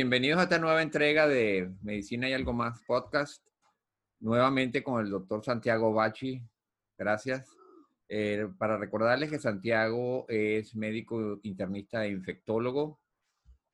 Bienvenidos 0.00 0.40
a 0.40 0.44
esta 0.44 0.58
nueva 0.58 0.80
entrega 0.80 1.28
de 1.28 1.74
Medicina 1.82 2.26
y 2.26 2.32
Algo 2.32 2.54
Más 2.54 2.80
Podcast. 2.86 3.46
Nuevamente 4.18 4.82
con 4.82 5.04
el 5.04 5.10
doctor 5.10 5.44
Santiago 5.44 5.92
Bachi. 5.92 6.42
Gracias. 6.96 7.54
Eh, 8.08 8.48
para 8.56 8.78
recordarles 8.78 9.28
que 9.28 9.38
Santiago 9.38 10.24
es 10.30 10.74
médico 10.74 11.38
internista 11.42 12.06
e 12.06 12.12
infectólogo, 12.12 12.98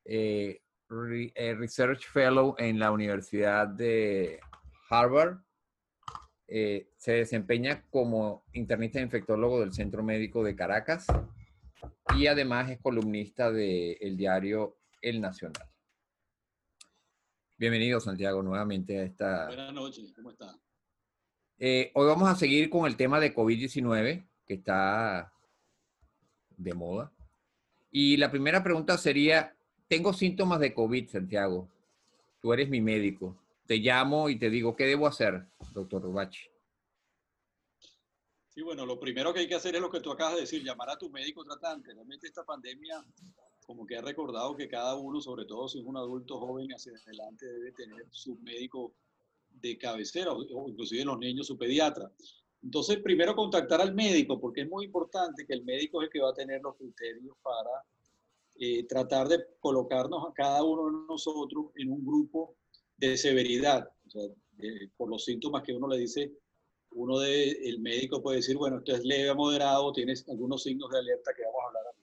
eh, 0.05 0.63
eh, 0.91 1.55
Research 1.55 2.09
Fellow 2.09 2.57
en 2.59 2.81
la 2.81 2.91
Universidad 2.91 3.69
de 3.69 4.41
Harvard. 4.91 5.39
se 6.49 7.13
desempeña 7.13 7.85
como 7.89 8.43
internista 8.53 8.99
e 8.99 9.03
infectólogo 9.03 9.61
del 9.61 9.73
Centro 9.73 10.03
Médico 10.03 10.43
de 10.43 10.57
Caracas 10.57 11.07
y 12.17 12.27
además 12.27 12.69
es 12.69 12.81
columnista 12.81 13.53
del 13.53 14.17
diario 14.17 14.77
El 15.01 15.21
Nacional. 15.21 15.76
Bienvenido, 17.59 18.01
Santiago, 18.01 18.43
nuevamente 18.43 18.99
a 18.99 19.03
esta... 19.05 19.47
Buenas 19.47 19.73
noches, 19.73 20.13
¿cómo 20.13 20.31
está? 20.31 20.61
Eh, 21.59 21.91
hoy 21.95 22.07
vamos 22.07 22.29
a 22.29 22.35
seguir 22.35 22.69
con 22.69 22.87
el 22.87 22.99
tema 22.99 23.19
de 23.19 23.35
COVID-19, 23.35 24.29
que 24.45 24.55
está 24.55 25.33
de 26.51 26.75
moda. 26.75 27.11
Y 27.91 28.19
la 28.19 28.31
primera 28.31 28.63
pregunta 28.63 28.99
sería, 28.99 29.57
tengo 29.89 30.13
síntomas 30.13 30.61
de 30.61 30.75
COVID, 30.75 31.09
Santiago. 31.09 31.67
Tú 32.43 32.53
eres 32.53 32.69
mi 32.69 32.83
médico. 32.83 33.39
Te 33.65 33.79
llamo 33.79 34.29
y 34.29 34.39
te 34.39 34.51
digo, 34.51 34.77
¿qué 34.77 34.85
debo 34.85 35.07
hacer, 35.07 35.47
doctor 35.73 36.03
Rubachi? 36.03 36.51
Sí, 38.49 38.61
bueno, 38.61 38.85
lo 38.85 39.01
primero 39.01 39.33
que 39.33 39.41
hay 39.41 39.49
que 39.49 39.55
hacer 39.55 39.75
es 39.75 39.81
lo 39.81 39.91
que 39.91 40.01
tú 40.01 40.13
acabas 40.13 40.35
de 40.35 40.43
decir, 40.43 40.63
llamar 40.63 40.91
a 40.91 40.99
tu 40.99 41.09
médico 41.09 41.43
tratante. 41.43 41.95
Realmente 41.95 42.27
esta 42.27 42.45
pandemia 42.45 43.03
como 43.67 43.85
que 43.85 43.97
ha 43.97 44.01
recordado 44.01 44.57
que 44.57 44.69
cada 44.69 44.95
uno, 44.95 45.21
sobre 45.21 45.45
todo 45.45 45.69
si 45.69 45.81
es 45.81 45.85
un 45.85 45.97
adulto 45.97 46.39
joven 46.39 46.71
hacia 46.71 46.93
adelante, 46.93 47.47
debe 47.47 47.73
tener 47.73 48.07
su 48.11 48.37
médico 48.37 48.95
de 49.51 49.77
cabecera 49.77 50.33
o 50.33 50.69
inclusive 50.69 51.05
los 51.05 51.19
niños 51.19 51.49
su 51.49 51.59
pediatra. 51.59 52.11
Entonces, 52.63 52.99
primero 53.03 53.35
contactar 53.35 53.81
al 53.81 53.95
médico, 53.95 54.41
porque 54.41 54.63
es 54.63 54.69
muy 54.69 54.87
importante 54.87 55.45
que 55.47 55.53
el 55.53 55.65
médico 55.65 56.01
es 56.01 56.07
el 56.07 56.13
que 56.13 56.21
va 56.21 56.31
a 56.31 56.35
tener 56.35 56.63
los 56.63 56.77
criterios 56.77 57.37
para 57.43 57.85
eh, 58.55 58.85
tratar 58.85 59.29
de 59.29 59.45
colocarnos 59.59 60.25
a 60.27 60.33
cada 60.33 60.63
uno 60.63 60.87
de 60.87 61.07
nosotros 61.09 61.67
en 61.77 61.91
un 61.91 62.05
grupo 62.05 62.57
de 62.97 63.17
severidad. 63.17 63.89
O 64.07 64.11
sea, 64.11 64.23
por 64.97 65.11
los 65.11 65.25
síntomas 65.25 65.63
que 65.63 65.75
uno 65.75 65.89
le 65.89 65.99
dice, 65.99 66.33
uno 66.93 67.19
de, 67.19 67.51
el 67.51 67.81
médico 67.81 68.23
puede 68.23 68.39
decir, 68.39 68.57
bueno, 68.57 68.79
esto 68.79 68.95
es 68.95 69.05
leve 69.05 69.29
a 69.29 69.35
moderado, 69.35 69.93
tienes 69.93 70.27
algunos 70.29 70.63
signos 70.63 70.91
de 70.91 70.99
alerta 70.99 71.33
que 71.37 71.43
vamos 71.43 71.61
a 71.63 71.67
hablar 71.69 71.96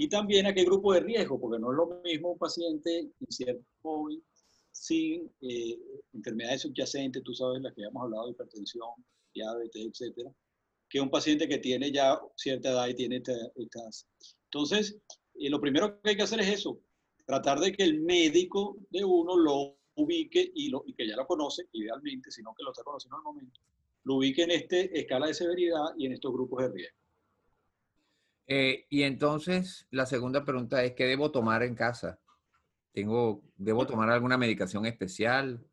y 0.00 0.08
también 0.08 0.46
a 0.46 0.54
qué 0.54 0.64
grupo 0.64 0.94
de 0.94 1.00
riesgo, 1.00 1.38
porque 1.38 1.58
no 1.58 1.72
es 1.72 1.76
lo 1.76 2.00
mismo 2.02 2.32
un 2.32 2.38
paciente 2.38 3.10
incierto 3.20 3.62
joven 3.82 4.24
sin 4.72 5.30
eh, 5.42 5.78
enfermedades 6.14 6.62
subyacentes, 6.62 7.22
tú 7.22 7.34
sabes 7.34 7.60
las 7.60 7.74
que 7.74 7.82
hemos 7.82 8.04
hablado, 8.04 8.30
hipertensión, 8.30 8.88
diabetes, 9.34 9.88
etcétera, 9.88 10.32
que 10.88 11.02
un 11.02 11.10
paciente 11.10 11.46
que 11.46 11.58
tiene 11.58 11.92
ya 11.92 12.18
cierta 12.34 12.70
edad 12.70 12.88
y 12.88 12.94
tiene 12.94 13.16
estas. 13.16 14.06
Entonces, 14.44 14.96
eh, 15.34 15.50
lo 15.50 15.60
primero 15.60 16.00
que 16.00 16.08
hay 16.08 16.16
que 16.16 16.22
hacer 16.22 16.40
es 16.40 16.48
eso, 16.48 16.80
tratar 17.26 17.60
de 17.60 17.70
que 17.70 17.82
el 17.82 18.00
médico 18.00 18.78
de 18.88 19.04
uno 19.04 19.36
lo 19.36 19.76
ubique 19.96 20.50
y, 20.54 20.72
y 20.86 20.94
que 20.94 21.06
ya 21.06 21.16
lo 21.16 21.26
conoce, 21.26 21.64
idealmente, 21.72 22.30
sino 22.30 22.54
que 22.54 22.62
lo 22.62 22.70
está 22.70 22.82
conociendo 22.84 23.16
en 23.16 23.20
el 23.20 23.24
momento, 23.24 23.60
lo 24.04 24.14
ubique 24.14 24.44
en 24.44 24.52
esta 24.52 24.78
escala 24.78 25.26
de 25.26 25.34
severidad 25.34 25.88
y 25.98 26.06
en 26.06 26.12
estos 26.12 26.32
grupos 26.32 26.62
de 26.62 26.68
riesgo. 26.70 26.99
Eh, 28.52 28.84
y 28.90 29.04
entonces, 29.04 29.86
la 29.92 30.06
segunda 30.06 30.44
pregunta 30.44 30.82
es, 30.82 30.94
¿qué 30.94 31.06
debo 31.06 31.30
tomar 31.30 31.62
en 31.62 31.76
casa? 31.76 32.18
Tengo, 32.90 33.44
¿Debo 33.56 33.86
tomar 33.86 34.10
alguna 34.10 34.36
medicación 34.36 34.86
especial? 34.86 35.64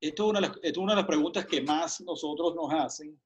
Esto 0.00 0.24
es, 0.24 0.30
una 0.30 0.40
de 0.40 0.48
las, 0.48 0.58
es 0.60 0.76
una 0.76 0.94
de 0.94 0.96
las 0.96 1.06
preguntas 1.06 1.46
que 1.46 1.62
más 1.62 2.00
nosotros 2.00 2.56
nos 2.56 2.72
hacen, 2.72 3.16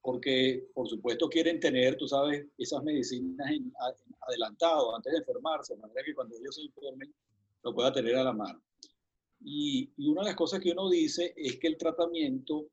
porque 0.00 0.66
por 0.72 0.88
supuesto 0.88 1.28
quieren 1.28 1.60
tener, 1.60 1.98
tú 1.98 2.08
sabes, 2.08 2.46
esas 2.56 2.82
medicinas 2.82 3.50
en, 3.50 3.70
adelantado, 4.28 4.96
antes 4.96 5.12
de 5.12 5.18
enfermarse, 5.18 5.74
de 5.74 5.82
manera 5.82 6.02
que 6.06 6.14
cuando 6.14 6.34
ellos 6.38 6.54
se 6.54 6.62
enfermen, 6.62 7.14
lo 7.64 7.74
pueda 7.74 7.92
tener 7.92 8.16
a 8.16 8.24
la 8.24 8.32
mano. 8.32 8.62
Y, 9.40 9.92
y 9.98 10.08
una 10.08 10.22
de 10.22 10.28
las 10.28 10.36
cosas 10.36 10.58
que 10.60 10.72
uno 10.72 10.88
dice 10.88 11.34
es 11.36 11.58
que 11.58 11.66
el 11.66 11.76
tratamiento 11.76 12.66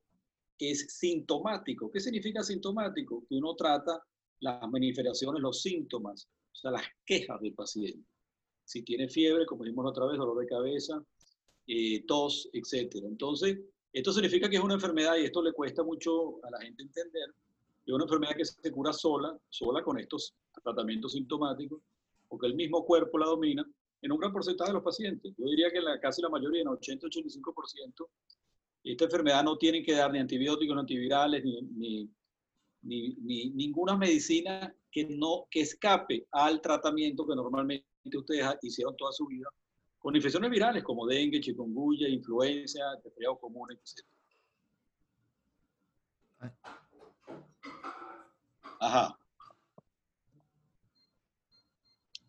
es 0.58 0.88
sintomático. 0.88 1.92
¿Qué 1.92 2.00
significa 2.00 2.42
sintomático? 2.44 3.26
Que 3.28 3.36
uno 3.36 3.56
trata 3.56 4.02
las 4.42 4.70
manifestaciones, 4.70 5.42
los 5.42 5.62
síntomas, 5.62 6.28
o 6.52 6.56
sea, 6.56 6.72
las 6.72 6.84
quejas 7.06 7.40
del 7.42 7.54
paciente. 7.54 8.06
Si 8.66 8.84
tiene 8.84 9.08
fiebre, 9.08 9.46
como 9.46 9.64
dijimos 9.64 9.86
otra 9.90 10.06
vez, 10.06 10.18
dolor 10.18 10.40
de 10.40 10.48
cabeza, 10.48 11.04
eh, 11.68 12.04
tos, 12.06 12.50
etc. 12.54 12.96
Entonces, 13.06 13.60
esto 13.94 14.12
significa 14.12 14.50
que 14.50 14.58
es 14.58 14.64
una 14.64 14.76
enfermedad, 14.76 15.18
y 15.18 15.26
esto 15.26 15.42
le 15.42 15.54
cuesta 15.54 15.84
mucho 15.84 16.44
a 16.46 16.52
la 16.52 16.60
gente 16.60 16.84
entender, 16.84 17.34
que 17.86 17.92
es 17.92 17.94
una 17.94 18.06
enfermedad 18.06 18.36
que 18.36 18.46
se 18.46 18.72
cura 18.72 18.94
sola, 18.94 19.38
sola 19.50 19.84
con 19.84 20.00
estos 20.00 20.34
tratamientos 20.64 21.14
sintomáticos, 21.14 21.82
porque 22.28 22.48
el 22.48 22.56
mismo 22.56 22.86
cuerpo 22.86 23.18
la 23.18 23.28
domina 23.28 23.66
en 24.02 24.12
un 24.12 24.18
gran 24.18 24.32
porcentaje 24.32 24.72
de 24.72 24.76
los 24.76 24.84
pacientes. 24.84 25.34
Yo 25.38 25.46
diría 25.46 25.70
que 25.72 25.82
la, 25.82 26.00
casi 26.00 26.22
la 26.22 26.30
mayoría, 26.30 26.62
en 26.62 26.68
80-85%, 26.68 28.08
esta 28.84 29.06
enfermedad 29.06 29.44
no 29.44 29.58
tienen 29.58 29.84
que 29.84 29.94
dar 29.94 30.12
ni 30.12 30.20
antibióticos, 30.20 30.76
ni 30.76 30.80
antivirales, 30.80 31.44
ni 31.44 32.10
ni, 32.84 33.16
ninguna 33.52 33.98
medicina 33.98 34.74
que, 34.92 35.06
no, 35.06 35.48
que 35.50 35.62
escape 35.62 36.28
al 36.32 36.62
tratamiento 36.62 37.26
que 37.26 37.36
normalmente 37.36 37.86
ustedes 38.18 38.46
hicieron 38.62 38.96
toda 38.98 39.12
su 39.12 39.28
vida 39.28 39.48
con 40.00 40.16
infecciones 40.16 40.50
virales 40.50 40.84
como 40.84 41.06
dengue, 41.06 41.40
chikungunya, 41.40 42.10
influenza, 42.10 42.80
resfriado 43.04 43.38
común, 43.38 43.72
etc. 43.72 44.06
Ajá. 48.80 49.18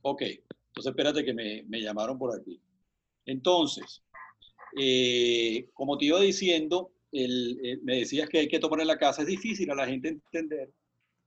Ok, 0.03 0.23
entonces 0.23 0.91
espérate 0.91 1.25
que 1.25 1.33
me, 1.33 1.63
me 1.63 1.81
llamaron 1.81 2.19
por 2.19 2.39
aquí. 2.39 2.61
Entonces, 3.25 4.03
eh, 4.77 5.69
como 5.73 5.97
te 5.97 6.07
iba 6.07 6.21
diciendo, 6.21 6.93
eh, 7.13 7.79
me 7.83 7.99
decías 7.99 8.29
que 8.29 8.39
hay 8.39 8.49
que 8.49 8.59
tomar 8.59 8.81
en 8.81 8.87
la 8.89 8.99
casa, 8.99 9.23
es 9.23 9.29
difícil 9.29 9.71
a 9.71 9.75
la 9.75 9.87
gente 9.87 10.09
entender 10.09 10.73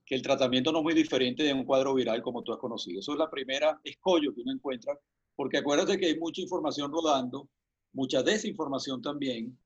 que 0.06 0.16
el 0.16 0.22
tratamiento 0.22 0.72
no 0.72 0.79
es 0.79 0.84
muy 0.84 0.94
diferente 0.94 1.44
de 1.44 1.53
un 1.53 1.66
cuadro 1.66 1.94
viral 1.94 2.22
como 2.22 2.44
tú 2.44 2.53
has 2.53 2.59
conocido. 2.59 3.00
Eso 3.00 3.13
es 3.13 3.19
la 3.19 3.29
primera 3.29 3.79
escollo 3.84 4.34
que 4.34 4.41
uno 4.41 4.51
encuentra, 4.53 4.97
porque 5.35 5.57
acuérdate 5.57 5.97
que 5.97 6.07
hay 6.07 6.19
mucha 6.19 6.41
información 6.41 6.91
rodando, 6.91 7.50
mucha 7.94 8.22
desinformación 8.22 9.01
también, 9.01 9.57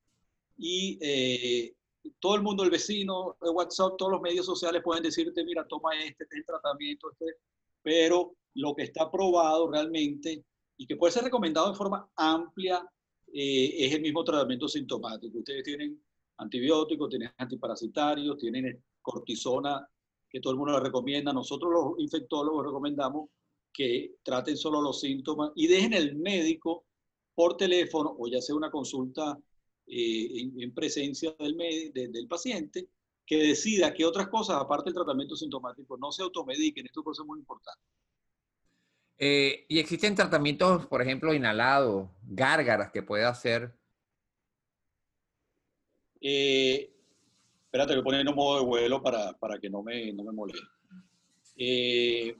y 0.57 0.97
eh, 1.01 1.73
todo 2.19 2.35
el 2.35 2.41
mundo, 2.41 2.63
el 2.63 2.69
vecino, 2.69 3.37
el 3.41 3.51
WhatsApp, 3.51 3.95
todos 3.97 4.11
los 4.11 4.21
medios 4.21 4.45
sociales 4.45 4.81
pueden 4.83 5.03
decirte, 5.03 5.43
mira, 5.43 5.65
toma 5.67 5.91
este, 6.03 6.23
este 6.23 6.43
tratamiento, 6.43 7.11
este, 7.11 7.37
pero 7.81 8.35
lo 8.55 8.75
que 8.75 8.83
está 8.83 9.09
probado 9.09 9.69
realmente 9.71 10.43
y 10.77 10.85
que 10.85 10.95
puede 10.95 11.13
ser 11.13 11.23
recomendado 11.23 11.69
en 11.69 11.75
forma 11.75 12.09
amplia 12.15 12.85
eh, 13.33 13.85
es 13.85 13.93
el 13.93 14.01
mismo 14.01 14.23
tratamiento 14.23 14.67
sintomático. 14.67 15.37
Ustedes 15.37 15.63
tienen 15.63 16.01
antibióticos, 16.39 17.09
tienen 17.09 17.31
antiparasitarios, 17.37 18.37
tienen 18.37 18.83
cortisona, 19.01 19.87
que 20.29 20.39
todo 20.39 20.53
el 20.53 20.59
mundo 20.59 20.73
le 20.73 20.79
recomienda. 20.79 21.31
Nosotros 21.33 21.71
los 21.71 21.99
infectólogos 21.99 22.65
recomendamos 22.65 23.29
que 23.71 24.15
traten 24.23 24.57
solo 24.57 24.81
los 24.81 24.99
síntomas 24.99 25.51
y 25.55 25.67
dejen 25.67 25.93
el 25.93 26.15
médico 26.15 26.85
por 27.33 27.55
teléfono 27.55 28.15
o 28.17 28.27
ya 28.27 28.41
sea 28.41 28.55
una 28.55 28.69
consulta 28.69 29.37
eh, 29.87 30.51
en, 30.59 30.73
presencia 30.73 31.35
del, 31.39 31.57
del 31.93 32.27
paciente 32.27 32.89
que 33.25 33.37
decida 33.37 33.93
que 33.93 34.05
otras 34.05 34.27
cosas, 34.27 34.57
aparte 34.59 34.85
del 34.85 34.95
tratamiento 34.95 35.35
sintomático, 35.35 35.97
no 35.97 36.11
se 36.11 36.23
automediquen. 36.23 36.85
Esto 36.85 37.03
es 37.11 37.19
muy 37.25 37.39
importante. 37.39 37.81
Eh, 39.21 39.65
y 39.67 39.79
existen 39.79 40.15
tratamientos, 40.15 40.87
por 40.87 41.01
ejemplo, 41.01 41.33
inhalados, 41.33 42.09
gárgaras 42.23 42.91
que 42.91 43.03
puede 43.03 43.25
hacer 43.25 43.78
eh, 46.21 46.91
espérate, 47.65 47.93
voy 47.93 48.01
a 48.01 48.03
poner 48.03 48.27
en 48.27 48.35
modo 48.35 48.59
de 48.59 48.65
vuelo 48.65 49.01
para, 49.01 49.33
para 49.33 49.59
que 49.59 49.69
no 49.69 49.83
me, 49.83 50.11
no 50.13 50.23
me 50.23 50.31
moleste. 50.31 50.65
Eh, 51.55 52.35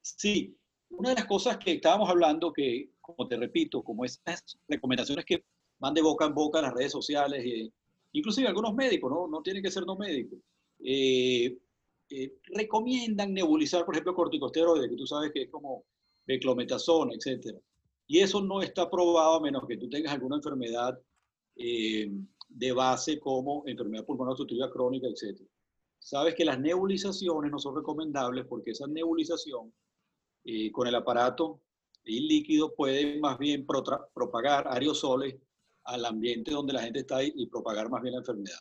sí, 0.00 0.56
una 0.90 1.10
de 1.10 1.16
las 1.16 1.26
cosas 1.26 1.58
que 1.58 1.72
estábamos 1.72 2.08
hablando, 2.08 2.52
que 2.52 2.90
como 3.00 3.28
te 3.28 3.36
repito, 3.36 3.82
como 3.82 4.04
esas 4.04 4.58
recomendaciones 4.68 5.24
que 5.24 5.44
van 5.78 5.94
de 5.94 6.02
boca 6.02 6.24
en 6.24 6.34
boca 6.34 6.60
en 6.60 6.66
las 6.66 6.74
redes 6.74 6.92
sociales, 6.92 7.44
eh, 7.44 7.70
inclusive 8.12 8.48
algunos 8.48 8.74
médicos, 8.74 9.10
no, 9.10 9.28
no 9.28 9.42
tienen 9.42 9.62
que 9.62 9.70
ser 9.70 9.84
no 9.84 9.96
médicos, 9.96 10.38
eh, 10.78 11.58
recomiendan 12.54 13.34
nebulizar, 13.34 13.84
por 13.84 13.94
ejemplo, 13.94 14.14
corticosteroides, 14.14 14.88
que 14.88 14.96
tú 14.96 15.06
sabes 15.06 15.32
que 15.32 15.42
es 15.42 15.50
como 15.50 15.84
beclometasona, 16.26 17.12
etc. 17.14 17.58
Y 18.06 18.20
eso 18.20 18.40
no 18.40 18.62
está 18.62 18.90
probado 18.90 19.34
a 19.34 19.40
menos 19.40 19.66
que 19.66 19.76
tú 19.76 19.88
tengas 19.88 20.12
alguna 20.12 20.36
enfermedad 20.36 20.98
eh, 21.56 22.10
de 22.48 22.72
base 22.72 23.18
como 23.18 23.62
enfermedad 23.66 24.04
pulmonar 24.04 24.32
obstructiva 24.32 24.70
crónica, 24.70 25.06
etc. 25.08 25.40
Sabes 25.98 26.34
que 26.34 26.44
las 26.44 26.58
nebulizaciones 26.60 27.50
no 27.50 27.58
son 27.58 27.76
recomendables 27.76 28.46
porque 28.46 28.72
esa 28.72 28.86
nebulización 28.86 29.72
eh, 30.44 30.70
con 30.70 30.86
el 30.86 30.94
aparato 30.94 31.60
y 32.04 32.20
líquido 32.20 32.74
puede 32.74 33.18
más 33.18 33.38
bien 33.38 33.66
propagar 33.66 34.68
aerosoles 34.68 35.36
al 35.84 36.04
ambiente 36.04 36.50
donde 36.50 36.74
la 36.74 36.82
gente 36.82 37.00
está 37.00 37.22
y 37.22 37.46
propagar 37.46 37.88
más 37.88 38.02
bien 38.02 38.12
la 38.14 38.20
enfermedad. 38.20 38.58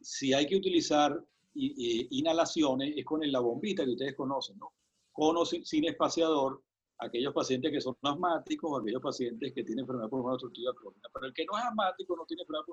Si 0.00 0.32
hay 0.32 0.46
que 0.46 0.56
utilizar 0.56 1.18
inhalaciones, 1.54 2.94
es 2.96 3.04
con 3.04 3.20
la 3.30 3.40
bombita 3.40 3.84
que 3.84 3.92
ustedes 3.92 4.14
conocen, 4.14 4.58
¿no? 4.58 4.72
Cono 5.12 5.44
sin 5.44 5.84
espaciador, 5.84 6.62
aquellos 7.02 7.34
pacientes 7.34 7.70
que 7.70 7.80
son 7.80 7.96
asmáticos 8.02 8.70
o 8.70 8.76
aquellos 8.78 9.02
pacientes 9.02 9.52
que 9.52 9.64
tienen 9.64 9.82
enfermedad 9.82 10.08
pulmonar 10.08 10.34
obstructiva 10.34 10.72
crónica. 10.74 11.08
Pero 11.12 11.26
el 11.26 11.34
que 11.34 11.44
no 11.44 11.58
es 11.58 11.64
asmático, 11.64 12.16
no 12.16 12.24
tiene 12.26 12.42
enfermedad 12.42 12.64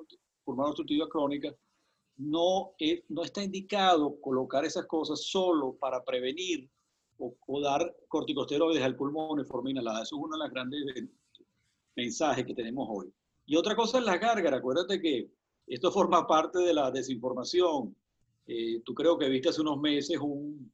pulmonar 0.43 0.69
obstructiva 0.69 1.09
crónica, 1.09 1.55
no, 2.17 2.73
no 3.09 3.23
está 3.23 3.43
indicado 3.43 4.19
colocar 4.21 4.65
esas 4.65 4.85
cosas 4.85 5.23
solo 5.23 5.77
para 5.79 6.03
prevenir 6.03 6.69
o, 7.17 7.61
dar 7.61 7.95
corticosteroides 8.07 8.83
al 8.83 8.95
pulmón 8.95 9.37
de 9.37 9.45
forma 9.45 9.71
inhalada. 9.71 10.03
Eso 10.03 10.15
es 10.15 10.21
uno 10.23 10.37
de 10.37 10.43
los 10.43 10.51
grandes 10.51 10.81
mensajes 11.95 12.45
que 12.45 12.53
tenemos 12.53 12.87
hoy. 12.89 13.11
Y 13.45 13.55
otra 13.55 13.75
cosa 13.75 13.99
es 13.99 14.05
la 14.05 14.17
gárgara. 14.17 14.57
Acuérdate 14.57 15.01
que 15.01 15.31
esto 15.67 15.91
forma 15.91 16.27
parte 16.27 16.59
de 16.59 16.73
la 16.73 16.91
desinformación. 16.91 17.95
Eh, 18.45 18.81
tú 18.85 18.93
creo 18.93 19.17
que 19.17 19.29
viste 19.29 19.49
hace 19.49 19.61
unos 19.61 19.79
meses 19.79 20.17
un, 20.19 20.71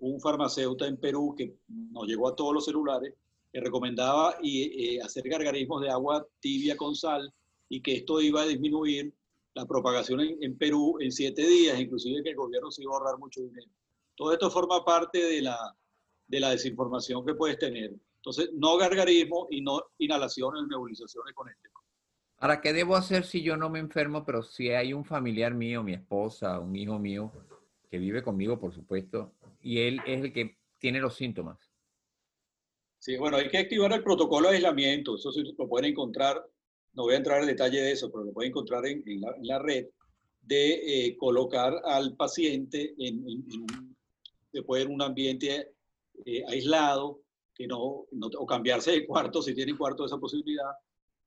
un 0.00 0.20
farmacéutico 0.20 0.84
en 0.84 0.96
Perú 0.96 1.34
que 1.36 1.54
nos 1.68 2.06
llegó 2.06 2.28
a 2.28 2.36
todos 2.36 2.54
los 2.54 2.64
celulares, 2.64 3.14
que 3.52 3.60
recomendaba 3.60 4.36
y, 4.42 4.96
eh, 4.96 5.02
hacer 5.02 5.28
gargarismos 5.28 5.82
de 5.82 5.90
agua 5.90 6.26
tibia 6.40 6.76
con 6.76 6.94
sal 6.94 7.32
y 7.68 7.80
que 7.80 7.96
esto 7.96 8.20
iba 8.20 8.42
a 8.42 8.46
disminuir 8.46 9.12
la 9.54 9.66
propagación 9.66 10.20
en, 10.20 10.56
Perú 10.56 10.96
en 11.00 11.10
siete 11.10 11.46
días, 11.46 11.78
inclusive 11.78 12.22
que 12.22 12.30
el 12.30 12.36
gobierno 12.36 12.70
se 12.70 12.82
iba 12.82 12.92
a 12.92 12.98
ahorrar 12.98 13.18
mucho 13.18 13.40
dinero. 13.40 13.70
Todo 14.14 14.32
esto 14.32 14.50
forma 14.50 14.84
parte 14.84 15.18
de 15.18 15.42
la, 15.42 15.56
de 16.28 16.40
la 16.40 16.50
desinformación 16.50 17.24
que 17.26 17.34
puedes 17.34 17.58
tener. 17.58 17.92
Entonces, 18.16 18.50
no 18.54 18.76
gargarismo 18.76 19.48
y 19.50 19.62
no 19.62 19.82
inhalaciones, 19.98 20.62
nebulizaciones 20.68 21.34
con 21.34 21.48
este. 21.48 21.68
Ahora, 22.38 22.60
¿qué 22.60 22.72
debo 22.72 22.96
hacer 22.96 23.24
si 23.24 23.42
yo 23.42 23.56
no 23.56 23.68
me 23.68 23.80
enfermo, 23.80 24.24
pero 24.24 24.42
si 24.42 24.70
hay 24.70 24.94
un 24.94 25.04
familiar 25.04 25.52
mío, 25.52 25.82
mi 25.82 25.92
esposa, 25.92 26.58
un 26.58 26.74
hijo 26.74 26.98
mío, 26.98 27.30
que 27.90 27.98
vive 27.98 28.22
conmigo, 28.22 28.58
por 28.58 28.72
supuesto, 28.72 29.32
y 29.60 29.80
él 29.80 30.00
es 30.06 30.22
el 30.22 30.32
que 30.32 30.58
tiene 30.78 31.00
los 31.00 31.14
síntomas. 31.14 31.70
Sí, 32.98 33.16
bueno, 33.16 33.38
hay 33.38 33.48
que 33.48 33.58
activar 33.58 33.92
el 33.92 34.02
protocolo 34.02 34.48
de 34.48 34.56
aislamiento. 34.56 35.16
Eso 35.16 35.32
sí 35.32 35.42
lo 35.56 35.68
pueden 35.68 35.90
encontrar, 35.92 36.44
no 36.92 37.04
voy 37.04 37.14
a 37.14 37.18
entrar 37.18 37.40
en 37.40 37.48
detalle 37.48 37.80
de 37.80 37.92
eso, 37.92 38.10
pero 38.10 38.24
lo 38.24 38.32
pueden 38.32 38.50
encontrar 38.50 38.84
en, 38.86 39.02
la, 39.42 39.58
red, 39.58 39.86
de 40.42 41.06
eh, 41.06 41.16
colocar 41.16 41.80
al 41.84 42.14
paciente 42.16 42.94
en, 42.98 43.24
un, 43.24 43.96
después 44.52 44.84
en 44.84 44.92
un 44.92 45.02
ambiente 45.02 45.72
eh, 46.26 46.44
aislado, 46.48 47.22
que 47.54 47.66
no, 47.66 47.78
o 47.78 48.46
cambiarse 48.46 48.92
de 48.92 49.06
cuarto 49.06 49.42
si 49.42 49.54
tienen 49.54 49.76
cuarto 49.76 50.04
esa 50.04 50.18
posibilidad. 50.18 50.72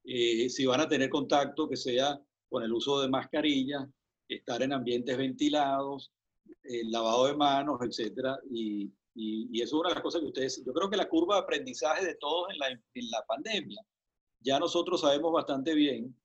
Eh, 0.04 0.50
si 0.50 0.66
van 0.66 0.82
a 0.82 0.88
tener 0.88 1.10
contacto, 1.10 1.70
que 1.70 1.78
sea 1.78 2.20
con 2.50 2.64
el 2.64 2.72
uso 2.72 3.02
de 3.02 3.10
mascarilla, 3.10 3.90
estar 4.28 4.62
en 4.62 4.74
ambientes 4.74 5.18
ventilados, 5.18 6.12
el 6.64 6.92
lavado 6.92 7.28
de 7.28 7.36
manos, 7.36 7.80
etcétera, 7.82 8.40
y, 8.50 8.92
y, 9.16 9.62
eso 9.62 9.76
es 9.76 9.80
una 9.82 9.90
de 9.90 9.96
las 9.96 10.04
cosas 10.04 10.22
que 10.22 10.28
ustedes, 10.28 10.64
yo 10.66 10.74
creo 10.74 10.90
que 10.90 10.98
la 10.98 11.10
curva 11.10 11.36
de 11.36 11.42
aprendizaje 11.42 12.06
de 12.06 12.16
todos 12.16 12.48
en 12.52 12.60
la, 12.60 12.68
en 12.70 13.12
la 13.12 13.24
pandemia, 13.28 13.82
ya 14.40 14.60
nosotros 14.60 15.02
sabemos 15.02 15.32
bastante 15.32 15.74
bien 15.74 16.16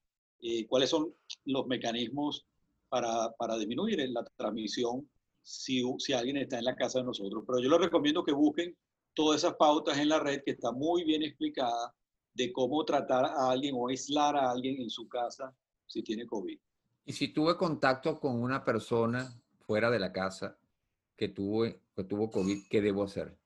eh, 0.40 0.67
cuáles 0.67 0.90
son 0.90 1.14
los 1.44 1.67
mecanismos 1.67 2.46
para, 2.88 3.32
para 3.38 3.56
disminuir 3.56 4.08
la 4.11 4.25
transmisión 4.37 5.08
si, 5.43 5.82
si 5.99 6.12
alguien 6.12 6.37
está 6.37 6.58
en 6.58 6.64
la 6.64 6.76
casa 6.76 6.99
de 6.99 7.05
nosotros. 7.05 7.44
Pero 7.46 7.61
yo 7.61 7.70
les 7.70 7.81
recomiendo 7.81 8.25
que 8.25 8.32
busquen 8.32 8.76
todas 9.14 9.43
esas 9.43 9.56
pautas 9.56 9.99
en 9.99 10.08
la 10.08 10.20
red 10.20 10.43
que 10.44 10.52
está 10.52 10.73
muy 10.73 11.05
bien 11.05 11.23
explicada 11.23 11.94
de 12.35 12.52
cómo 12.52 12.85
tratar 12.85 13.25
a 13.25 13.50
alguien 13.50 13.75
o 13.76 13.88
aislar 13.88 14.37
a 14.37 14.50
alguien 14.50 14.81
en 14.81 14.90
su 14.90 15.08
casa 15.08 15.55
si 15.87 16.02
tiene 16.02 16.26
COVID. 16.26 16.58
Y 17.05 17.12
si 17.12 17.29
tuve 17.32 17.56
contacto 17.56 18.20
con 18.20 18.40
una 18.40 18.64
persona 18.64 19.29
fuera 19.68 19.90
de 19.90 19.98
la 19.98 20.10
casa 20.10 20.58
que 21.14 21.28
tuvo, 21.28 21.64
que 21.94 22.04
tuvo 22.04 22.30
COVID, 22.30 22.68
¿qué 22.70 22.80
debo 22.80 23.02
hacer? 23.02 23.36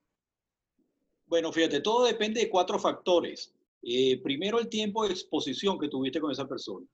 Bueno, 1.25 1.51
fíjate, 1.51 1.81
todo 1.81 2.05
depende 2.05 2.39
de 2.39 2.49
cuatro 2.49 2.79
factores. 2.79 3.53
Eh, 3.81 4.21
primero, 4.23 4.57
el 4.57 4.69
tiempo 4.69 5.05
de 5.05 5.11
exposición 5.11 5.77
que 5.77 5.89
tuviste 5.89 6.21
con 6.21 6.31
esa 6.31 6.47
persona. 6.47 6.87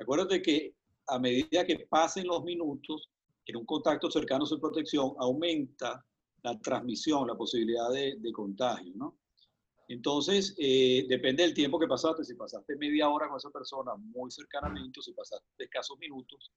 Acuérdate 0.00 0.42
que 0.42 0.74
a 1.06 1.20
medida 1.20 1.64
que 1.64 1.86
pasen 1.88 2.26
los 2.26 2.42
minutos 2.42 3.08
en 3.46 3.56
un 3.56 3.64
contacto 3.64 4.10
cercano 4.10 4.46
sin 4.46 4.58
protección, 4.58 5.14
aumenta 5.18 6.04
la 6.42 6.58
transmisión, 6.58 7.28
la 7.28 7.36
posibilidad 7.36 7.88
de, 7.90 8.32
contagio, 8.32 8.94
¿no? 8.96 9.16
Entonces, 9.86 10.56
eh, 10.58 11.06
depende 11.08 11.44
del 11.44 11.54
tiempo 11.54 11.78
que 11.78 11.86
pasaste. 11.86 12.24
Si 12.24 12.34
pasaste 12.34 12.74
media 12.76 13.08
hora 13.08 13.28
con 13.28 13.36
esa 13.36 13.50
persona 13.50 13.94
muy 13.94 14.30
cercanamente, 14.32 15.00
si 15.02 15.12
pasaste 15.12 15.46
escasos 15.62 15.98
minutos, 16.00 16.50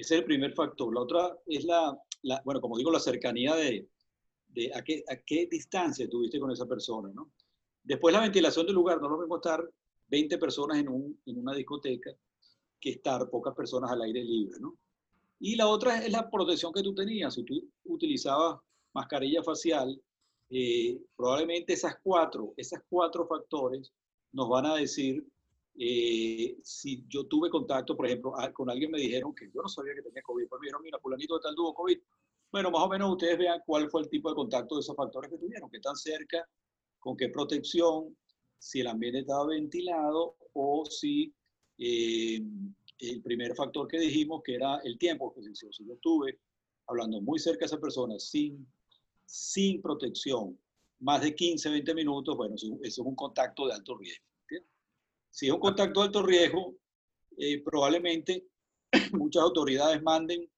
ese 0.00 0.14
es 0.14 0.20
el 0.20 0.24
primer 0.24 0.52
factor. 0.54 0.94
La 0.94 1.00
otra 1.00 1.38
es 1.46 1.64
la, 1.64 1.98
bueno, 2.44 2.60
como 2.60 2.78
digo, 2.78 2.90
la 2.90 3.00
cercanía 3.00 3.54
de, 3.56 3.88
a, 4.74 4.82
qué, 4.82 5.02
a 5.08 5.16
qué 5.16 5.48
distancia 5.50 6.08
tuviste 6.08 6.38
con 6.38 6.50
esa 6.50 6.66
persona, 6.66 7.10
¿no? 7.12 7.32
Después 7.82 8.12
la 8.12 8.20
ventilación 8.20 8.66
del 8.66 8.74
lugar, 8.74 9.00
no 9.00 9.08
lo 9.08 9.18
mismo 9.18 9.36
estar 9.36 9.68
20 10.08 10.38
personas 10.38 10.78
en, 10.78 10.88
un, 10.88 11.20
en 11.26 11.38
una 11.38 11.54
discoteca 11.54 12.10
que 12.80 12.90
estar 12.90 13.28
pocas 13.28 13.54
personas 13.54 13.90
al 13.90 14.02
aire 14.02 14.22
libre, 14.22 14.58
¿no? 14.60 14.76
Y 15.40 15.56
la 15.56 15.68
otra 15.68 16.04
es 16.04 16.12
la 16.12 16.30
protección 16.30 16.72
que 16.72 16.82
tú 16.82 16.94
tenías. 16.94 17.34
Si 17.34 17.44
tú 17.44 17.54
utilizabas 17.84 18.60
mascarilla 18.92 19.42
facial, 19.42 20.00
eh, 20.50 21.00
probablemente 21.16 21.72
esas 21.72 21.96
cuatro, 22.02 22.54
esas 22.56 22.82
cuatro 22.88 23.26
factores 23.26 23.92
nos 24.32 24.48
van 24.48 24.66
a 24.66 24.74
decir 24.76 25.26
eh, 25.80 26.58
si 26.64 27.04
yo 27.08 27.26
tuve 27.26 27.48
contacto, 27.48 27.96
por 27.96 28.06
ejemplo, 28.06 28.32
con 28.52 28.68
alguien 28.68 28.90
me 28.90 28.98
dijeron 28.98 29.32
que 29.32 29.46
yo 29.54 29.62
no 29.62 29.68
sabía 29.68 29.94
que 29.94 30.02
tenía 30.02 30.22
COVID, 30.22 30.48
pues 30.48 30.60
me 30.60 30.66
dijeron, 30.66 30.82
mira, 30.82 30.98
fulanito 30.98 31.36
de 31.36 31.42
tal 31.42 31.54
tuvo 31.54 31.72
COVID. 31.72 31.98
Bueno, 32.50 32.70
más 32.72 32.82
o 32.82 32.88
menos 32.88 33.12
ustedes 33.12 33.38
vean 33.38 33.60
cuál 33.64 33.88
fue 33.88 34.02
el 34.02 34.08
tipo 34.08 34.28
de 34.28 34.34
contacto 34.34 34.74
de 34.74 34.80
esos 34.80 34.96
factores 34.96 35.30
que 35.30 35.38
tuvieron, 35.38 35.70
qué 35.70 35.78
tan 35.78 35.94
cerca, 35.94 36.48
con 36.98 37.16
qué 37.16 37.28
protección, 37.28 38.16
si 38.58 38.80
el 38.80 38.88
ambiente 38.88 39.20
estaba 39.20 39.46
ventilado 39.46 40.36
o 40.54 40.84
si 40.84 41.32
eh, 41.78 42.42
el 42.98 43.22
primer 43.22 43.54
factor 43.54 43.86
que 43.86 44.00
dijimos, 44.00 44.42
que 44.44 44.56
era 44.56 44.78
el 44.82 44.98
tiempo 44.98 45.26
de 45.26 45.28
exposición. 45.28 45.72
Si 45.72 45.86
yo 45.86 45.94
estuve 45.94 46.40
hablando 46.88 47.20
muy 47.20 47.38
cerca 47.38 47.60
de 47.60 47.66
esa 47.66 47.78
persona 47.78 48.18
sin, 48.18 48.66
sin 49.26 49.80
protección, 49.80 50.58
más 50.98 51.20
de 51.22 51.36
15, 51.36 51.70
20 51.70 51.94
minutos, 51.94 52.36
bueno, 52.36 52.56
eso 52.56 52.76
es 52.82 52.98
un 52.98 53.14
contacto 53.14 53.68
de 53.68 53.74
alto 53.74 53.96
riesgo. 53.96 54.27
Si 55.38 55.46
es 55.46 55.52
un 55.52 55.60
contacto 55.60 56.00
de 56.00 56.06
alto 56.06 56.20
riesgo, 56.24 56.74
eh, 57.36 57.62
probablemente 57.62 58.48
muchas 59.12 59.44
autoridades 59.44 60.02
manden 60.02 60.50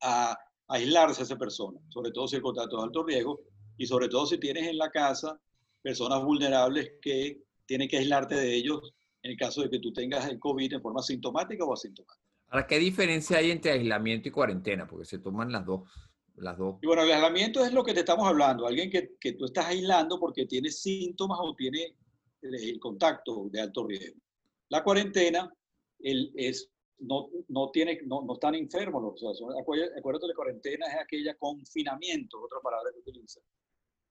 a, 0.00 0.34
aislarse 0.68 1.20
a 1.20 1.24
esa 1.24 1.36
persona, 1.36 1.78
sobre 1.90 2.10
todo 2.10 2.26
si 2.26 2.36
el 2.36 2.40
contacto 2.40 2.76
es 2.76 2.80
de 2.80 2.86
alto 2.86 3.02
riesgo 3.02 3.40
y 3.76 3.84
sobre 3.84 4.08
todo 4.08 4.24
si 4.24 4.38
tienes 4.38 4.66
en 4.68 4.78
la 4.78 4.88
casa 4.88 5.38
personas 5.82 6.24
vulnerables 6.24 6.92
que 7.02 7.42
tienen 7.66 7.90
que 7.90 7.98
aislarte 7.98 8.36
de 8.36 8.54
ellos 8.54 8.94
en 9.22 9.32
el 9.32 9.36
caso 9.36 9.60
de 9.60 9.68
que 9.68 9.80
tú 9.80 9.92
tengas 9.92 10.26
el 10.30 10.38
COVID 10.38 10.72
en 10.72 10.80
forma 10.80 11.02
sintomática 11.02 11.62
o 11.66 11.74
asintomática. 11.74 12.24
Ahora, 12.48 12.66
¿qué 12.66 12.78
diferencia 12.78 13.36
hay 13.36 13.50
entre 13.50 13.72
aislamiento 13.72 14.28
y 14.28 14.32
cuarentena? 14.32 14.88
Porque 14.88 15.04
se 15.04 15.18
toman 15.18 15.52
las 15.52 15.66
dos. 15.66 15.82
Las 16.36 16.56
dos. 16.56 16.76
Y 16.80 16.86
bueno, 16.86 17.02
el 17.02 17.12
aislamiento 17.12 17.62
es 17.62 17.74
lo 17.74 17.84
que 17.84 17.92
te 17.92 18.00
estamos 18.00 18.26
hablando. 18.26 18.66
Alguien 18.66 18.88
que, 18.88 19.18
que 19.20 19.34
tú 19.34 19.44
estás 19.44 19.66
aislando 19.66 20.18
porque 20.18 20.46
tiene 20.46 20.70
síntomas 20.70 21.38
o 21.42 21.54
tiene 21.54 21.96
el 22.42 22.78
contacto 22.78 23.48
de 23.50 23.60
alto 23.60 23.86
riesgo. 23.86 24.20
La 24.68 24.82
cuarentena 24.82 25.52
el, 25.98 26.32
es, 26.34 26.70
no, 26.98 27.28
no, 27.48 27.70
tiene, 27.70 28.00
no, 28.06 28.22
no 28.22 28.34
están 28.34 28.54
enfermos. 28.54 29.22
O 29.22 29.34
sea, 29.34 29.46
acuérdate, 29.60 30.26
la 30.26 30.34
cuarentena 30.34 30.86
es 30.86 31.00
aquella 31.00 31.34
confinamiento, 31.36 32.40
otra 32.42 32.60
palabra 32.62 32.90
que 32.92 33.10
utiliza, 33.10 33.40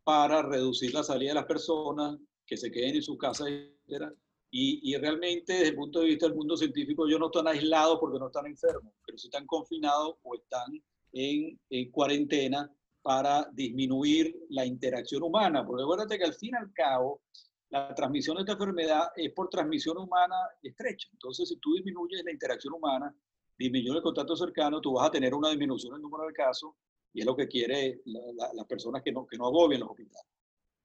para 0.03 0.41
reducir 0.41 0.93
la 0.93 1.03
salida 1.03 1.31
de 1.31 1.35
las 1.35 1.45
personas, 1.45 2.17
que 2.45 2.57
se 2.57 2.71
queden 2.71 2.95
en 2.95 3.03
su 3.03 3.17
casa, 3.17 3.45
etc. 3.47 4.11
Y, 4.51 4.91
y, 4.91 4.97
realmente, 4.97 5.53
desde 5.53 5.67
el 5.69 5.75
punto 5.75 5.99
de 5.99 6.07
vista 6.07 6.25
del 6.25 6.35
mundo 6.35 6.57
científico, 6.57 7.05
ellos 7.05 7.19
no 7.19 7.27
están 7.27 7.47
aislados 7.47 7.99
porque 7.99 8.17
no 8.17 8.27
están 8.27 8.47
enfermos, 8.47 8.91
pero 9.05 9.17
sí 9.17 9.27
están 9.27 9.45
confinados 9.45 10.15
o 10.23 10.35
están 10.35 10.81
en, 11.13 11.59
en 11.69 11.91
cuarentena 11.91 12.71
para 13.03 13.47
disminuir 13.53 14.35
la 14.49 14.65
interacción 14.65 15.21
humana. 15.21 15.65
Porque 15.65 15.83
acuérdate 15.83 16.17
que 16.17 16.25
al 16.25 16.33
fin 16.33 16.51
y 16.53 16.57
al 16.57 16.73
cabo, 16.73 17.21
la 17.69 17.93
transmisión 17.93 18.35
de 18.35 18.41
esta 18.41 18.53
enfermedad 18.53 19.09
es 19.15 19.31
por 19.31 19.49
transmisión 19.49 19.97
humana 19.97 20.35
estrecha. 20.61 21.07
Entonces, 21.11 21.49
si 21.49 21.57
tú 21.57 21.73
disminuyes 21.75 22.23
la 22.23 22.31
interacción 22.31 22.73
humana, 22.73 23.15
disminuyes 23.57 23.95
el 23.97 24.01
contacto 24.01 24.35
cercano, 24.35 24.81
tú 24.81 24.93
vas 24.93 25.07
a 25.07 25.11
tener 25.11 25.33
una 25.33 25.49
disminución 25.49 25.93
en 25.93 25.97
el 25.97 26.01
número 26.01 26.25
de 26.25 26.33
casos 26.33 26.71
y 27.13 27.21
es 27.21 27.25
lo 27.25 27.35
que 27.35 27.47
quiere 27.47 28.01
las 28.05 28.65
personas 28.65 29.03
que 29.03 29.11
no, 29.11 29.25
que 29.27 29.37
no 29.37 29.47
agobian 29.47 29.81
los 29.81 29.89
hospitales. 29.89 30.27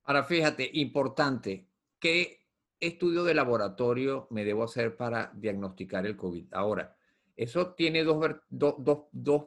Ahora, 0.04 0.24
fíjate, 0.24 0.70
importante, 0.74 1.66
¿qué 1.98 2.40
estudio 2.78 3.24
de 3.24 3.34
laboratorio 3.34 4.26
me 4.30 4.44
debo 4.44 4.64
hacer 4.64 4.96
para 4.96 5.30
diagnosticar 5.34 6.04
el 6.04 6.16
COVID? 6.16 6.52
Ahora, 6.52 6.94
eso 7.36 7.72
tiene 7.74 8.04
dos, 8.04 8.18
dos, 8.50 8.74
dos, 9.10 9.46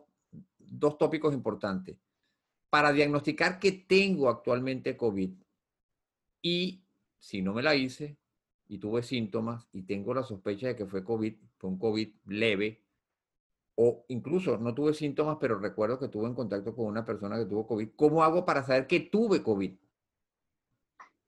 dos 0.58 0.98
tópicos 0.98 1.34
importantes. 1.34 1.98
Para 2.70 2.92
diagnosticar 2.92 3.60
que 3.60 3.72
tengo 3.72 4.30
actualmente 4.30 4.98
COVID 4.98 5.32
y 6.42 6.87
si 7.20 7.42
no 7.42 7.54
me 7.54 7.64
la 7.64 7.76
hice 7.76 8.18
y 8.68 8.78
tuve 8.78 9.04
síntomas 9.04 9.68
y 9.72 9.84
tengo 9.84 10.14
la 10.14 10.24
sospecha 10.24 10.68
de 10.68 10.76
que 10.76 10.86
fue 10.86 11.04
COVID, 11.04 11.34
fue 11.58 11.70
un 11.70 11.80
COVID 11.80 12.10
leve, 12.26 12.84
o 13.76 14.06
incluso 14.08 14.58
no 14.58 14.74
tuve 14.74 14.94
síntomas, 14.94 15.38
pero 15.40 15.60
recuerdo 15.60 16.00
que 16.00 16.08
tuve 16.08 16.28
en 16.28 16.34
contacto 16.34 16.76
con 16.76 16.86
una 16.86 17.06
persona 17.06 17.38
que 17.38 17.46
tuvo 17.46 17.68
COVID, 17.68 17.90
¿cómo 17.96 18.24
hago 18.24 18.46
para 18.46 18.64
saber 18.64 18.88
que 18.88 19.02
tuve 19.02 19.44
COVID? 19.44 19.72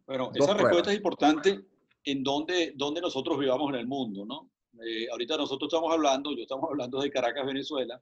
Bueno, 0.07 0.31
esa 0.33 0.55
respuesta 0.55 0.91
es 0.91 0.97
importante 0.97 1.59
en 2.03 2.23
donde, 2.23 2.73
donde 2.75 3.01
nosotros 3.01 3.37
vivamos 3.37 3.69
en 3.73 3.79
el 3.79 3.87
mundo, 3.87 4.25
¿no? 4.25 4.49
Eh, 4.83 5.07
ahorita 5.11 5.37
nosotros 5.37 5.71
estamos 5.71 5.93
hablando, 5.93 6.35
yo 6.35 6.41
estamos 6.41 6.69
hablando 6.69 6.99
de 6.99 7.11
Caracas, 7.11 7.45
Venezuela, 7.45 8.01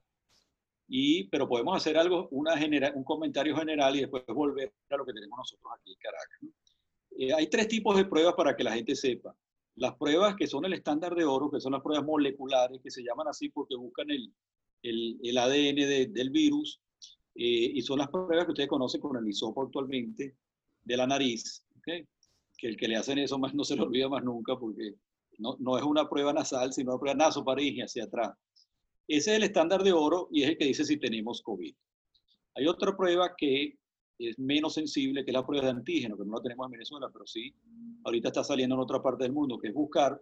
y, 0.88 1.24
pero 1.24 1.46
podemos 1.46 1.76
hacer 1.76 1.98
algo, 1.98 2.28
una 2.30 2.56
genera, 2.56 2.92
un 2.94 3.04
comentario 3.04 3.54
general 3.56 3.94
y 3.96 4.00
después 4.00 4.24
volver 4.28 4.72
a 4.88 4.96
lo 4.96 5.04
que 5.04 5.12
tenemos 5.12 5.36
nosotros 5.36 5.70
aquí 5.78 5.92
en 5.92 5.98
Caracas. 5.98 6.38
Eh, 7.18 7.34
hay 7.34 7.48
tres 7.48 7.66
tipos 7.66 7.96
de 7.96 8.04
pruebas 8.04 8.34
para 8.34 8.56
que 8.56 8.62
la 8.62 8.74
gente 8.74 8.94
sepa. 8.94 9.34
Las 9.74 9.96
pruebas 9.96 10.36
que 10.36 10.46
son 10.46 10.64
el 10.64 10.72
estándar 10.72 11.14
de 11.16 11.24
oro, 11.24 11.50
que 11.50 11.60
son 11.60 11.72
las 11.72 11.82
pruebas 11.82 12.06
moleculares, 12.06 12.80
que 12.80 12.92
se 12.92 13.02
llaman 13.02 13.26
así 13.26 13.48
porque 13.48 13.74
buscan 13.74 14.08
el, 14.10 14.32
el, 14.82 15.18
el 15.22 15.38
ADN 15.38 16.12
del 16.12 16.30
virus, 16.30 16.80
eh, 17.34 17.72
y 17.74 17.82
son 17.82 17.98
las 17.98 18.08
pruebas 18.08 18.44
que 18.44 18.52
ustedes 18.52 18.68
conocen 18.68 19.00
con 19.00 19.16
el 19.16 19.28
hisopo 19.28 19.62
actualmente 19.62 20.36
de 20.82 20.96
la 20.96 21.06
nariz, 21.06 21.64
¿okay? 21.78 22.06
que 22.56 22.68
el 22.68 22.76
que 22.76 22.88
le 22.88 22.96
hacen 22.96 23.18
eso 23.18 23.38
más 23.38 23.54
no 23.54 23.64
se 23.64 23.76
lo 23.76 23.84
olvida 23.84 24.08
más 24.08 24.24
nunca 24.24 24.56
porque 24.56 24.94
no, 25.38 25.56
no 25.58 25.76
es 25.76 25.84
una 25.84 26.08
prueba 26.08 26.32
nasal, 26.32 26.72
sino 26.72 26.92
una 26.92 27.00
prueba 27.00 27.16
nasofaringea 27.16 27.84
hacia 27.84 28.04
atrás. 28.04 28.32
Ese 29.08 29.30
es 29.30 29.36
el 29.38 29.42
estándar 29.44 29.82
de 29.82 29.92
oro 29.92 30.28
y 30.30 30.42
es 30.42 30.50
el 30.50 30.58
que 30.58 30.66
dice 30.66 30.84
si 30.84 30.98
tenemos 30.98 31.42
COVID. 31.42 31.74
Hay 32.56 32.66
otra 32.66 32.96
prueba 32.96 33.34
que 33.36 33.77
es 34.18 34.38
menos 34.38 34.74
sensible, 34.74 35.24
que 35.24 35.30
es 35.30 35.34
la 35.34 35.46
prueba 35.46 35.66
de 35.66 35.70
antígeno, 35.70 36.16
que 36.16 36.24
no 36.24 36.36
la 36.36 36.42
tenemos 36.42 36.66
en 36.66 36.72
Venezuela, 36.72 37.08
pero 37.12 37.26
sí, 37.26 37.54
ahorita 38.04 38.28
está 38.28 38.44
saliendo 38.44 38.74
en 38.74 38.80
otra 38.80 39.02
parte 39.02 39.24
del 39.24 39.32
mundo, 39.32 39.58
que 39.58 39.68
es 39.68 39.74
buscar, 39.74 40.20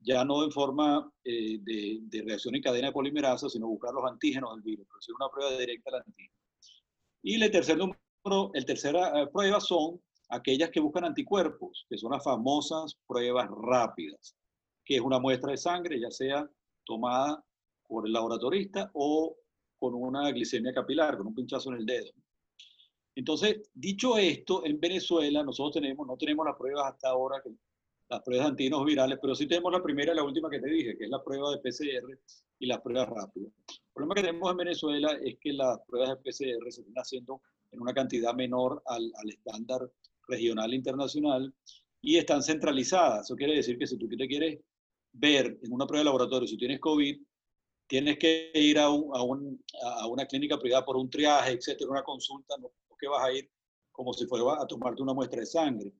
ya 0.00 0.24
no 0.24 0.44
en 0.44 0.52
forma 0.52 1.10
eh, 1.24 1.58
de, 1.60 1.98
de, 2.02 2.22
reacción 2.22 2.54
en 2.54 2.62
cadena 2.62 2.88
de 2.88 2.92
polimerasa, 2.92 3.48
sino 3.48 3.66
buscar 3.66 3.92
los 3.92 4.04
antígenos 4.04 4.54
del 4.54 4.62
virus, 4.62 4.86
pero 4.88 5.00
sí 5.00 5.12
una 5.12 5.28
prueba 5.28 5.58
directa 5.58 5.90
del 5.90 6.02
antígeno. 6.06 6.34
Y 7.22 7.42
el 7.42 7.50
tercer 7.50 7.78
número, 7.78 8.50
el 8.54 8.64
tercera 8.64 9.20
eh, 9.20 9.26
prueba 9.32 9.60
son 9.60 10.00
aquellas 10.28 10.70
que 10.70 10.80
buscan 10.80 11.04
anticuerpos, 11.04 11.86
que 11.88 11.98
son 11.98 12.12
las 12.12 12.22
famosas 12.22 12.96
pruebas 13.06 13.48
rápidas, 13.50 14.36
que 14.84 14.96
es 14.96 15.00
una 15.00 15.18
muestra 15.18 15.50
de 15.50 15.56
sangre, 15.56 16.00
ya 16.00 16.10
sea 16.10 16.48
tomada 16.84 17.42
por 17.86 18.06
el 18.06 18.12
laboratorista 18.12 18.90
o 18.94 19.36
con 19.78 19.94
una 19.94 20.30
glicemia 20.30 20.72
capilar, 20.72 21.16
con 21.16 21.28
un 21.28 21.34
pinchazo 21.34 21.70
en 21.70 21.78
el 21.78 21.86
dedo. 21.86 22.12
Entonces, 23.18 23.68
dicho 23.74 24.16
esto, 24.16 24.64
en 24.64 24.78
Venezuela 24.78 25.42
nosotros 25.42 25.74
tenemos, 25.74 26.06
no 26.06 26.16
tenemos 26.16 26.46
las 26.46 26.54
pruebas 26.54 26.92
hasta 26.92 27.08
ahora, 27.08 27.42
que, 27.42 27.50
las 28.08 28.22
pruebas 28.22 28.46
antígenos 28.46 28.84
virales, 28.84 29.18
pero 29.20 29.34
sí 29.34 29.48
tenemos 29.48 29.72
la 29.72 29.82
primera 29.82 30.12
y 30.12 30.16
la 30.16 30.22
última 30.22 30.48
que 30.48 30.60
te 30.60 30.70
dije, 30.70 30.96
que 30.96 31.02
es 31.02 31.10
la 31.10 31.20
prueba 31.20 31.50
de 31.50 31.58
PCR 31.58 32.16
y 32.60 32.66
las 32.66 32.80
pruebas 32.80 33.08
rápidas. 33.08 33.50
El 33.68 33.92
problema 33.92 34.14
que 34.14 34.22
tenemos 34.22 34.48
en 34.52 34.56
Venezuela 34.56 35.18
es 35.20 35.36
que 35.40 35.52
las 35.52 35.80
pruebas 35.88 36.10
de 36.10 36.16
PCR 36.30 36.70
se 36.70 36.82
están 36.82 36.94
haciendo 36.94 37.42
en 37.72 37.80
una 37.80 37.92
cantidad 37.92 38.32
menor 38.34 38.80
al, 38.86 39.10
al 39.16 39.28
estándar 39.30 39.90
regional 40.28 40.72
e 40.72 40.76
internacional 40.76 41.52
y 42.00 42.18
están 42.18 42.40
centralizadas. 42.40 43.26
Eso 43.26 43.34
quiere 43.34 43.56
decir 43.56 43.78
que 43.78 43.88
si 43.88 43.98
tú 43.98 44.08
te 44.08 44.28
quieres 44.28 44.60
ver 45.12 45.58
en 45.60 45.72
una 45.72 45.88
prueba 45.88 46.02
de 46.02 46.04
laboratorio 46.04 46.46
si 46.46 46.56
tienes 46.56 46.78
COVID, 46.78 47.20
tienes 47.88 48.16
que 48.16 48.52
ir 48.54 48.78
a, 48.78 48.88
un, 48.88 49.10
a, 49.12 49.22
un, 49.24 49.60
a 49.82 50.06
una 50.06 50.24
clínica 50.24 50.56
privada 50.56 50.84
por 50.84 50.96
un 50.96 51.10
triaje, 51.10 51.50
etcétera, 51.50 51.90
una 51.90 52.04
consulta, 52.04 52.54
no 52.58 52.70
que 52.98 53.08
vas 53.08 53.24
a 53.24 53.32
ir 53.32 53.50
como 53.92 54.12
si 54.12 54.26
fuera 54.26 54.62
a 54.62 54.66
tomarte 54.66 55.02
una 55.02 55.14
muestra 55.14 55.40
de 55.40 55.46
sangre. 55.46 55.92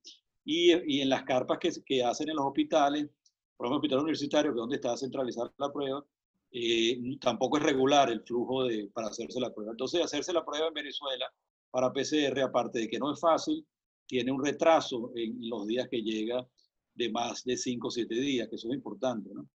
Y, 0.44 0.72
y 0.86 1.00
en 1.00 1.08
las 1.08 1.24
carpas 1.24 1.58
que, 1.58 1.70
que, 1.84 2.02
hacen 2.02 2.28
en 2.28 2.36
los 2.36 2.46
hospitales, 2.46 3.08
por 3.56 3.66
ejemplo, 3.66 3.74
el 3.74 3.78
hospital 3.78 3.98
universitario, 4.00 4.52
que 4.52 4.56
es 4.56 4.60
donde 4.60 4.76
está 4.76 4.96
centralizada 4.96 5.52
la 5.58 5.72
prueba, 5.72 6.04
eh, 6.50 6.98
tampoco 7.20 7.58
es 7.58 7.62
regular 7.64 8.10
el 8.10 8.22
flujo 8.22 8.64
de, 8.64 8.88
para 8.94 9.08
hacerse 9.08 9.40
la 9.40 9.52
prueba. 9.52 9.72
Entonces, 9.72 10.02
hacerse 10.02 10.32
la 10.32 10.44
prueba 10.44 10.68
en 10.68 10.74
Venezuela 10.74 11.26
para 11.70 11.92
PCR, 11.92 12.40
aparte 12.40 12.78
de 12.78 12.88
que 12.88 12.98
no 12.98 13.12
es 13.12 13.20
fácil, 13.20 13.66
tiene 14.06 14.32
un 14.32 14.42
retraso 14.42 15.12
en 15.14 15.36
los 15.48 15.66
días 15.66 15.88
que 15.90 16.00
llega 16.00 16.46
de 16.94 17.10
más 17.10 17.44
de 17.44 17.56
5 17.56 17.86
o 17.86 17.90
7 17.90 18.14
días, 18.14 18.48
que 18.48 18.56
eso 18.56 18.68
es 18.68 18.74
importante, 18.74 19.30
¿no? 19.34 19.48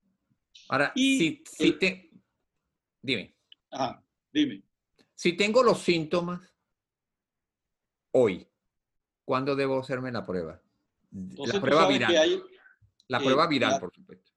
Ahora, 0.69 0.93
y 0.95 1.19
si, 1.19 1.43
si 1.45 1.73
te... 1.79 2.11
Dime. 3.01 3.37
Ajá, 3.71 4.05
dime. 4.33 4.63
Si 5.15 5.37
tengo 5.37 5.63
los 5.63 5.79
síntomas 5.79 6.41
hoy, 8.13 8.47
¿cuándo 9.25 9.57
debo 9.57 9.79
hacerme 9.79 10.13
la 10.13 10.25
prueba? 10.25 10.61
Entonces, 11.13 11.55
la 11.55 11.61
prueba 11.61 11.89
viral. 11.89 12.17
Hay, 12.17 12.43
la 13.09 13.19
eh, 13.19 13.25
prueba 13.25 13.47
viral, 13.47 13.71
la, 13.73 13.81
por 13.81 13.93
supuesto. 13.93 14.33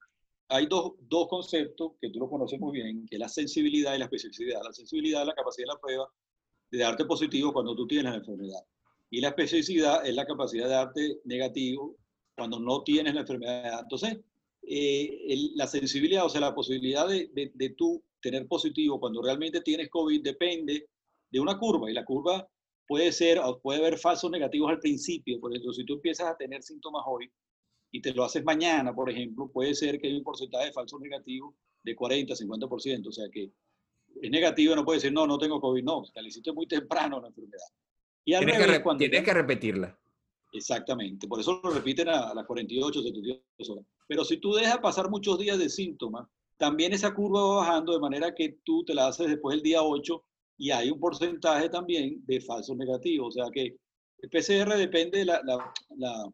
Hay 0.50 0.66
dos, 0.68 0.94
dos, 1.02 1.28
conceptos 1.28 1.94
que 2.02 2.10
tú 2.10 2.20
lo 2.20 2.30
conoces 2.30 2.60
muy 2.60 2.74
bien, 2.74 3.06
que 3.08 3.16
es 3.16 3.20
la 3.20 3.30
sensibilidad 3.30 3.96
y 3.96 4.00
la 4.00 4.06
especificidad. 4.06 4.62
La 4.64 4.74
sensibilidad 4.74 5.22
es 5.22 5.28
la 5.28 5.36
capacidad 5.36 5.68
de 5.68 5.74
la 5.74 5.80
prueba 5.80 6.10
de 6.72 6.78
darte 6.80 7.06
positivo 7.06 7.54
cuando 7.54 7.76
tú 7.76 7.88
tienes 7.88 8.12
la 8.12 8.18
enfermedad. 8.18 8.62
Y 9.10 9.22
la 9.22 9.30
especificidad 9.30 10.06
es 10.06 10.16
la 10.16 10.26
capacidad 10.26 10.66
de 10.66 10.72
darte 10.72 11.20
negativo 11.26 11.96
cuando 12.36 12.60
no 12.60 12.84
tienes 12.84 13.14
la 13.14 13.22
enfermedad. 13.22 13.80
Entonces, 13.82 14.18
eh, 14.64 15.26
el, 15.28 15.52
la 15.56 15.68
sensibilidad, 15.68 16.26
o 16.26 16.30
sea, 16.30 16.42
la 16.42 16.56
posibilidad 16.56 17.08
de, 17.08 17.30
de, 17.34 17.52
de, 17.54 17.70
tú 17.72 18.04
tener 18.22 18.48
positivo 18.48 19.00
cuando 19.00 19.22
realmente 19.22 19.62
tienes 19.62 19.90
COVID 19.90 20.24
depende 20.24 20.88
de 21.30 21.40
una 21.40 21.60
curva. 21.60 21.92
Y 21.92 21.94
la 21.94 22.06
curva 22.06 22.48
puede 22.88 23.12
ser, 23.12 23.40
puede 23.62 23.80
haber 23.80 23.98
falsos 23.98 24.30
negativos 24.30 24.70
al 24.70 24.80
principio. 24.80 25.40
Por 25.40 25.52
ejemplo, 25.52 25.74
si 25.74 25.86
tú 25.86 25.94
empiezas 25.94 26.28
a 26.28 26.38
tener 26.38 26.62
síntomas 26.62 27.04
hoy 27.06 27.32
y 27.92 28.02
te 28.02 28.14
lo 28.14 28.24
haces 28.24 28.44
mañana, 28.44 28.94
por 28.94 29.10
ejemplo, 29.10 29.50
puede 29.52 29.74
ser 29.74 30.00
que 30.00 30.08
hay 30.08 30.18
un 30.18 30.24
porcentaje 30.24 30.66
de 30.66 30.74
falsos 30.74 31.00
negativos 31.00 31.56
de 31.84 31.96
40, 31.96 32.34
50%. 32.34 33.08
O 33.08 33.12
sea 33.12 33.30
que 33.32 33.52
es 34.22 34.32
negativo, 34.32 34.76
no 34.76 34.86
puede 34.86 34.98
decir, 34.98 35.14
no, 35.14 35.28
no 35.28 35.38
tengo 35.38 35.60
COVID. 35.60 35.84
No, 35.84 36.00
o 36.00 36.06
sea, 36.06 36.22
le 36.22 36.30
hiciste 36.30 36.52
muy 36.52 36.68
temprano 36.68 37.20
la 37.20 37.28
enfermedad. 37.28 37.68
Y 38.26 38.34
al 38.34 38.46
tienes, 38.46 38.62
revés, 38.62 38.78
que, 38.78 38.84
cuando 38.84 39.00
tienes 39.00 39.24
que 39.24 39.34
repetirla. 39.34 40.00
Exactamente, 40.54 41.28
por 41.28 41.40
eso 41.40 41.60
lo 41.64 41.72
repiten 41.72 42.10
a, 42.10 42.30
a 42.30 42.36
las 42.36 42.46
48, 42.46 43.02
72 43.02 43.70
horas. 43.70 43.86
Pero 44.08 44.24
si 44.24 44.38
tú 44.38 44.54
dejas 44.54 44.78
pasar 44.78 45.10
muchos 45.10 45.40
días 45.40 45.58
de 45.58 45.68
síntomas, 45.68 46.28
también 46.58 46.94
esa 46.94 47.14
curva 47.14 47.42
va 47.42 47.56
bajando 47.56 47.94
de 47.94 48.00
manera 48.00 48.36
que 48.36 48.60
tú 48.64 48.86
te 48.86 48.94
la 48.94 49.08
haces 49.08 49.28
después 49.28 49.56
del 49.56 49.64
día 49.64 49.82
8 49.82 50.24
y 50.58 50.72
hay 50.72 50.90
un 50.92 51.00
porcentaje 51.00 51.70
también 51.70 52.24
de 52.26 52.42
falsos 52.42 52.76
negativos. 52.78 53.30
O 53.30 53.32
sea 53.32 53.52
que 53.52 53.76
el 54.20 54.30
PCR 54.30 54.78
depende 54.78 55.20
de 55.20 55.26
la, 55.26 55.42
la, 55.44 55.74
la, 55.98 56.34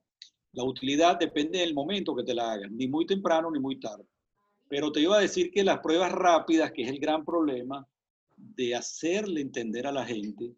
la, 0.54 0.64
utilidad, 0.64 1.18
depende 1.18 1.60
del 1.60 1.74
momento 1.74 2.16
que 2.16 2.24
te 2.24 2.34
la 2.34 2.54
hagan, 2.54 2.76
ni 2.76 2.88
muy 2.88 3.06
temprano 3.06 3.50
ni 3.52 3.60
muy 3.60 3.80
tarde. 3.80 4.06
Pero 4.68 4.92
te 4.92 5.02
iba 5.02 5.18
a 5.18 5.22
decir 5.22 5.50
que 5.52 5.64
las 5.64 5.80
pruebas 5.80 6.12
rápidas, 6.12 6.72
que 6.72 6.84
es 6.84 6.90
el 6.90 7.00
gran 7.00 7.26
problema 7.26 7.88
de 8.38 8.76
hacerle 8.76 9.42
entender 9.42 9.88
a 9.88 9.92
la 9.92 10.06
gente, 10.06 10.54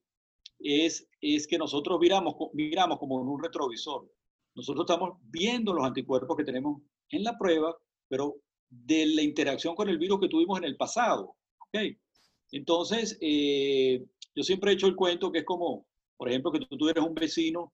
es, 0.59 1.07
es 1.21 1.47
que 1.47 1.57
nosotros 1.57 1.99
miramos, 1.99 2.35
miramos 2.53 2.99
como 2.99 3.21
en 3.21 3.27
un 3.27 3.41
retrovisor. 3.41 4.11
Nosotros 4.53 4.85
estamos 4.87 5.17
viendo 5.23 5.73
los 5.73 5.85
anticuerpos 5.85 6.35
que 6.35 6.43
tenemos 6.43 6.81
en 7.09 7.23
la 7.23 7.37
prueba, 7.37 7.75
pero 8.07 8.35
de 8.69 9.05
la 9.05 9.21
interacción 9.21 9.75
con 9.75 9.89
el 9.89 9.97
virus 9.97 10.19
que 10.19 10.27
tuvimos 10.27 10.57
en 10.59 10.65
el 10.65 10.77
pasado. 10.77 11.35
¿okay? 11.67 11.97
Entonces, 12.51 13.17
eh, 13.21 14.03
yo 14.35 14.43
siempre 14.43 14.71
he 14.71 14.73
hecho 14.73 14.87
el 14.87 14.95
cuento 14.95 15.31
que 15.31 15.39
es 15.39 15.45
como, 15.45 15.85
por 16.17 16.29
ejemplo, 16.29 16.51
que 16.51 16.59
tú, 16.59 16.89
eres 16.89 17.03
un 17.03 17.15
vecino 17.15 17.73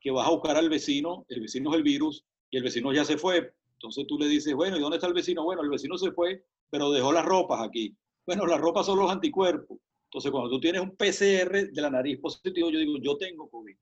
que 0.00 0.10
vas 0.10 0.26
a 0.26 0.30
buscar 0.30 0.56
al 0.56 0.68
vecino, 0.68 1.24
el 1.28 1.40
vecino 1.40 1.70
es 1.70 1.76
el 1.76 1.82
virus 1.82 2.24
y 2.50 2.56
el 2.56 2.62
vecino 2.62 2.92
ya 2.92 3.04
se 3.04 3.16
fue. 3.16 3.52
Entonces 3.74 4.06
tú 4.06 4.18
le 4.18 4.26
dices, 4.26 4.54
bueno, 4.54 4.76
¿y 4.76 4.80
dónde 4.80 4.96
está 4.96 5.06
el 5.06 5.14
vecino? 5.14 5.44
Bueno, 5.44 5.62
el 5.62 5.70
vecino 5.70 5.96
se 5.98 6.12
fue, 6.12 6.44
pero 6.70 6.90
dejó 6.90 7.12
las 7.12 7.24
ropas 7.24 7.60
aquí. 7.66 7.94
Bueno, 8.26 8.46
las 8.46 8.60
ropas 8.60 8.86
son 8.86 8.98
los 8.98 9.10
anticuerpos. 9.10 9.78
Entonces, 10.04 10.30
cuando 10.30 10.48
tú 10.48 10.60
tienes 10.60 10.80
un 10.80 10.96
PCR 10.96 11.72
de 11.72 11.82
la 11.82 11.90
nariz 11.90 12.20
positivo, 12.20 12.70
yo 12.70 12.78
digo, 12.78 12.98
yo 13.02 13.16
tengo 13.16 13.48
COVID. 13.50 13.76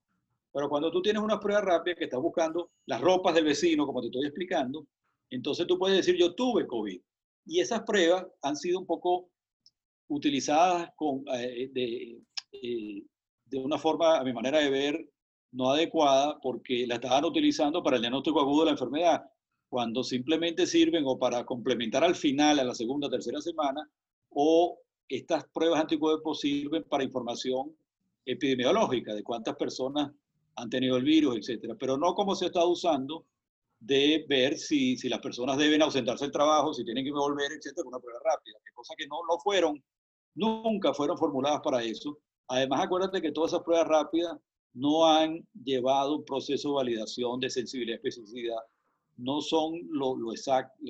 Pero 0.53 0.69
cuando 0.69 0.91
tú 0.91 1.03
tienes 1.03 1.23
una 1.23 1.39
prueba 1.39 1.61
rápida 1.61 1.95
que 1.95 2.05
estás 2.05 2.21
buscando 2.21 2.71
las 2.87 3.01
ropas 3.01 3.35
del 3.35 3.45
vecino, 3.45 3.87
como 3.87 4.01
te 4.01 4.09
estoy 4.09 4.27
explicando, 4.27 4.87
entonces 5.31 5.67
tú 5.67 5.79
puedes 5.79 5.97
decir, 5.97 6.17
yo 6.17 6.35
tuve 6.35 6.67
COVID. 6.67 7.01
Y 7.47 7.61
esas 7.61 7.83
pruebas 7.83 8.27
han 8.43 8.57
sido 8.57 8.81
un 8.81 8.87
poco 8.87 9.29
utilizadas 10.13 10.91
con, 10.95 11.25
eh, 11.35 11.71
de, 11.73 12.21
eh, 12.53 13.03
de 13.47 13.59
una 13.59 13.79
forma, 13.79 14.19
a 14.19 14.25
mi 14.25 14.33
manera 14.33 14.59
de 14.59 14.71
ver, 14.71 15.09
no 15.53 15.71
adecuada, 15.71 16.39
porque 16.41 16.87
la 16.87 16.97
estaban 16.97 17.25
utilizando 17.25 17.83
para 17.83 17.97
el 17.97 18.03
diagnóstico 18.03 18.41
agudo 18.41 18.61
de 18.61 18.67
la 18.67 18.73
enfermedad, 18.73 19.25
cuando 19.69 20.05
simplemente 20.05 20.67
sirven 20.67 21.05
o 21.07 21.19
para 21.19 21.45
complementar 21.45 22.05
al 22.05 22.15
final, 22.15 22.59
a 22.59 22.65
la 22.65 22.75
segunda 22.75 23.09
tercera 23.09 23.41
semana, 23.41 23.89
o 24.31 24.79
estas 25.09 25.45
pruebas 25.53 25.81
anticuerpos 25.81 26.41
sirven 26.41 26.85
para 26.85 27.05
información 27.05 27.75
epidemiológica 28.25 29.15
de 29.15 29.23
cuántas 29.23 29.57
personas 29.57 30.13
han 30.57 30.71
tenido 30.71 30.97
el 30.97 31.05
virus, 31.05 31.37
etcétera, 31.39 31.75
pero 31.79 31.97
no 31.97 32.15
como 32.15 32.35
se 32.35 32.47
está 32.47 32.65
usando 32.65 33.27
de 33.81 34.25
ver 34.29 34.57
si, 34.59 34.97
si 34.97 35.09
las 35.09 35.21
personas 35.21 35.57
deben 35.59 35.83
ausentarse 35.83 36.25
del 36.25 36.33
trabajo, 36.33 36.73
si 36.73 36.85
tienen 36.85 37.05
que 37.05 37.11
volver, 37.11 37.51
etcétera, 37.53 37.89
una 37.89 37.99
prueba 37.99 38.21
rápida, 38.25 38.59
que 38.65 38.73
cosa 38.73 38.95
que 38.97 39.07
no, 39.07 39.17
no 39.29 39.39
fueron, 39.39 39.83
nunca 40.35 40.95
fueron 40.95 41.19
formuladas 41.19 41.61
para 41.63 41.83
eso. 41.83 42.19
Además, 42.49 42.85
acuérdate 42.85 43.23
que 43.23 43.33
todas 43.33 43.53
esas 43.53 43.65
pruebas 43.65 43.89
rápidas 43.89 44.37
no 44.75 45.07
han 45.07 45.47
llevado 45.65 46.17
un 46.17 46.25
proceso 46.25 46.71
de 46.71 46.75
validación 46.75 47.41
de 47.41 47.51
sensibilidad 47.51 47.97
y 48.03 48.09
especificidad, 48.09 48.59
no 49.17 49.41
son 49.41 49.81
lo, 49.91 50.17
lo 50.17 50.33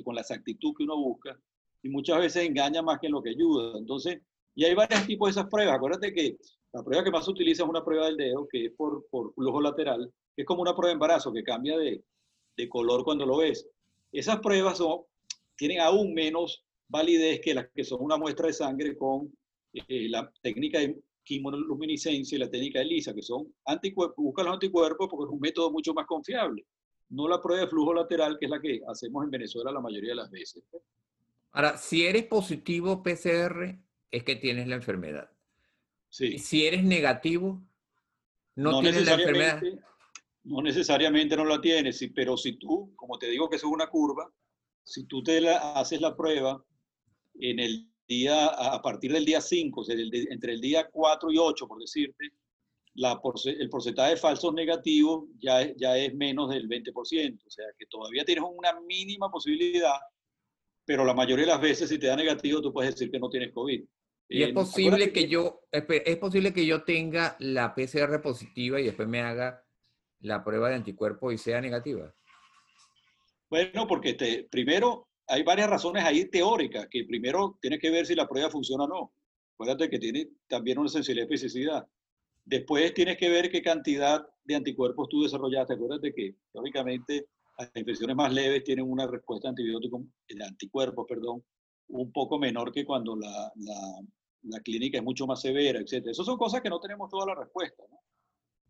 con 0.03 0.15
la 0.15 0.21
exactitud 0.21 0.73
que 0.77 0.83
uno 0.83 0.97
busca 0.97 1.37
y 1.81 1.89
muchas 1.89 2.19
veces 2.19 2.47
engaña 2.47 2.81
más 2.81 2.99
que 2.99 3.09
lo 3.09 3.21
que 3.21 3.31
ayuda. 3.31 3.77
Entonces, 3.77 4.21
y 4.55 4.63
hay 4.65 4.73
varios 4.73 5.05
tipos 5.05 5.27
de 5.27 5.31
esas 5.31 5.49
pruebas. 5.49 5.75
Acuérdate 5.75 6.13
que 6.13 6.37
la 6.71 6.83
prueba 6.83 7.03
que 7.03 7.11
más 7.11 7.25
se 7.25 7.31
utiliza 7.31 7.63
es 7.63 7.69
una 7.69 7.83
prueba 7.83 8.05
del 8.05 8.17
dedo, 8.17 8.47
que 8.49 8.65
es 8.65 8.71
por, 8.71 9.05
por 9.09 9.33
flujo 9.33 9.61
lateral, 9.61 10.11
que 10.35 10.43
es 10.43 10.47
como 10.47 10.61
una 10.61 10.73
prueba 10.73 10.89
de 10.89 10.93
embarazo, 10.93 11.33
que 11.33 11.43
cambia 11.43 11.77
de, 11.77 12.03
de 12.55 12.69
color 12.69 13.03
cuando 13.03 13.25
lo 13.25 13.37
ves. 13.37 13.67
Esas 14.11 14.39
pruebas 14.39 14.77
son, 14.77 15.01
tienen 15.57 15.81
aún 15.81 16.13
menos 16.13 16.63
validez 16.93 17.41
que 17.41 17.55
las 17.55 17.67
que 17.73 17.83
son 17.83 18.01
una 18.01 18.17
muestra 18.17 18.47
de 18.47 18.53
sangre 18.53 18.95
con 18.95 19.35
eh, 19.73 20.07
la 20.09 20.31
técnica 20.41 20.79
de 20.79 21.01
quimoluminiscencia 21.23 22.35
y 22.35 22.39
la 22.39 22.49
técnica 22.49 22.79
de 22.79 22.85
ELISA, 22.85 23.13
que 23.13 23.23
son 23.23 23.51
anticuerpos, 23.65 24.23
buscan 24.23 24.45
los 24.45 24.53
anticuerpos 24.53 25.07
porque 25.09 25.29
es 25.29 25.33
un 25.33 25.39
método 25.39 25.71
mucho 25.71 25.93
más 25.93 26.05
confiable, 26.05 26.65
no 27.09 27.27
la 27.27 27.41
prueba 27.41 27.63
de 27.63 27.67
flujo 27.67 27.93
lateral, 27.93 28.37
que 28.39 28.45
es 28.45 28.51
la 28.51 28.61
que 28.61 28.81
hacemos 28.87 29.23
en 29.23 29.31
Venezuela 29.31 29.71
la 29.71 29.81
mayoría 29.81 30.11
de 30.11 30.15
las 30.15 30.29
veces. 30.29 30.63
Ahora, 31.51 31.77
si 31.77 32.05
eres 32.05 32.25
positivo 32.25 33.01
PCR, 33.01 33.75
es 34.11 34.23
que 34.23 34.35
tienes 34.35 34.67
la 34.67 34.75
enfermedad. 34.75 35.31
Sí. 36.09 36.37
Si 36.37 36.67
eres 36.67 36.83
negativo, 36.83 37.63
no, 38.55 38.81
tienes 38.81 39.05
la 39.05 39.13
enfermedad. 39.13 39.61
No 40.43 40.61
necesariamente 40.61 41.35
no 41.35 41.45
la 41.45 41.59
tienes, 41.59 42.05
pero 42.13 42.37
si 42.37 42.57
tú, 42.57 42.93
como 42.95 43.17
te 43.17 43.27
digo 43.29 43.49
que 43.49 43.55
es 43.55 43.63
una 43.63 43.87
curva, 43.87 44.31
si 44.83 45.05
tú 45.05 45.23
te 45.23 45.47
haces 45.49 46.01
la 46.01 46.15
prueba 46.15 46.63
en 47.35 47.59
el 47.59 47.89
día, 48.07 48.47
a 48.47 48.81
partir 48.81 49.11
del 49.13 49.25
día 49.25 49.41
5, 49.41 49.85
entre 50.29 50.53
el 50.53 50.61
día 50.61 50.89
4 50.91 51.31
y 51.31 51.37
8, 51.37 51.67
por 51.67 51.79
decirte, 51.79 52.31
la, 52.95 53.19
el 53.45 53.69
porcentaje 53.69 54.11
de 54.11 54.17
falsos 54.17 54.53
negativos 54.53 55.25
ya, 55.39 55.73
ya 55.75 55.97
es 55.97 56.13
menos 56.13 56.49
del 56.49 56.67
20%. 56.67 56.93
O 57.45 57.49
sea 57.49 57.65
que 57.77 57.85
todavía 57.87 58.23
tienes 58.23 58.43
una 58.47 58.79
mínima 58.81 59.29
posibilidad, 59.29 59.95
pero 60.85 61.03
la 61.03 61.13
mayoría 61.13 61.45
de 61.45 61.51
las 61.51 61.61
veces 61.61 61.89
si 61.89 61.97
te 61.97 62.07
da 62.07 62.15
negativo 62.15 62.61
tú 62.61 62.71
puedes 62.71 62.93
decir 62.93 63.09
que 63.09 63.19
no 63.19 63.29
tienes 63.29 63.51
COVID. 63.51 63.83
Y 64.29 64.43
es 64.43 64.53
posible 64.53 65.11
que, 65.11 65.27
yo, 65.27 65.61
es 65.71 66.17
posible 66.17 66.53
que 66.53 66.65
yo 66.65 66.83
tenga 66.83 67.35
la 67.39 67.75
PCR 67.75 68.21
positiva 68.21 68.79
y 68.79 68.85
después 68.85 69.07
me 69.07 69.21
haga 69.21 69.63
la 70.21 70.43
prueba 70.43 70.69
de 70.69 70.75
anticuerpo 70.75 71.31
y 71.31 71.37
sea 71.37 71.61
negativa. 71.61 72.13
Bueno, 73.49 73.85
porque 73.85 74.13
te, 74.13 74.45
primero 74.45 75.09
hay 75.27 75.43
varias 75.43 75.69
razones 75.69 76.03
ahí 76.03 76.29
teóricas, 76.29 76.87
que 76.89 77.05
primero 77.05 77.57
tienes 77.61 77.79
que 77.79 77.89
ver 77.89 78.05
si 78.05 78.15
la 78.15 78.27
prueba 78.27 78.49
funciona 78.49 78.83
o 78.83 78.87
no. 78.87 79.13
Acuérdate 79.53 79.89
que 79.89 79.99
tiene 79.99 80.29
también 80.47 80.79
una 80.79 80.89
sensibilidad 80.89 81.31
especificidad. 81.31 81.87
Después 82.45 82.93
tienes 82.93 83.17
que 83.17 83.29
ver 83.29 83.49
qué 83.49 83.61
cantidad 83.61 84.25
de 84.43 84.55
anticuerpos 84.55 85.07
tú 85.09 85.23
desarrollaste. 85.23 85.73
Acuérdate 85.73 86.13
que, 86.13 86.35
lógicamente, 86.53 87.27
las 87.57 87.71
infecciones 87.75 88.15
más 88.15 88.33
leves 88.33 88.63
tienen 88.63 88.89
una 88.89 89.07
respuesta 89.07 89.49
antibiótico, 89.49 90.03
de 90.27 90.43
anticuerpos, 90.43 91.05
perdón, 91.07 91.43
un 91.89 92.11
poco 92.11 92.39
menor 92.39 92.71
que 92.71 92.85
cuando 92.85 93.15
la, 93.15 93.51
la, 93.55 94.01
la 94.43 94.59
clínica 94.59 94.97
es 94.97 95.03
mucho 95.03 95.27
más 95.27 95.41
severa, 95.41 95.79
etc. 95.79 96.07
Esas 96.07 96.25
son 96.25 96.37
cosas 96.37 96.61
que 96.61 96.69
no 96.69 96.79
tenemos 96.79 97.09
toda 97.09 97.27
la 97.27 97.35
respuesta. 97.35 97.83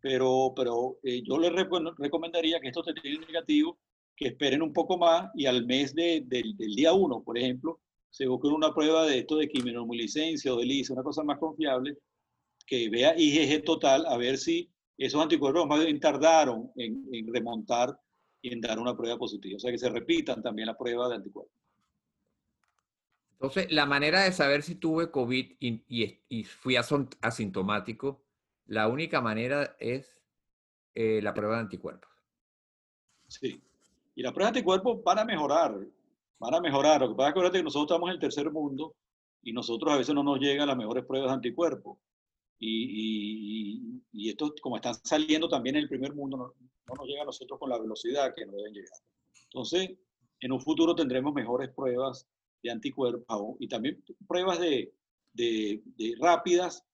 Pero, 0.00 0.52
pero 0.54 0.98
eh, 1.02 1.22
yo 1.22 1.38
les 1.38 1.52
recomendaría 1.52 2.60
que 2.60 2.68
esto 2.68 2.82
te 2.82 2.92
tiene 2.92 3.24
negativo, 3.26 3.78
que 4.16 4.28
esperen 4.28 4.62
un 4.62 4.72
poco 4.72 4.96
más 4.96 5.30
y 5.34 5.46
al 5.46 5.66
mes 5.66 5.94
de, 5.94 6.22
del 6.26 6.74
día 6.74 6.92
1, 6.92 7.22
por 7.22 7.38
ejemplo, 7.38 7.80
se 8.10 8.26
busquen 8.28 8.52
una 8.52 8.72
prueba 8.72 9.06
de 9.06 9.18
esto 9.18 9.36
de 9.36 9.48
quiminomiliscencia 9.48 10.54
o 10.54 10.58
de 10.58 10.66
LISA, 10.66 10.92
una 10.92 11.02
cosa 11.02 11.24
más 11.24 11.38
confiable, 11.38 11.98
que 12.66 12.88
vea 12.88 13.14
IgG 13.16 13.64
total, 13.64 14.06
a 14.06 14.16
ver 14.16 14.38
si 14.38 14.70
esos 14.96 15.20
anticuerpos 15.20 15.66
más 15.66 15.84
bien 15.84 15.98
tardaron 15.98 16.70
en, 16.76 17.04
en 17.12 17.32
remontar 17.32 17.98
y 18.40 18.52
en 18.52 18.60
dar 18.60 18.78
una 18.78 18.96
prueba 18.96 19.18
positiva. 19.18 19.56
O 19.56 19.58
sea, 19.58 19.72
que 19.72 19.78
se 19.78 19.88
repitan 19.88 20.42
también 20.42 20.66
la 20.66 20.76
prueba 20.76 21.08
de 21.08 21.16
anticuerpos. 21.16 21.52
Entonces, 23.32 23.72
la 23.72 23.84
manera 23.84 24.22
de 24.22 24.32
saber 24.32 24.62
si 24.62 24.76
tuve 24.76 25.10
COVID 25.10 25.56
y, 25.58 25.82
y, 26.28 26.44
fui 26.44 26.76
asintomático, 26.76 28.24
la 28.66 28.88
única 28.88 29.20
manera 29.20 29.76
es 29.78 30.22
eh, 30.94 31.20
la 31.20 31.34
prueba 31.34 31.56
de 31.56 31.62
anticuerpos. 31.62 32.10
Sí. 33.28 33.60
Y 34.14 34.22
las 34.22 34.32
pruebas 34.32 34.52
de 34.52 34.58
anticuerpos 34.58 35.02
van 35.02 35.18
a 35.18 35.24
mejorar, 35.24 35.78
van 36.38 36.54
a 36.54 36.60
mejorar. 36.60 37.00
Lo 37.00 37.08
que 37.08 37.14
pasa 37.14 37.46
es 37.46 37.50
que 37.50 37.62
nosotros 37.62 37.86
estamos 37.86 38.08
en 38.08 38.14
el 38.14 38.20
tercer 38.20 38.50
mundo 38.50 38.94
y 39.42 39.52
nosotros 39.52 39.92
a 39.92 39.98
veces 39.98 40.14
no 40.14 40.22
nos 40.22 40.38
llegan 40.38 40.68
las 40.68 40.76
mejores 40.76 41.04
pruebas 41.04 41.30
de 41.30 41.34
anticuerpos. 41.34 41.98
Y, 42.58 43.80
y, 43.80 44.02
y 44.12 44.30
esto, 44.30 44.54
como 44.62 44.76
están 44.76 44.94
saliendo 45.02 45.48
también 45.48 45.76
en 45.76 45.82
el 45.82 45.88
primer 45.88 46.14
mundo, 46.14 46.36
no, 46.36 46.54
no 46.86 46.94
nos 46.94 47.06
llega 47.06 47.22
a 47.22 47.26
nosotros 47.26 47.58
con 47.58 47.70
la 47.70 47.78
velocidad 47.78 48.32
que 48.34 48.46
nos 48.46 48.56
deben 48.56 48.72
llegar. 48.72 48.98
Entonces, 49.46 49.90
en 50.40 50.52
un 50.52 50.60
futuro 50.60 50.94
tendremos 50.94 51.34
mejores 51.34 51.70
pruebas 51.70 52.26
de 52.62 52.70
anticuerpos 52.70 53.56
y 53.58 53.68
también 53.68 54.02
pruebas 54.26 54.58
de, 54.58 54.94
de, 55.32 55.82
de 55.96 56.14
rápidas 56.20 56.84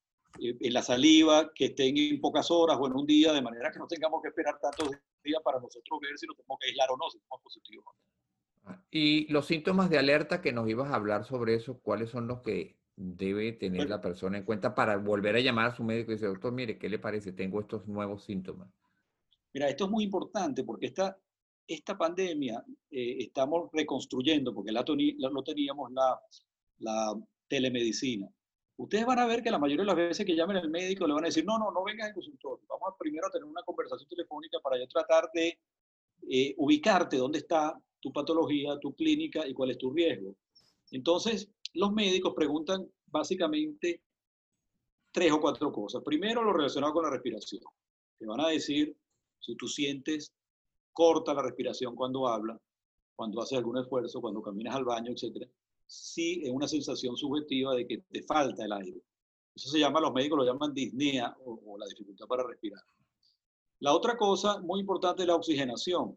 eh, 0.41 0.57
en 0.61 0.73
la 0.73 0.83
saliva 0.83 1.53
que 1.55 1.67
estén 1.67 1.97
en 1.97 2.21
pocas 2.21 2.51
horas 2.51 2.79
o 2.81 2.87
en 2.87 2.95
un 2.95 3.07
día, 3.07 3.33
de 3.33 3.43
manera 3.43 3.71
que 3.71 3.79
no 3.79 3.87
tengamos 3.87 4.23
que 4.23 4.29
esperar 4.29 4.59
tantos 4.61 4.91
días 5.23 5.41
para 5.45 5.61
nosotros 5.61 6.01
ver 6.01 6.19
si 6.19 6.27
nos 6.27 6.37
tenemos 6.37 6.59
que 6.61 6.69
aislar 6.69 6.91
o 6.91 6.97
no, 6.97 7.11
si 7.11 7.19
somos 7.19 7.43
positivos. 7.43 7.95
Ah, 8.65 8.83
y 8.91 9.31
los 9.33 9.47
síntomas 9.47 9.91
de 9.91 9.99
alerta 9.99 10.41
que 10.41 10.53
nos 10.53 10.69
ibas 10.69 10.91
a 10.91 10.97
hablar 10.97 11.25
sobre 11.25 11.55
eso, 11.55 11.81
¿cuáles 11.81 12.11
son 12.11 12.27
los 12.27 12.41
que 12.41 12.77
debe 12.97 13.53
tener 13.53 13.89
la 13.89 14.01
persona 14.01 14.39
en 14.39 14.45
cuenta 14.45 14.75
para 14.75 14.97
volver 14.99 15.37
a 15.37 15.41
llamar 15.41 15.71
a 15.71 15.75
su 15.75 15.83
médico 15.83 16.11
y 16.11 16.15
decir, 16.15 16.29
doctor, 16.29 16.53
mire, 16.53 16.79
¿qué 16.79 16.89
le 16.89 16.99
parece? 16.99 17.33
Tengo 17.33 17.61
estos 17.61 17.87
nuevos 17.87 18.25
síntomas. 18.25 18.69
Mira, 19.55 19.69
esto 19.69 19.87
es 19.87 19.91
muy 19.91 20.05
importante 20.05 20.65
porque 20.65 20.87
esta, 20.87 21.19
esta 21.67 21.97
pandemia 21.97 22.63
eh, 22.91 23.17
estamos 23.21 23.71
reconstruyendo, 23.73 24.55
porque 24.55 24.71
la, 24.71 24.85
no 25.33 25.43
teníamos 25.43 25.91
la, 25.93 26.21
la 26.79 27.19
telemedicina. 27.49 28.29
Ustedes 28.81 29.05
van 29.05 29.19
a 29.19 29.27
ver 29.27 29.43
que 29.43 29.51
la 29.51 29.59
mayoría 29.59 29.83
de 29.83 29.89
las 29.89 29.97
veces 29.97 30.25
que 30.25 30.35
llamen 30.35 30.57
al 30.57 30.71
médico 30.71 31.07
le 31.07 31.13
van 31.13 31.25
a 31.25 31.27
decir, 31.27 31.45
no, 31.45 31.59
no, 31.59 31.71
no 31.71 31.85
vengas 31.85 32.09
al 32.09 32.15
consultorio, 32.15 32.65
vamos 32.67 32.89
a 32.89 32.97
primero 32.97 33.29
tener 33.31 33.45
una 33.45 33.63
conversación 33.63 34.09
telefónica 34.09 34.59
para 34.61 34.79
yo 34.79 34.89
tratar 34.89 35.31
de 35.35 35.59
eh, 36.31 36.55
ubicarte 36.57 37.19
dónde 37.19 37.41
está 37.41 37.79
tu 38.01 38.11
patología, 38.11 38.79
tu 38.81 38.95
clínica 38.95 39.47
y 39.47 39.53
cuál 39.53 39.73
es 39.73 39.77
tu 39.77 39.93
riesgo. 39.93 40.35
Entonces, 40.93 41.51
los 41.75 41.93
médicos 41.93 42.33
preguntan 42.35 42.91
básicamente 43.05 44.03
tres 45.13 45.31
o 45.31 45.41
cuatro 45.43 45.71
cosas. 45.71 46.03
Primero, 46.03 46.43
lo 46.43 46.55
relacionado 46.55 46.95
con 46.95 47.05
la 47.05 47.11
respiración. 47.11 47.63
Te 48.19 48.25
van 48.25 48.41
a 48.41 48.49
decir 48.49 48.97
si 49.41 49.57
tú 49.57 49.69
sientes 49.69 50.33
corta 50.95 51.35
la 51.35 51.43
respiración 51.43 51.95
cuando 51.95 52.27
habla, 52.27 52.59
cuando 53.15 53.43
haces 53.43 53.59
algún 53.59 53.77
esfuerzo, 53.77 54.23
cuando 54.23 54.41
caminas 54.41 54.75
al 54.75 54.87
baño, 54.87 55.13
etc. 55.13 55.47
Sí 55.91 56.43
es 56.45 56.53
una 56.53 56.69
sensación 56.69 57.17
subjetiva 57.17 57.75
de 57.75 57.85
que 57.85 57.99
te 58.13 58.23
falta 58.23 58.65
el 58.65 58.73
aire. 58.73 59.03
Eso 59.57 59.69
se 59.71 59.81
llama, 59.81 60.01
los 60.01 60.13
médicos 60.13 60.39
lo 60.39 60.45
llaman 60.45 60.73
disnea 60.73 61.37
o, 61.45 61.77
la 61.77 61.87
dificultad 61.87 62.29
para 62.29 62.47
respirar. 62.47 62.81
La 63.81 63.93
otra 63.93 64.17
cosa 64.17 64.61
muy 64.61 64.79
importante 64.79 65.23
es 65.23 65.27
la 65.27 65.35
oxigenación. 65.35 66.17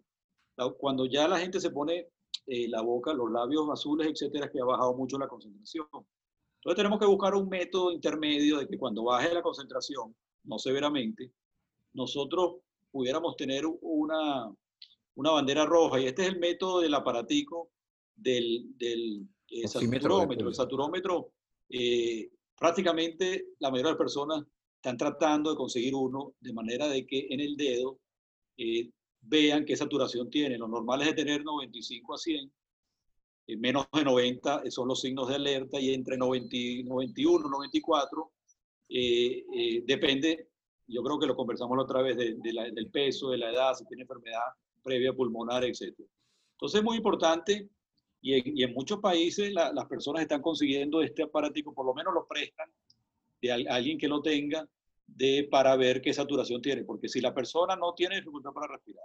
cuando 0.77 1.07
ya 1.07 1.27
la 1.27 1.39
gente 1.39 1.59
se 1.59 1.71
pone 1.71 2.07
eh, 2.45 2.67
la 2.69 2.81
boca, 2.81 3.13
los 3.13 3.31
labios 3.31 3.67
azules, 3.71 4.07
etcétera, 4.07 4.51
que 4.51 4.61
ha 4.61 4.65
bajado 4.65 4.93
mucho 4.93 5.17
la 5.17 5.27
concentración. 5.27 5.87
Entonces 5.91 6.75
tenemos 6.75 6.99
que 6.99 7.07
buscar 7.07 7.33
un 7.33 7.49
método 7.49 7.91
intermedio 7.91 8.59
de 8.59 8.67
que 8.67 8.77
cuando 8.77 9.05
baje 9.05 9.33
la 9.33 9.41
concentración, 9.41 10.15
no 10.43 10.59
severamente, 10.59 11.33
nosotros 11.93 12.57
pudiéramos 12.91 13.35
tener 13.37 13.65
una, 13.81 14.53
una 15.15 15.31
bandera 15.31 15.65
roja. 15.65 15.99
Y 15.99 16.05
este 16.05 16.21
es 16.21 16.27
el 16.27 16.39
método 16.39 16.81
del 16.81 16.93
aparatico 16.93 17.71
del, 18.15 18.77
del 18.77 19.27
eh, 19.61 19.67
saturómetro. 19.67 20.47
El 20.47 20.55
saturómetro, 20.55 21.31
eh, 21.69 22.29
prácticamente 22.57 23.47
la 23.59 23.69
mayoría 23.69 23.89
de 23.89 23.93
las 23.93 23.97
personas 23.97 24.43
están 24.75 24.97
tratando 24.97 25.51
de 25.51 25.55
conseguir 25.55 25.95
uno 25.95 26.33
de 26.39 26.53
manera 26.53 26.87
de 26.87 27.05
que 27.05 27.27
en 27.29 27.39
el 27.39 27.55
dedo 27.55 27.99
eh, 28.57 28.89
vean 29.21 29.65
qué 29.65 29.75
saturación 29.75 30.29
tiene. 30.29 30.57
Lo 30.57 30.67
normal 30.67 31.01
es 31.01 31.07
de 31.07 31.13
tener 31.13 31.43
95 31.43 32.13
a 32.13 32.17
100. 32.17 32.51
menos 33.57 33.85
de 33.93 34.03
90 34.03 34.69
son 34.69 34.87
los 34.87 35.01
signos 35.01 35.29
de 35.29 35.35
alerta 35.35 35.79
y 35.79 35.93
entre 35.93 36.17
90, 36.17 36.55
91 36.85 37.49
94 37.49 38.31
depende 39.85 40.49
yo 40.87 41.01
creo 41.01 41.19
que 41.19 41.27
lo 41.27 41.35
conversamos 41.35 41.77
la 41.77 41.83
otra 41.83 42.01
vez 42.01 42.17
de, 42.17 42.35
del 42.35 42.91
peso, 42.91 43.31
de 43.31 43.37
la 43.37 43.51
edad, 43.51 43.73
si 43.73 43.85
tiene 43.85 44.03
enfermedad 44.03 44.41
previa 44.83 45.13
pulmonar, 45.13 45.63
etc. 45.63 45.93
Entonces 46.55 46.79
es 46.79 46.83
muy 46.83 46.97
importante 46.97 47.69
y 48.25 48.63
en, 48.63 48.73
muchos 48.73 49.01
países 49.01 49.53
las 49.53 49.85
personas 49.87 50.21
están 50.21 50.41
consiguiendo 50.41 51.01
este 51.01 51.23
aparatico, 51.23 51.73
por 51.73 51.85
lo 51.85 51.93
menos 51.93 52.13
lo 52.13 52.25
prestan 52.25 52.71
de 53.41 53.51
alguien 53.51 53.97
que 53.97 54.07
lo 54.07 54.21
tenga 54.21 54.65
de, 55.05 55.45
para 55.51 55.75
ver 55.75 56.01
qué 56.01 56.13
saturación 56.13 56.61
tiene, 56.61 56.85
porque 56.85 57.09
si 57.09 57.19
la 57.19 57.33
persona 57.33 57.75
no 57.75 57.93
tiene 57.93 58.15
dificultad 58.15 58.51
para 58.53 58.71
respirar, 58.71 59.03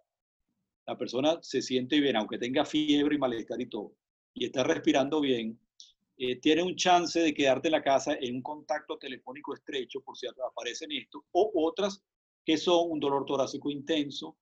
la 0.86 0.96
persona 0.96 1.36
se 1.42 1.60
siente 1.60 1.98
bien, 1.98 2.14
aunque 2.14 2.38
tenga 2.38 2.64
fiebre 2.64 3.16
y 3.16 3.18
malestar 3.18 3.60
y 3.60 3.66
todo, 3.66 3.92
y 4.34 4.44
está 4.44 4.62
respirando 4.62 5.20
bien, 5.20 5.58
eh, 6.16 6.36
tiene 6.36 6.62
un 6.62 6.76
chance 6.76 7.18
de 7.18 7.34
quedarte 7.34 7.66
en 7.66 7.72
la 7.72 7.82
casa 7.82 8.16
en 8.20 8.36
un 8.36 8.42
contacto 8.42 8.98
telefónico 8.98 9.52
estrecho 9.52 10.00
por 10.00 10.16
si 10.16 10.28
aparecen 10.28 10.92
esto, 10.92 11.24
o 11.32 11.50
otras 11.66 12.04
que 12.44 12.56
son 12.56 12.92
un 12.92 13.00
dolor 13.00 13.26
torácico 13.26 13.68
intenso, 13.68 14.36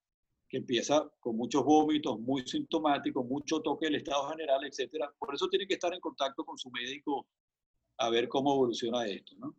que 0.49 0.59
empieza 0.59 1.11
con 1.19 1.37
muchos 1.37 1.65
vómitos, 1.65 2.19
muy 2.21 2.47
sintomático, 2.47 3.25
mucho 3.25 3.61
toque 3.61 3.87
del 3.87 3.97
estado 3.97 4.29
general, 4.29 4.65
etc. 4.65 5.07
Por 5.19 5.35
eso 5.35 5.49
tiene 5.49 5.67
que 5.67 5.75
estar 5.75 5.93
en 5.93 6.01
contacto 6.01 6.45
con 6.45 6.57
su 6.57 6.71
médico 6.71 7.27
a 7.99 8.11
ver 8.11 8.29
cómo 8.29 8.55
evoluciona 8.55 9.07
esto. 9.07 9.35
¿no? 9.39 9.55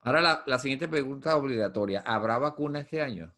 Ahora 0.00 0.20
la, 0.20 0.42
la 0.46 0.58
siguiente 0.58 0.88
pregunta 0.88 1.36
obligatoria. 1.36 2.00
¿Habrá 2.00 2.38
vacuna 2.38 2.80
este 2.80 3.00
año? 3.00 3.32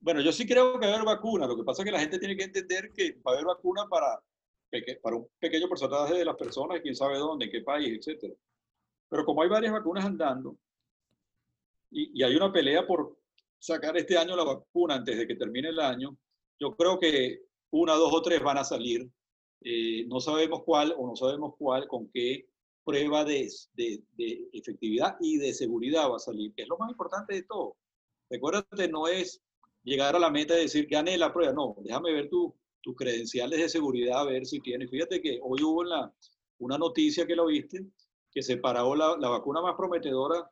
Bueno, 0.00 0.20
yo 0.20 0.32
sí 0.32 0.46
creo 0.46 0.80
que 0.80 0.86
va 0.86 0.92
a 0.92 0.94
haber 0.96 1.06
vacuna. 1.06 1.46
Lo 1.46 1.56
que 1.56 1.64
pasa 1.64 1.82
es 1.82 1.86
que 1.86 1.92
la 1.92 2.00
gente 2.00 2.18
tiene 2.18 2.36
que 2.36 2.44
entender 2.44 2.92
que 2.92 3.20
va 3.26 3.32
a 3.32 3.34
haber 3.34 3.46
vacuna 3.46 3.86
para, 3.88 4.20
para 5.02 5.16
un 5.16 5.28
pequeño 5.38 5.68
porcentaje 5.68 6.14
de 6.14 6.24
las 6.24 6.36
personas, 6.36 6.80
quién 6.80 6.96
sabe 6.96 7.18
dónde, 7.18 7.44
en 7.44 7.50
qué 7.50 7.60
país, 7.60 8.06
etc. 8.06 8.32
Pero 9.08 9.24
como 9.24 9.42
hay 9.42 9.48
varias 9.48 9.72
vacunas 9.72 10.04
andando 10.04 10.56
y, 11.90 12.18
y 12.18 12.22
hay 12.24 12.34
una 12.34 12.52
pelea 12.52 12.86
por 12.86 13.21
sacar 13.62 13.96
este 13.96 14.18
año 14.18 14.34
la 14.34 14.42
vacuna 14.42 14.96
antes 14.96 15.16
de 15.16 15.24
que 15.24 15.36
termine 15.36 15.68
el 15.68 15.78
año, 15.78 16.18
yo 16.58 16.74
creo 16.74 16.98
que 16.98 17.42
una, 17.70 17.94
dos 17.94 18.12
o 18.12 18.20
tres 18.20 18.42
van 18.42 18.58
a 18.58 18.64
salir. 18.64 19.08
Eh, 19.60 20.04
no 20.08 20.18
sabemos 20.18 20.64
cuál 20.64 20.92
o 20.98 21.06
no 21.06 21.14
sabemos 21.14 21.54
cuál, 21.56 21.86
con 21.86 22.10
qué 22.12 22.48
prueba 22.84 23.24
de, 23.24 23.48
de, 23.74 24.48
efectividad 24.52 25.16
y 25.20 25.38
de 25.38 25.54
seguridad 25.54 26.10
va 26.10 26.16
a 26.16 26.18
salir, 26.18 26.52
que 26.54 26.62
es 26.62 26.68
lo 26.68 26.76
más 26.76 26.90
importante 26.90 27.34
de 27.34 27.44
todo. 27.44 27.76
Recuérdate, 28.28 28.88
no 28.88 29.06
es 29.06 29.40
llegar 29.84 30.16
a 30.16 30.18
la 30.18 30.30
meta 30.30 30.58
y 30.58 30.62
decir, 30.62 30.88
gané 30.90 31.16
la 31.16 31.32
prueba. 31.32 31.52
No, 31.52 31.76
déjame 31.84 32.12
ver 32.12 32.28
tus 32.28 32.96
credenciales 32.96 33.60
de 33.60 33.68
seguridad, 33.68 34.22
a 34.22 34.24
ver 34.24 34.44
si 34.44 34.58
tienes. 34.58 34.90
Fíjate 34.90 35.22
que 35.22 35.38
hoy 35.40 35.62
hubo 35.62 35.84
la, 35.84 36.12
una 36.58 36.78
noticia 36.78 37.28
que 37.28 37.36
lo 37.36 37.46
viste, 37.46 37.86
que 38.32 38.42
se 38.42 38.56
paró 38.56 38.96
la, 38.96 39.16
la, 39.20 39.28
vacuna 39.28 39.62
más 39.62 39.76
prometedora, 39.76 40.50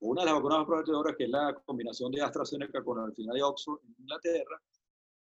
una 0.00 0.22
de 0.22 0.26
las 0.26 0.34
vacunas 0.34 0.58
más 0.58 0.66
prometedoras, 0.66 1.16
que 1.16 1.24
es 1.24 1.30
la 1.30 1.54
combinación 1.64 2.12
de 2.12 2.22
AstraZeneca 2.22 2.82
con 2.84 2.98
la 2.98 3.12
final 3.12 3.34
de 3.34 3.42
Oxford 3.42 3.80
en 3.84 3.96
Inglaterra. 3.98 4.60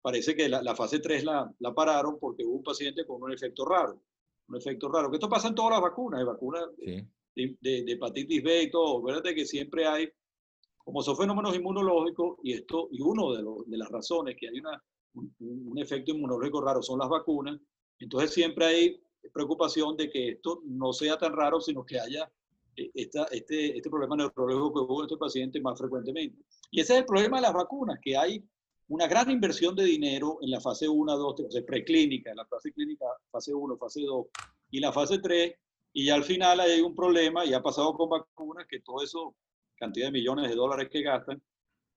Parece 0.03 0.35
que 0.35 0.49
la, 0.49 0.63
la 0.63 0.75
fase 0.75 0.99
3 1.01 1.25
la, 1.25 1.53
la, 1.59 1.75
pararon 1.75 2.19
porque 2.19 2.45
hubo 2.45 2.57
un 2.57 2.63
paciente 2.63 3.07
con 3.07 3.23
un 3.23 3.33
efecto 3.33 3.65
raro. 3.65 4.01
Un 4.49 4.57
efecto 4.57 4.89
raro. 4.89 5.11
Que 5.11 5.17
esto 5.17 5.29
pasa 5.29 5.49
en 5.49 5.55
todas 5.55 5.73
las 5.73 5.81
vacunas, 5.81 6.21
de 6.21 6.25
vacunas 6.25 6.65
sí. 6.79 7.09
de, 7.35 7.57
de, 7.61 7.83
de, 7.85 7.93
hepatitis 7.93 8.43
B 8.43 8.63
y 8.63 8.71
todo. 8.71 8.99
Acuérdate 8.99 9.35
que 9.35 9.45
siempre 9.45 9.87
hay 9.87 10.09
como 10.87 11.03
son 11.03 11.17
fenómenos 11.17 11.57
inmunológicos, 11.57 12.39
y 12.45 12.53
esto, 12.53 12.89
y 12.93 13.01
uno 13.01 13.35
de, 13.35 13.43
lo, 13.43 13.65
de 13.67 13.77
las 13.77 13.89
razones 13.89 14.37
que 14.39 14.47
hay 14.47 14.61
una, 14.61 14.81
un, 15.15 15.35
un, 15.41 15.79
efecto 15.79 16.13
inmunológico 16.13 16.61
raro 16.61 16.81
son 16.81 17.01
las 17.01 17.09
vacunas, 17.09 17.59
entonces 17.99 18.33
siempre 18.33 18.67
hay 18.67 19.03
preocupación 19.33 19.97
de 19.97 20.09
que 20.09 20.29
esto 20.29 20.63
no 20.65 20.93
sea 20.93 21.19
tan 21.19 21.33
raro, 21.33 21.61
sino 21.61 21.85
que 21.85 21.99
haya 21.99 22.31
esta, 22.77 23.25
este, 23.31 23.77
este 23.77 23.91
problema 23.91 24.17
neurológico 24.17 24.73
que 24.73 24.81
hubo 24.81 25.01
en 25.01 25.07
este 25.07 25.17
paciente 25.17 25.61
más 25.61 25.79
frecuentemente. 25.79 26.43
Y 26.71 26.81
ese 26.81 26.95
es 26.95 26.99
el 27.01 27.07
problema 27.07 27.39
de 27.39 27.43
las 27.43 27.55
vacunas, 27.55 27.99
que 28.03 28.17
hay 28.17 28.45
una 28.89 29.07
gran 29.07 29.31
inversión 29.31 29.75
de 29.75 29.85
dinero 29.85 30.39
en 30.43 30.51
la 30.51 30.61
fase 30.61 30.89
1, 30.89 31.17
2, 31.17 31.35
3, 31.37 31.49
o 31.49 31.51
sea, 31.51 31.65
preclínica, 31.65 32.31
en 32.31 32.37
la 32.37 32.47
fase 32.47 32.73
clínica, 32.73 33.07
fase 33.31 33.53
1, 33.53 33.77
fase 33.79 34.03
2 34.03 34.27
y 34.71 34.81
la 34.81 34.93
fase 34.93 35.19
3, 35.19 35.55
y 35.93 36.11
al 36.11 36.25
final 36.25 36.61
hay 36.61 36.81
un 36.81 36.95
problema, 36.95 37.45
y 37.45 37.55
ha 37.55 37.63
pasado 37.63 37.95
con 37.95 38.11
vacunas, 38.11 38.67
que 38.69 38.81
todo 38.81 39.03
eso 39.03 39.35
cantidad 39.77 40.07
de 40.07 40.13
millones 40.13 40.49
de 40.49 40.57
dólares 40.57 40.89
que 40.91 41.03
gastan, 41.03 41.43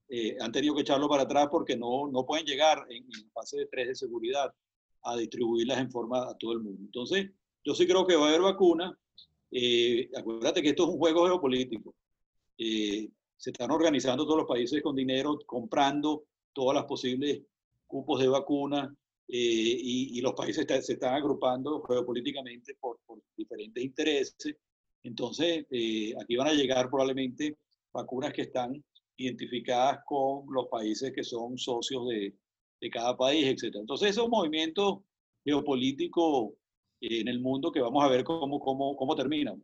eh, 0.09 0.35
han 0.39 0.51
tenido 0.51 0.75
que 0.75 0.81
echarlo 0.81 1.07
para 1.07 1.23
atrás 1.23 1.47
porque 1.51 1.77
no, 1.77 2.07
no 2.07 2.25
pueden 2.25 2.45
llegar 2.45 2.85
en, 2.89 3.03
en 3.03 3.31
fase 3.31 3.57
de 3.57 3.67
3 3.67 3.87
de 3.89 3.95
seguridad 3.95 4.53
a 5.03 5.15
distribuirlas 5.15 5.77
en 5.79 5.91
forma 5.91 6.29
a 6.29 6.37
todo 6.37 6.53
el 6.53 6.59
mundo. 6.59 6.81
Entonces, 6.83 7.31
yo 7.63 7.73
sí 7.73 7.87
creo 7.87 8.05
que 8.05 8.15
va 8.15 8.25
a 8.25 8.29
haber 8.29 8.41
vacuna. 8.41 8.97
Eh, 9.51 10.09
acuérdate 10.15 10.61
que 10.61 10.69
esto 10.69 10.83
es 10.83 10.89
un 10.89 10.97
juego 10.97 11.25
geopolítico. 11.25 11.95
Eh, 12.57 13.09
se 13.35 13.51
están 13.51 13.71
organizando 13.71 14.25
todos 14.25 14.39
los 14.39 14.47
países 14.47 14.81
con 14.81 14.95
dinero, 14.95 15.37
comprando 15.45 16.25
todas 16.53 16.75
las 16.75 16.85
posibles 16.85 17.41
cupos 17.87 18.19
de 18.19 18.27
vacuna 18.27 18.93
eh, 19.27 19.77
y, 19.81 20.17
y, 20.17 20.21
los 20.21 20.33
países 20.33 20.61
está, 20.61 20.81
se 20.81 20.93
están 20.93 21.13
agrupando 21.13 21.81
geopolíticamente 21.83 22.75
por, 22.79 22.99
por 23.05 23.19
diferentes 23.37 23.83
intereses. 23.83 24.55
Entonces, 25.03 25.65
eh, 25.71 26.13
aquí 26.21 26.35
van 26.35 26.47
a 26.47 26.53
llegar 26.53 26.89
probablemente 26.89 27.57
vacunas 27.93 28.33
que 28.33 28.43
están 28.43 28.83
identificadas 29.15 29.99
con 30.05 30.45
los 30.51 30.67
países 30.67 31.11
que 31.13 31.23
son 31.23 31.57
socios 31.57 32.07
de, 32.09 32.35
de 32.81 32.89
cada 32.89 33.15
país, 33.15 33.45
etc. 33.45 33.75
Entonces, 33.75 34.09
es 34.09 34.17
un 34.17 34.31
movimiento 34.31 35.03
geopolítico 35.45 36.55
en 37.01 37.27
el 37.27 37.39
mundo 37.39 37.71
que 37.71 37.81
vamos 37.81 38.03
a 38.03 38.07
ver 38.07 38.23
cómo, 38.23 38.59
cómo, 38.59 38.95
cómo 38.95 39.15
termina. 39.15 39.55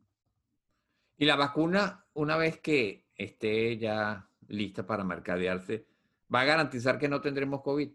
Y 1.17 1.25
la 1.25 1.35
vacuna, 1.35 2.05
una 2.13 2.37
vez 2.37 2.59
que 2.59 3.05
esté 3.15 3.77
ya 3.77 4.27
lista 4.47 4.85
para 4.85 5.03
mercadearse, 5.03 5.85
¿va 6.33 6.41
a 6.41 6.45
garantizar 6.45 6.99
que 6.99 7.07
no 7.07 7.21
tendremos 7.21 7.61
COVID? 7.61 7.89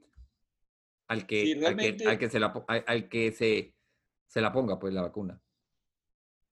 Al 1.09 1.27
que, 1.27 1.43
sí, 1.43 1.65
al 1.65 1.77
que, 1.77 1.97
al 2.07 2.19
que, 2.19 2.31
se, 2.31 2.41
la, 2.41 2.65
al 2.87 3.09
que 3.09 3.33
se, 3.33 3.75
se 4.27 4.41
la 4.41 4.53
ponga, 4.53 4.79
pues, 4.79 4.95
la 4.95 5.03
vacuna. 5.03 5.41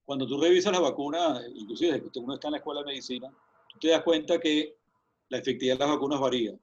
Cuando 0.03 0.27
tú 0.27 0.39
revisas 0.41 0.73
la 0.73 0.79
vacuna, 0.79 1.41
inclusive 1.53 1.93
desde 1.93 2.11
que 2.11 2.19
uno 2.19 2.33
está 2.33 2.47
en 2.47 2.53
la 2.53 2.57
escuela 2.57 2.81
de 2.81 2.87
medicina, 2.87 3.31
tú 3.69 3.79
te 3.79 3.89
das 3.89 4.03
cuenta 4.03 4.39
que 4.39 4.77
la 5.29 5.37
efectividad 5.37 5.75
de 5.75 5.79
las 5.79 5.89
vacunas 5.95 6.19
varía. 6.19 6.59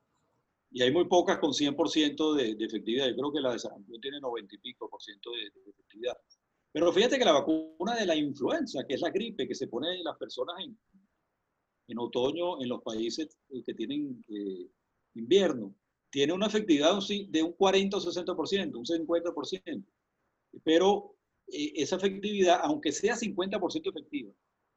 Y 0.71 0.83
hay 0.83 0.93
muy 0.93 1.07
pocas 1.07 1.39
con 1.39 1.53
100% 1.53 2.35
de, 2.35 2.55
de, 2.55 2.65
efectividad. 2.65 3.09
Yo 3.09 3.17
creo 3.17 3.33
que 3.33 3.41
la 3.41 3.53
de 3.53 3.59
sarampión 3.59 4.01
tiene 4.01 4.21
90 4.21 4.55
y 4.55 4.59
pico 4.59 4.89
por 4.91 5.01
ciento 5.01 5.31
de, 5.31 5.51
de, 5.51 5.71
efectividad. 5.71 6.17
Pero 6.73 6.93
fíjate 6.93 7.19
que 7.19 7.25
la 7.25 7.33
vacuna 7.33 7.95
de 7.95 8.07
la 8.07 8.17
influenza, 8.17 8.85
que 8.87 8.95
es 8.95 9.01
la 9.01 9.11
gripe 9.11 9.49
que 9.49 9.55
se 9.55 9.69
pone 9.69 9.95
en 9.95 10.05
las 10.05 10.17
personas 10.19 10.57
en, 10.61 10.77
en 11.89 11.99
otoño 11.99 12.61
en 12.61 12.69
los 12.69 12.83
países 12.83 13.39
que 13.65 13.75
tienen 13.75 14.25
eh, 14.29 14.69
invierno, 15.15 15.75
tiene 16.11 16.33
una 16.33 16.47
efectividad 16.47 16.99
de 17.29 17.43
un 17.43 17.53
40 17.53 17.97
o 17.97 18.01
60%, 18.01 18.75
un 18.75 18.85
50%. 18.85 19.85
Pero 20.65 21.17
eh, 21.49 21.73
esa 21.77 21.97
efectividad, 21.97 22.61
aunque 22.63 22.93
sea 22.93 23.17
50% 23.17 23.91
efectiva, 23.91 24.33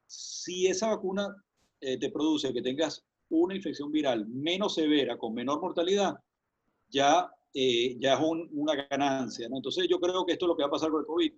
si 0.07 0.67
esa 0.67 0.87
vacuna 0.87 1.35
eh, 1.81 1.97
te 1.97 2.09
produce 2.09 2.53
que 2.53 2.61
tengas 2.61 3.05
una 3.29 3.55
infección 3.55 3.91
viral 3.91 4.27
menos 4.27 4.75
severa, 4.75 5.17
con 5.17 5.33
menor 5.33 5.61
mortalidad, 5.61 6.15
ya, 6.89 7.31
eh, 7.53 7.97
ya 7.99 8.15
es 8.15 8.19
un, 8.19 8.49
una 8.53 8.75
ganancia. 8.75 9.47
¿no? 9.49 9.57
Entonces 9.57 9.87
yo 9.89 9.99
creo 9.99 10.25
que 10.25 10.33
esto 10.33 10.45
es 10.45 10.49
lo 10.49 10.55
que 10.55 10.63
va 10.63 10.67
a 10.67 10.71
pasar 10.71 10.89
con 10.89 11.01
el 11.01 11.05
COVID. 11.05 11.33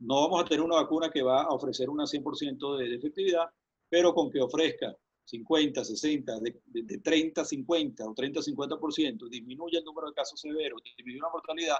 No 0.00 0.22
vamos 0.22 0.42
a 0.42 0.44
tener 0.44 0.64
una 0.64 0.76
vacuna 0.76 1.10
que 1.10 1.22
va 1.22 1.42
a 1.42 1.48
ofrecer 1.48 1.88
una 1.88 2.04
100% 2.04 2.78
de, 2.78 2.88
de, 2.88 2.96
efectividad, 2.96 3.46
pero 3.88 4.12
con 4.12 4.30
que 4.30 4.40
ofrezca 4.40 4.94
50, 5.24 5.84
60, 5.84 6.40
de, 6.40 6.60
de, 6.66 6.82
de 6.82 6.98
30, 6.98 7.44
50 7.44 8.04
o 8.04 8.14
30, 8.14 8.40
50%, 8.40 9.28
disminuye 9.28 9.78
el 9.78 9.84
número 9.84 10.08
de 10.08 10.14
casos 10.14 10.40
severos, 10.40 10.80
disminuye 10.84 11.20
la 11.20 11.30
mortalidad, 11.30 11.78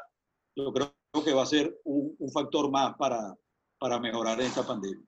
yo 0.56 0.72
creo 0.72 0.90
que 1.24 1.34
va 1.34 1.42
a 1.42 1.46
ser 1.46 1.80
un, 1.84 2.16
un 2.18 2.30
factor 2.30 2.70
más 2.70 2.96
para, 2.96 3.36
para 3.78 4.00
mejorar 4.00 4.40
esta 4.40 4.66
pandemia. 4.66 5.06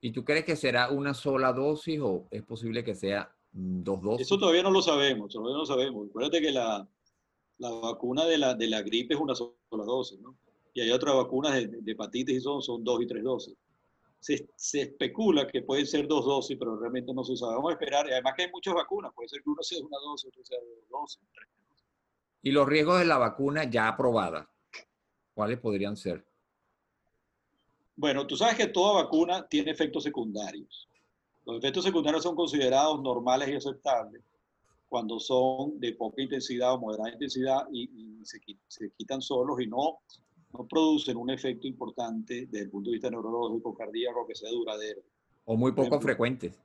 ¿Y 0.00 0.12
tú 0.12 0.24
crees 0.24 0.44
que 0.44 0.56
será 0.56 0.90
una 0.90 1.14
sola 1.14 1.52
dosis 1.52 1.98
o 2.00 2.28
es 2.30 2.42
posible 2.42 2.84
que 2.84 2.94
sea 2.94 3.34
dos 3.54 4.02
dosis? 4.02 4.26
Eso 4.26 4.38
todavía 4.38 4.62
no 4.62 4.70
lo 4.70 4.82
sabemos, 4.82 5.32
todavía 5.32 5.54
no 5.54 5.60
lo 5.60 5.66
sabemos. 5.66 6.08
Acuérdate 6.08 6.40
que 6.40 6.50
la, 6.50 6.86
la 7.58 7.70
vacuna 7.70 8.26
de 8.26 8.38
la, 8.38 8.54
de 8.54 8.66
la 8.66 8.82
gripe 8.82 9.14
es 9.14 9.20
una 9.20 9.34
sola 9.34 9.54
dosis, 9.70 10.20
¿no? 10.20 10.36
Y 10.74 10.80
hay 10.80 10.90
otras 10.90 11.14
vacunas 11.14 11.54
de, 11.54 11.68
de 11.68 11.92
hepatitis 11.92 12.36
y 12.36 12.40
son, 12.40 12.60
son 12.60 12.82
dos 12.82 13.00
y 13.00 13.06
tres 13.06 13.22
dosis. 13.22 13.54
Se, 14.18 14.48
se, 14.56 14.82
especula 14.82 15.46
que 15.46 15.62
pueden 15.62 15.86
ser 15.86 16.08
dos 16.08 16.24
dosis, 16.24 16.56
pero 16.58 16.76
realmente 16.76 17.14
no 17.14 17.22
se 17.22 17.36
sabe. 17.36 17.54
Vamos 17.54 17.70
a 17.70 17.74
esperar. 17.74 18.06
Además 18.10 18.32
que 18.36 18.42
hay 18.44 18.50
muchas 18.50 18.74
vacunas. 18.74 19.12
Puede 19.14 19.28
ser 19.28 19.42
que 19.42 19.50
uno 19.50 19.62
sea 19.62 19.78
una 19.80 19.98
dosis, 19.98 20.28
otro 20.28 20.44
sea 20.44 20.58
dos 20.58 20.88
dosis, 20.90 21.20
tres 21.32 21.48
dosis. 21.68 21.84
¿Y 22.42 22.50
los 22.50 22.66
riesgos 22.66 22.98
de 22.98 23.04
la 23.04 23.18
vacuna 23.18 23.64
ya 23.70 23.86
aprobada? 23.86 24.50
¿Cuáles 25.34 25.60
podrían 25.60 25.96
ser? 25.96 26.26
Bueno, 27.96 28.26
tú 28.26 28.36
sabes 28.36 28.56
que 28.56 28.66
toda 28.66 29.02
vacuna 29.02 29.46
tiene 29.46 29.70
efectos 29.70 30.02
secundarios. 30.02 30.88
Los 31.46 31.58
efectos 31.58 31.84
secundarios 31.84 32.22
son 32.22 32.34
considerados 32.34 33.02
normales 33.02 33.48
y 33.48 33.54
aceptables 33.54 34.22
cuando 34.88 35.18
son 35.18 35.78
de 35.80 35.92
poca 35.94 36.22
intensidad 36.22 36.74
o 36.74 36.78
moderada 36.78 37.12
intensidad 37.12 37.66
y, 37.72 37.90
y 38.20 38.24
se, 38.24 38.38
se, 38.68 38.92
quitan 38.92 39.20
solos 39.20 39.60
y 39.60 39.66
no, 39.66 39.98
no 40.52 40.66
producen 40.68 41.16
un 41.16 41.30
efecto 41.30 41.66
importante 41.66 42.46
desde 42.46 42.66
el 42.66 42.70
punto 42.70 42.90
de 42.90 42.94
vista 42.94 43.10
neurológico, 43.10 43.74
cardíaco, 43.74 44.26
que 44.26 44.36
sea 44.36 44.50
duradero. 44.50 45.02
O 45.46 45.56
muy 45.56 45.72
poco 45.72 46.00
frecuentes. 46.00 46.62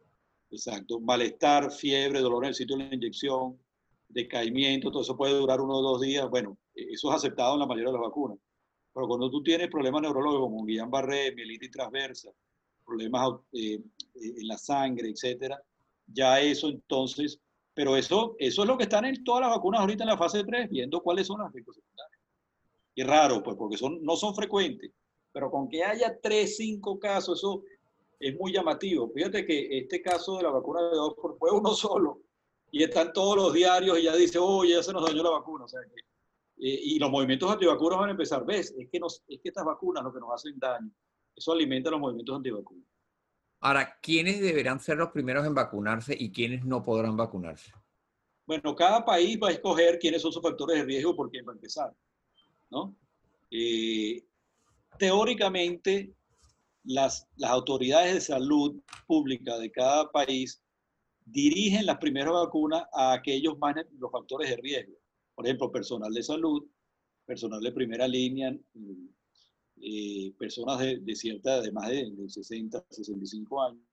Exacto. 0.52 1.00
Malestar, 1.00 1.72
fiebre, 1.72 2.20
dolor 2.20 2.44
en 2.44 2.50
el 2.50 2.56
sitio 2.56 2.78
de 2.78 2.86
la 2.86 2.96
inyección, 2.96 3.58
decaimiento, 4.08 4.92
todo 4.92 5.02
eso 5.02 5.18
puede 5.18 5.34
durar 5.34 5.60
uno 5.60 5.78
o 5.78 5.82
dos 5.82 6.02
días. 6.02 6.30
Bueno, 6.30 6.58
eso 6.74 7.10
es 7.10 7.15
aceptado 7.15 7.56
en 7.56 7.62
la 7.62 7.68
mayoría 7.68 7.92
de 7.92 7.94
las 7.94 8.08
vacunas. 8.08 8.38
Pero 8.94 9.08
cuando 9.08 9.30
tú 9.30 9.44
tienes 9.44 9.70
problemas 9.70 10.02
neurológicos 10.02 10.50
como 10.50 10.65
Guillain-Barré, 10.65 11.36
mielitis 11.36 11.72
transversa, 11.72 12.30
problemas 12.89 13.39
eh, 13.54 13.80
en 14.15 14.47
la 14.47 14.58
sangre, 14.58 15.10
etcétera, 15.10 15.62
ya 16.08 16.41
eso 16.41 16.69
entonces, 16.69 17.39
pero 17.73 17.95
eso, 17.95 18.36
eso 18.39 18.63
es 18.63 18.67
lo 18.67 18.78
que 18.78 18.84
están 18.84 19.06
en 19.06 19.23
todas 19.23 19.41
las 19.41 19.52
vacunas 19.52 19.82
ahorita 19.82 20.04
en 20.04 20.10
la 20.10 20.17
fase 20.17 20.43
3, 20.43 20.69
viendo 20.69 21.02
cuáles 21.02 21.28
son 21.28 21.39
los 21.39 21.49
efectos 21.49 21.75
secundarios. 21.75 22.21
Y 22.95 23.04
raro, 23.04 23.41
pues, 23.43 23.56
porque 23.56 23.78
son, 23.78 24.04
no 24.04 24.15
son 24.15 24.36
frecuentes, 24.36 24.91
pero 25.32 25.49
con 25.49 25.69
que 25.69 25.84
haya 25.84 26.19
3, 26.19 26.58
5 26.58 26.99
casos, 26.99 27.39
eso 27.39 27.63
es 28.19 28.36
muy 28.38 28.52
llamativo. 28.52 29.10
Fíjate 29.13 29.45
que 29.45 29.78
este 29.78 30.02
caso 30.02 30.38
de 30.38 30.43
la 30.43 30.49
vacuna 30.49 30.82
de 30.89 30.97
Oxford 30.97 31.38
fue 31.38 31.52
uno 31.52 31.69
solo, 31.73 32.21
y 32.71 32.84
están 32.84 33.13
todos 33.13 33.36
los 33.36 33.54
diarios 33.54 33.99
y 33.99 34.04
ya 34.04 34.15
dice, 34.15 34.38
oye, 34.39 34.73
ya 34.73 34.84
se 34.84 34.93
nos 34.93 35.06
dañó 35.06 35.23
la 35.23 35.32
vacuna. 35.32 35.65
O 35.65 35.67
sea, 35.67 35.82
que, 35.82 36.02
eh, 36.67 36.80
y 36.84 36.99
los 36.99 37.10
movimientos 37.10 37.52
antivacunas 37.52 37.99
van 37.99 38.10
a 38.10 38.12
empezar. 38.12 38.45
¿Ves? 38.45 38.73
Es 38.78 38.89
que, 38.89 38.99
nos, 38.99 39.23
es 39.28 39.39
que 39.41 39.49
estas 39.49 39.65
vacunas 39.65 40.04
lo 40.04 40.13
que 40.13 40.19
nos 40.19 40.32
hacen 40.34 40.60
daño. 40.60 40.91
Eso 41.36 41.52
alimenta 41.52 41.89
los 41.89 42.00
movimientos 42.00 42.36
antivacunas. 42.36 42.86
Ahora, 43.62 44.00
¿quiénes 44.02 44.39
deberán 44.39 44.80
ser 44.80 44.98
los 44.98 45.12
primeros 45.12 45.46
en 45.46 45.54
vacunarse 45.54 46.15
y 46.18 46.32
quiénes 46.32 46.63
no 46.63 46.82
podrán 46.82 47.18
vacunarse? 47.18 47.72
Bueno, 48.46 48.76
cada 48.76 49.04
país 49.04 49.38
va 49.42 49.50
a 49.50 49.52
escoger 49.52 50.00
quiénes 50.00 50.22
son 50.22 50.32
sus 50.32 50.42
factores 50.42 50.78
de 50.78 50.86
riesgo 50.86 51.15
por 51.15 51.30
quién 51.30 51.46
va 51.46 51.52
a 51.52 51.56
empezar. 51.56 51.94
¿no? 52.70 52.96
Eh, 53.52 54.24
teóricamente, 54.98 56.13
las, 56.84 57.28
las 57.36 57.52
autoridades 57.52 58.13
de 58.13 58.22
salud 58.22 58.82
pública 59.06 59.58
de 59.58 59.72
cada 59.72 60.10
país 60.10 60.62
dirigen 61.26 61.86
las 61.86 61.98
primeras 61.98 62.34
vacunas 62.34 62.84
a 62.94 63.13
aquellos 63.13 63.58
más 63.60 63.76
los 63.98 64.12
factores 64.12 64.50
de 64.50 64.58
riesgo. 64.58 64.94
Por 65.36 65.46
ejemplo, 65.46 65.72
personal 65.72 66.13
de 66.13 66.24
salud, 66.24 66.65
personal 67.26 67.62
de 67.62 67.72
primera 67.72 68.08
línea, 68.08 68.56
eh, 69.82 70.34
personas 70.38 70.80
de, 70.80 71.00
de, 71.00 71.15
cierta 71.15 71.62
de 71.62 71.72
más 71.72 71.89
de, 71.89 72.12
60, 72.28 72.86
65 72.89 73.62
años, 73.63 73.84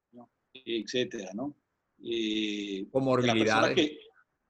etcétera, 0.53 1.31
¿no? 1.35 1.55
Eh, 2.03 2.87
Comorbilidades. 2.91 3.93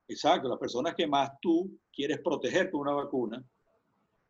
exacto, 0.09 0.49
las 0.49 0.59
personas 0.59 0.95
que 0.95 1.07
más 1.07 1.31
tú 1.41 1.79
quieres 1.93 2.21
proteger 2.21 2.71
con 2.71 2.83
una 2.83 2.93
vacuna, 2.93 3.45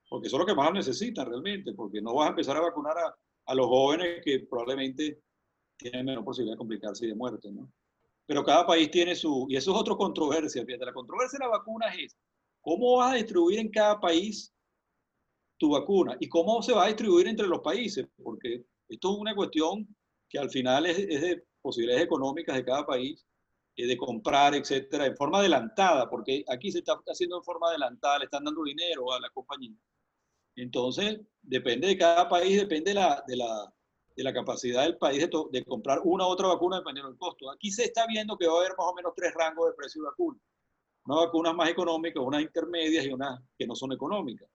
porque 0.08 0.28
son 0.28 0.40
los 0.40 0.46
que 0.46 0.54
más 0.54 0.72
necesitan 0.72 1.28
realmente, 1.28 1.72
porque 1.72 2.00
no 2.00 2.14
vas 2.14 2.26
a 2.26 2.30
empezar 2.30 2.56
a 2.56 2.60
vacunar 2.60 2.96
a, 2.98 3.14
a 3.46 3.54
los 3.54 3.66
jóvenes 3.66 4.22
que 4.24 4.40
probablemente 4.40 5.20
tienen 5.76 6.06
menos 6.06 6.24
posibilidad 6.24 6.54
de 6.54 6.58
complicarse 6.58 7.06
y 7.06 7.08
de 7.08 7.14
muerte, 7.14 7.50
¿no? 7.52 7.70
Pero 8.26 8.44
cada 8.44 8.66
país 8.66 8.90
tiene 8.90 9.14
su, 9.14 9.46
y 9.48 9.56
eso 9.56 9.72
es 9.72 9.80
otra 9.80 9.94
controversia, 9.94 10.64
fíjate, 10.64 10.84
la 10.84 10.92
controversia 10.92 11.38
de 11.38 11.44
la 11.44 11.50
vacuna 11.50 11.86
es 11.94 12.16
cómo 12.60 12.96
vas 12.96 13.12
a 13.12 13.16
distribuir 13.16 13.60
en 13.60 13.70
cada 13.70 14.00
país 14.00 14.52
tu 15.58 15.70
vacuna 15.70 16.16
y 16.20 16.28
cómo 16.28 16.62
se 16.62 16.72
va 16.72 16.84
a 16.84 16.88
distribuir 16.88 17.28
entre 17.28 17.46
los 17.46 17.60
países, 17.60 18.06
porque 18.22 18.64
esto 18.88 19.12
es 19.12 19.18
una 19.18 19.34
cuestión 19.34 19.86
que 20.28 20.38
al 20.38 20.50
final 20.50 20.86
es, 20.86 20.96
de 21.06 21.44
posibilidades 21.60 22.04
económicas 22.04 22.56
de 22.56 22.64
cada 22.64 22.86
país, 22.86 23.26
eh, 23.76 23.86
de 23.86 23.96
comprar, 23.96 24.54
etcétera, 24.54 25.06
en 25.06 25.16
forma 25.16 25.38
adelantada, 25.38 26.08
porque 26.08 26.44
aquí 26.48 26.70
se 26.70 26.78
está 26.78 27.00
haciendo 27.06 27.36
en 27.36 27.44
forma 27.44 27.68
adelantada, 27.68 28.18
le 28.18 28.24
están 28.24 28.44
dando 28.44 28.62
dinero 28.64 29.12
a 29.12 29.20
la 29.20 29.30
compañía. 29.30 29.76
Entonces, 30.56 31.20
depende 31.42 31.88
de 31.88 31.98
cada 31.98 32.28
país, 32.28 32.58
depende 32.58 32.90
de 32.90 32.94
la, 32.94 33.22
de 33.26 33.36
la, 33.36 33.72
de 34.16 34.24
la 34.24 34.32
capacidad 34.32 34.84
del 34.84 34.96
país 34.96 35.18
de, 35.18 35.30
de, 35.52 35.64
comprar 35.64 36.00
una 36.04 36.26
u 36.26 36.30
otra 36.30 36.48
vacuna 36.48 36.78
dependiendo 36.78 37.10
del 37.10 37.18
costo. 37.18 37.50
Aquí 37.50 37.70
se 37.70 37.84
está 37.84 38.06
viendo 38.06 38.38
que 38.38 38.46
va 38.46 38.54
a 38.54 38.58
haber 38.60 38.70
más 38.70 38.86
o 38.86 38.94
menos 38.94 39.12
tres 39.14 39.34
rangos 39.34 39.68
de 39.68 39.74
precio 39.74 40.02
de 40.02 40.08
vacuna. 40.08 40.40
Unas 41.04 41.26
vacunas 41.26 41.54
más 41.54 41.68
económicas, 41.68 42.22
unas 42.24 42.42
intermedias 42.42 43.04
y 43.04 43.10
unas 43.10 43.38
que 43.58 43.66
no 43.66 43.76
son 43.76 43.92
económicas. 43.92 44.48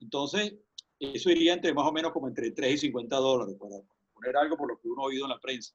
Entonces, 0.00 0.54
eso 0.98 1.30
iría 1.30 1.54
entre 1.54 1.74
más 1.74 1.86
o 1.86 1.92
menos 1.92 2.12
como 2.12 2.28
entre 2.28 2.50
3 2.50 2.74
y 2.74 2.78
50 2.78 3.16
dólares, 3.16 3.56
para 3.58 3.76
poner 4.12 4.36
algo 4.36 4.56
por 4.56 4.68
lo 4.68 4.78
que 4.78 4.88
uno 4.88 5.02
ha 5.02 5.06
oído 5.06 5.24
en 5.24 5.30
la 5.30 5.40
prensa. 5.40 5.74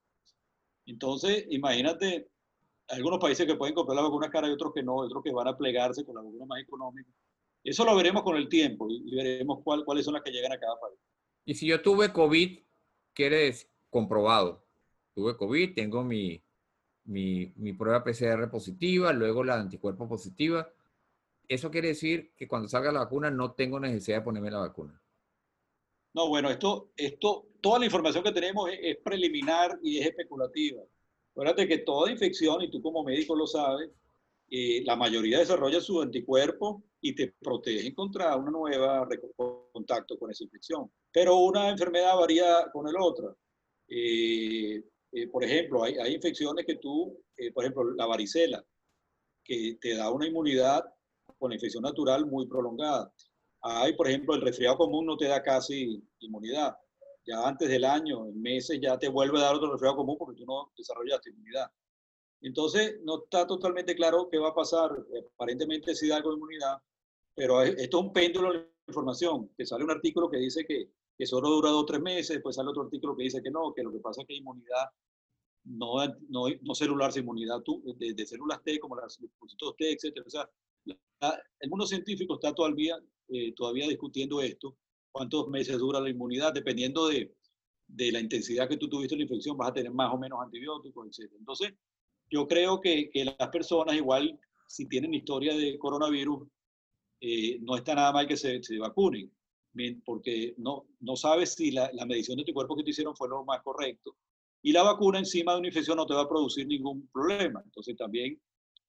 Entonces, 0.85 1.45
imagínate, 1.49 2.29
algunos 2.89 3.19
países 3.19 3.45
que 3.45 3.55
pueden 3.55 3.75
comprar 3.75 3.95
la 3.95 4.03
vacuna 4.03 4.29
cara 4.29 4.47
y 4.47 4.51
otros 4.51 4.73
que 4.73 4.83
no, 4.83 4.95
otros 4.95 5.23
que 5.23 5.31
van 5.31 5.47
a 5.47 5.57
plegarse 5.57 6.05
con 6.05 6.15
la 6.15 6.21
vacuna 6.21 6.45
más 6.45 6.61
económica. 6.61 7.09
Eso 7.63 7.85
lo 7.85 7.95
veremos 7.95 8.23
con 8.23 8.37
el 8.37 8.47
tiempo 8.47 8.87
y 8.89 9.15
veremos 9.15 9.59
cuál, 9.63 9.83
cuáles 9.83 10.05
son 10.05 10.13
las 10.13 10.23
que 10.23 10.31
llegan 10.31 10.51
a 10.51 10.59
cada 10.59 10.79
país. 10.79 10.97
Y 11.45 11.53
si 11.55 11.67
yo 11.67 11.81
tuve 11.81 12.11
COVID, 12.11 12.59
¿qué 13.13 13.25
eres 13.25 13.69
comprobado? 13.89 14.65
Tuve 15.13 15.35
COVID, 15.35 15.75
tengo 15.75 16.03
mi, 16.03 16.41
mi, 17.03 17.51
mi 17.57 17.73
prueba 17.73 18.03
PCR 18.03 18.49
positiva, 18.49 19.11
luego 19.13 19.43
la 19.43 19.59
anticuerpo 19.59 20.07
positiva 20.07 20.71
eso 21.49 21.71
quiere 21.71 21.89
decir 21.89 22.31
que 22.37 22.47
cuando 22.47 22.69
salga 22.69 22.91
la 22.91 22.99
vacuna 22.99 23.31
no 23.31 23.53
tengo 23.53 23.79
necesidad 23.79 24.19
de 24.19 24.23
ponerme 24.23 24.51
la 24.51 24.59
vacuna. 24.59 25.01
No, 26.13 26.27
bueno, 26.27 26.49
esto, 26.49 26.91
esto, 26.95 27.47
toda 27.59 27.79
la 27.79 27.85
información 27.85 28.23
que 28.23 28.31
tenemos 28.31 28.69
es, 28.71 28.97
preliminar 28.97 29.79
y 29.81 29.97
es 29.97 30.05
especulativa. 30.05 30.81
Acuérdate 31.31 31.67
que 31.67 31.79
toda 31.79 32.11
infección, 32.11 32.61
y 32.61 32.69
tú 32.69 32.81
como 32.81 33.03
médico 33.03 33.35
lo 33.35 33.47
sabes, 33.47 33.89
eh, 34.49 34.83
la 34.85 34.95
mayoría 34.95 35.39
desarrolla 35.39 35.81
su 35.81 36.01
anticuerpo 36.01 36.83
y 37.01 37.15
te 37.15 37.33
protegen 37.39 37.93
contra 37.93 38.35
una 38.35 38.51
nueva 38.51 39.07
contacto 39.71 40.17
con 40.19 40.31
esa 40.31 40.43
infección. 40.43 40.91
Pero 41.11 41.37
una 41.37 41.69
enfermedad 41.69 42.15
varía 42.17 42.69
con 42.71 42.87
el 42.87 42.95
otra. 42.99 43.35
Eh, 43.87 44.83
eh, 45.11 45.27
por 45.27 45.43
ejemplo, 45.43 45.83
hay, 45.83 45.95
hay, 45.97 46.13
infecciones 46.15 46.65
que 46.65 46.75
tú, 46.75 47.23
por 47.53 47.63
ejemplo, 47.63 47.93
la 47.95 48.05
varicela, 48.05 48.63
que 49.43 49.77
te 49.79 49.95
da 49.95 50.11
una 50.11 50.27
inmunidad 50.27 50.83
con 51.39 51.53
infección 51.53 51.83
natural 51.83 52.25
muy 52.25 52.45
prolongada. 52.45 53.11
Hay, 53.61 53.93
por 53.93 54.07
ejemplo, 54.07 54.35
el 54.35 54.41
resfriado 54.41 54.77
común 54.77 55.05
no 55.05 55.17
te 55.17 55.27
da 55.27 55.41
casi 55.41 56.01
inmunidad. 56.19 56.75
Ya 57.25 57.47
antes 57.47 57.69
del 57.69 57.85
año, 57.85 58.27
en 58.27 58.41
meses, 58.41 58.79
ya 58.81 58.97
te 58.97 59.09
vuelve 59.09 59.39
a 59.39 59.43
dar 59.43 59.55
otro 59.55 59.71
resfriado 59.71 59.97
común 59.97 60.17
porque 60.17 60.37
tú 60.37 60.45
no 60.45 60.71
desarrollaste 60.77 61.31
inmunidad. 61.31 61.67
Entonces, 62.41 62.99
no 63.03 63.23
está 63.23 63.45
totalmente 63.45 63.95
claro 63.95 64.29
qué 64.31 64.37
va 64.37 64.49
a 64.49 64.55
pasar. 64.55 64.91
Aparentemente 65.33 65.95
sí 65.95 66.07
da 66.07 66.17
algo 66.17 66.29
de 66.29 66.37
inmunidad, 66.37 66.77
pero 67.35 67.61
esto 67.61 67.99
es 67.99 68.03
un 68.03 68.13
péndulo 68.13 68.53
de 68.53 68.69
información, 68.87 69.49
que 69.57 69.65
sale 69.65 69.83
un 69.83 69.91
artículo 69.91 70.29
que 70.29 70.37
dice 70.37 70.65
que, 70.65 70.91
que 71.17 71.25
solo 71.25 71.49
dura 71.49 71.69
dos 71.69 71.83
o 71.83 71.85
tres 71.85 72.01
meses, 72.01 72.29
después 72.29 72.55
sale 72.55 72.69
otro 72.69 72.83
artículo 72.83 73.15
que 73.15 73.23
dice 73.23 73.41
que 73.41 73.51
no, 73.51 73.73
que 73.73 73.83
lo 73.83 73.91
que 73.91 73.99
pasa 73.99 74.21
es 74.21 74.27
que 74.27 74.35
inmunidad 74.35 74.89
no, 75.65 76.05
no, 76.29 76.45
no 76.61 76.75
celular, 76.75 77.11
inmunidad 77.15 77.61
de, 77.97 78.13
de, 78.13 78.25
células 78.25 78.63
T, 78.63 78.79
como 78.79 78.95
las 78.95 79.19
dispositivos 79.19 79.75
T, 79.77 79.91
etc. 79.91 80.23
O 80.25 80.29
sea, 80.29 80.49
el 80.85 81.69
mundo 81.69 81.85
científico 81.85 82.35
está 82.35 82.53
todavía, 82.53 82.97
eh, 83.29 83.53
todavía 83.53 83.87
discutiendo 83.87 84.41
esto, 84.41 84.77
cuántos 85.11 85.47
meses 85.47 85.77
dura 85.77 85.99
la 85.99 86.09
inmunidad, 86.09 86.53
dependiendo 86.53 87.07
de, 87.07 87.33
de, 87.87 88.11
la 88.11 88.19
intensidad 88.19 88.69
que 88.69 88.77
tú 88.77 88.87
tuviste 88.87 89.15
la 89.15 89.23
infección, 89.23 89.57
vas 89.57 89.69
a 89.69 89.73
tener 89.73 89.91
más 89.91 90.13
o 90.13 90.17
menos 90.17 90.39
antibióticos, 90.41 91.07
etc. 91.07 91.31
Entonces, 91.37 91.73
yo 92.29 92.47
creo 92.47 92.79
que, 92.79 93.09
que 93.09 93.25
las 93.25 93.49
personas 93.49 93.95
igual, 93.95 94.39
si 94.67 94.87
tienen 94.87 95.13
historia 95.13 95.55
de 95.55 95.77
coronavirus, 95.77 96.47
eh, 97.21 97.59
no 97.61 97.75
está 97.75 97.95
nada 97.95 98.13
mal 98.13 98.27
que 98.27 98.37
se, 98.37 98.63
se, 98.63 98.77
vacunen, 98.77 99.31
porque 100.05 100.53
no, 100.57 100.87
no 100.99 101.15
sabes 101.15 101.53
si 101.53 101.71
la, 101.71 101.89
la 101.93 102.05
medición 102.05 102.37
de 102.37 102.45
tu 102.45 102.53
cuerpo 102.53 102.75
que 102.75 102.83
te 102.83 102.91
hicieron 102.91 103.15
fue 103.15 103.27
lo 103.27 103.43
más 103.43 103.61
correcto. 103.61 104.15
Y 104.61 104.71
la 104.71 104.83
vacuna 104.83 105.19
encima 105.19 105.53
de 105.53 105.59
una 105.59 105.67
infección 105.67 105.97
no 105.97 106.05
te 106.05 106.13
va 106.13 106.21
a 106.21 106.29
producir 106.29 106.67
ningún 106.67 107.07
problema. 107.11 107.61
Entonces 107.63 107.95
también 107.95 108.39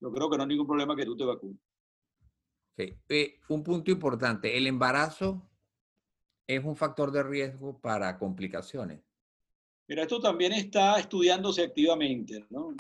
yo 0.01 0.11
creo 0.13 0.31
que 0.31 0.37
no 0.37 0.43
hay 0.43 0.49
ningún 0.49 0.67
problema 0.67 0.97
que 0.97 1.05
tú 1.05 1.17
te 1.17 1.25
vacunes. 1.25 1.61
Eh, 3.09 3.41
un 3.49 3.63
punto 3.63 3.91
importante, 3.91 4.57
el 4.57 4.67
embarazo 4.67 5.49
es 6.47 6.65
un 6.65 6.77
factor 6.77 7.13
de 7.13 7.23
riesgo 7.23 7.79
para 7.81 8.19
complicaciones. 8.19 9.01
Mira, 9.87 10.03
esto 10.03 10.21
también 10.21 10.53
está 10.53 10.99
estudiándose 10.99 11.63
activamente, 11.63 12.47
¿no? 12.51 12.75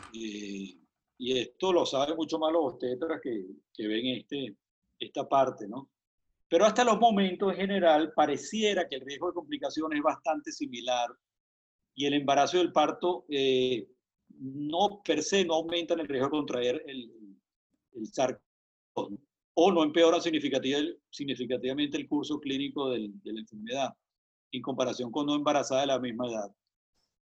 y 1.23 1.39
esto 1.39 1.71
lo 1.71 1.85
saben 1.85 2.17
mucho 2.17 2.39
más 2.39 2.51
los 2.51 2.73
obstetras 2.73 3.21
que, 3.23 3.45
que 3.75 3.87
ven 3.87 4.07
este, 4.07 4.57
esta 4.99 5.29
parte, 5.29 5.69
¿no? 5.69 5.91
Pero 6.49 6.65
hasta 6.65 6.83
los 6.83 6.99
momentos 6.99 7.53
en 7.53 7.59
general 7.59 8.13
pareciera 8.15 8.89
que 8.89 8.97
el 8.97 9.03
riesgo 9.03 9.29
de 9.29 9.35
complicaciones 9.35 9.99
es 9.99 10.03
bastante 10.03 10.51
similar 10.51 11.11
y 11.95 12.07
el 12.07 12.15
embarazo 12.15 12.57
y 12.57 12.61
el 12.61 12.73
parto 12.73 13.27
eh, 13.29 13.87
no 14.31 15.03
per 15.05 15.23
se 15.23 15.45
no 15.45 15.57
aumentan 15.57 16.01
el 16.01 16.09
riesgo 16.09 16.29
de 16.29 16.31
contraer 16.31 16.83
el, 16.87 17.39
el 17.93 18.07
SARS 18.07 18.39
o 19.63 19.71
no 19.71 19.85
empeora 19.85 20.19
significativamente 20.23 21.99
el 21.99 22.09
curso 22.09 22.41
clínico 22.41 22.89
de 22.89 23.11
la 23.25 23.41
enfermedad 23.41 23.95
en 24.53 24.63
comparación 24.63 25.11
con 25.11 25.27
no 25.27 25.35
embarazada 25.35 25.83
de 25.83 25.87
la 25.89 25.99
misma 25.99 26.29
edad. 26.29 26.51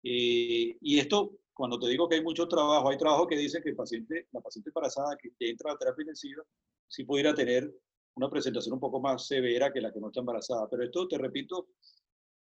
Eh, 0.05 0.77
y 0.81 0.98
esto, 1.01 1.33
cuando 1.53 1.81
te 1.81 1.88
digo 1.88 2.09
que 2.09 2.14
hay 2.14 2.22
mucho 2.22 2.46
trabajo, 2.46 2.90
hay 2.90 2.96
trabajo 2.96 3.27
que 3.27 3.37
dice 3.37 3.61
que 3.61 3.70
el 3.70 3.74
paciente, 3.74 4.29
la 4.31 4.40
paciente 4.40 4.70
embarazada 4.70 5.16
que, 5.16 5.33
entra 5.40 5.70
a 5.70 5.72
la 5.74 5.79
terapia 5.81 6.03
intensiva 6.03 6.44
sí 6.87 7.03
pudiera 7.03 7.35
tener 7.35 7.74
una 8.14 8.31
presentación 8.31 8.74
un 8.74 8.81
poco 8.81 9.01
más 9.01 9.27
severa 9.27 9.72
que 9.72 9.81
la 9.81 9.92
que 9.92 9.98
no 9.98 10.07
está 10.07 10.20
embarazada. 10.20 10.68
Pero 10.70 10.85
esto, 10.85 11.09
te 11.09 11.18
repito, 11.18 11.70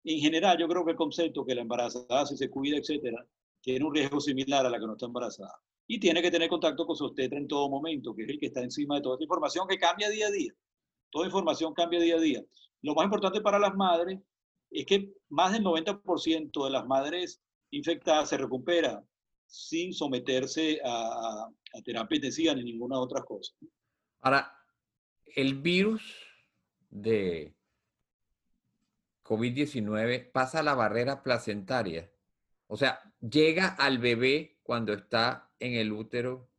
en 0.03 0.19
general 0.19 0.57
yo 0.57 0.67
creo 0.67 0.83
que 0.83 0.91
el 0.91 0.97
concepto 0.97 1.45
que 1.45 1.55
la 1.55 1.61
embarazada, 1.61 2.25
si 2.25 2.35
se 2.35 2.49
cuida, 2.49 2.75
etcétera, 2.75 3.25
tiene 3.61 3.85
un 3.85 3.95
riesgo 3.95 4.19
similar 4.19 4.65
a 4.65 4.69
la 4.69 4.77
que 4.77 4.87
no 4.87 4.93
está 4.93 5.05
embarazada 5.05 5.57
y 5.87 5.99
tiene 5.99 6.21
que 6.21 6.31
tener 6.31 6.49
contacto 6.49 6.85
con 6.85 6.95
su 6.95 7.05
obstetra 7.05 7.37
en 7.37 7.47
todo 7.47 7.69
momento, 7.69 8.15
que 8.15 8.23
es 8.23 8.29
el 8.29 8.39
que 8.39 8.47
está 8.47 8.61
encima 8.61 8.95
de 8.95 9.01
toda 9.01 9.15
esta 9.15 9.25
información 9.25 9.67
que 9.67 9.77
cambia 9.77 10.09
día 10.09 10.27
a 10.27 10.31
día. 10.31 10.53
Toda 11.11 11.27
información 11.27 11.73
cambia 11.73 11.99
día 11.99 12.15
a 12.15 12.19
día. 12.19 12.43
Lo 12.81 12.95
más 12.95 13.05
importante 13.05 13.41
para 13.41 13.59
las 13.59 13.75
madres 13.75 14.19
es 14.71 14.85
que 14.85 15.13
más 15.29 15.53
del 15.53 15.63
90% 15.63 16.65
de 16.65 16.69
las 16.69 16.85
madres 16.85 17.41
infectadas 17.71 18.29
se 18.29 18.37
recupera 18.37 19.03
sin 19.45 19.93
someterse 19.93 20.81
a, 20.83 21.47
a 21.73 21.81
terapia 21.83 22.15
intensiva 22.15 22.53
ni 22.55 22.63
ninguna 22.63 22.99
otra 22.99 23.23
cosa. 23.23 23.53
Ahora, 24.21 24.57
el 25.35 25.55
virus 25.55 26.01
de 26.89 27.53
COVID-19 29.23 30.31
pasa 30.31 30.63
la 30.63 30.73
barrera 30.73 31.21
placentaria. 31.21 32.11
O 32.67 32.77
sea, 32.77 32.99
llega 33.19 33.67
al 33.67 33.99
bebé 33.99 34.57
cuando 34.63 34.93
está 34.93 35.44
en 35.59 35.73
el 35.75 35.91
útero 35.91 36.49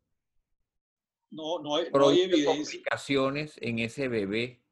no, 1.30 1.58
no 1.60 1.76
hay, 1.76 1.90
no 1.92 2.08
hay 2.08 2.20
evidencia. 2.22 2.54
complicaciones 2.54 3.58
en 3.60 3.78
ese 3.80 4.08
bebé? 4.08 4.62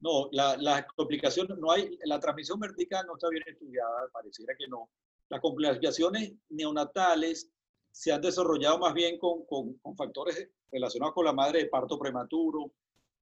No, 0.00 0.28
la, 0.30 0.56
la 0.56 0.86
complicación, 0.86 1.48
no 1.58 1.72
hay, 1.72 1.98
la 2.04 2.20
transmisión 2.20 2.60
vertical 2.60 3.04
no 3.06 3.14
está 3.14 3.28
bien 3.28 3.42
estudiada, 3.46 4.08
pareciera 4.12 4.54
que 4.56 4.68
no. 4.68 4.88
Las 5.28 5.40
complicaciones 5.40 6.32
neonatales 6.48 7.50
se 7.90 8.12
han 8.12 8.20
desarrollado 8.20 8.78
más 8.78 8.94
bien 8.94 9.18
con, 9.18 9.44
con, 9.46 9.74
con 9.78 9.96
factores 9.96 10.48
relacionados 10.70 11.14
con 11.14 11.24
la 11.24 11.32
madre 11.32 11.64
de 11.64 11.66
parto 11.66 11.98
prematuro 11.98 12.72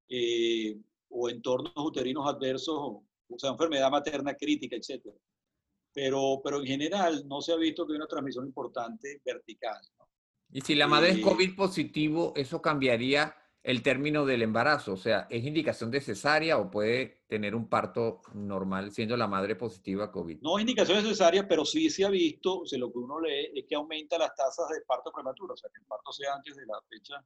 eh, 0.09 0.77
o 1.09 1.31
entornos 1.31 1.73
uterinos 1.77 2.29
adversos, 2.29 2.77
o, 2.77 3.05
o, 3.31 3.39
sea, 3.39 3.51
enfermedad 3.51 3.91
materna 3.91 4.35
crítica, 4.35 4.77
etc. 4.77 5.07
Pero, 5.97 6.43
pero 6.45 6.61
en 6.61 6.67
general 6.67 7.27
no 7.27 7.41
se 7.41 7.55
ha 7.55 7.57
visto 7.57 7.87
que 7.87 7.95
hay 7.95 7.97
una 7.97 8.07
transmisión 8.07 8.45
importante 8.45 9.23
vertical. 9.25 9.81
¿no? 9.99 10.07
Y 10.53 10.61
si 10.61 10.75
la 10.75 10.87
madre 10.87 11.09
eh, 11.09 11.13
es 11.15 11.21
COVID 11.25 11.57
positivo, 11.57 12.35
¿eso 12.37 12.61
cambiaría 12.61 13.35
el 13.63 13.83
término 13.83 14.27
del 14.27 14.43
embarazo? 14.43 14.93
O 14.93 14.97
sea, 14.99 15.27
¿es 15.31 15.43
indicación 15.43 15.91
de 15.91 16.03
cesárea 16.03 16.59
o 16.59 16.71
puede 16.71 17.25
tener 17.29 17.55
un 17.55 17.71
parto 17.71 18.21
normal 18.35 18.93
siendo 18.93 19.17
la 19.17 19.27
madre 19.27 19.57
positiva 19.57 20.05
a 20.05 20.13
COVID? 20.13 20.43
No 20.43 20.59
es 20.59 20.65
indicación 20.65 21.03
de 21.03 21.09
cesárea, 21.09 21.49
pero 21.49 21.65
sí 21.65 21.89
se 21.89 22.05
ha 22.05 22.11
visto, 22.11 22.61
o 22.61 22.67
sea, 22.67 22.79
lo 22.79 22.93
que 22.93 22.99
uno 22.99 23.19
lee 23.19 23.53
es 23.55 23.65
que 23.67 23.75
aumenta 23.75 24.19
las 24.19 24.35
tasas 24.35 24.69
de 24.69 24.83
parto 24.87 25.11
prematuro, 25.11 25.55
o 25.55 25.57
sea, 25.57 25.71
que 25.73 25.81
el 25.81 25.87
parto 25.87 26.13
sea 26.13 26.35
antes 26.35 26.55
de 26.55 26.67
la 26.67 26.79
fecha 26.91 27.25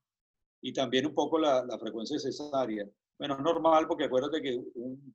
y 0.62 0.72
también 0.72 1.06
un 1.06 1.14
poco 1.14 1.40
la, 1.40 1.64
la 1.64 1.76
frecuencia 1.76 2.14
de 2.14 2.20
cesárea. 2.20 2.87
Bueno, 3.18 3.35
es 3.35 3.40
normal 3.40 3.88
porque 3.88 4.04
acuérdate 4.04 4.40
que 4.40 4.56
un, 4.74 5.12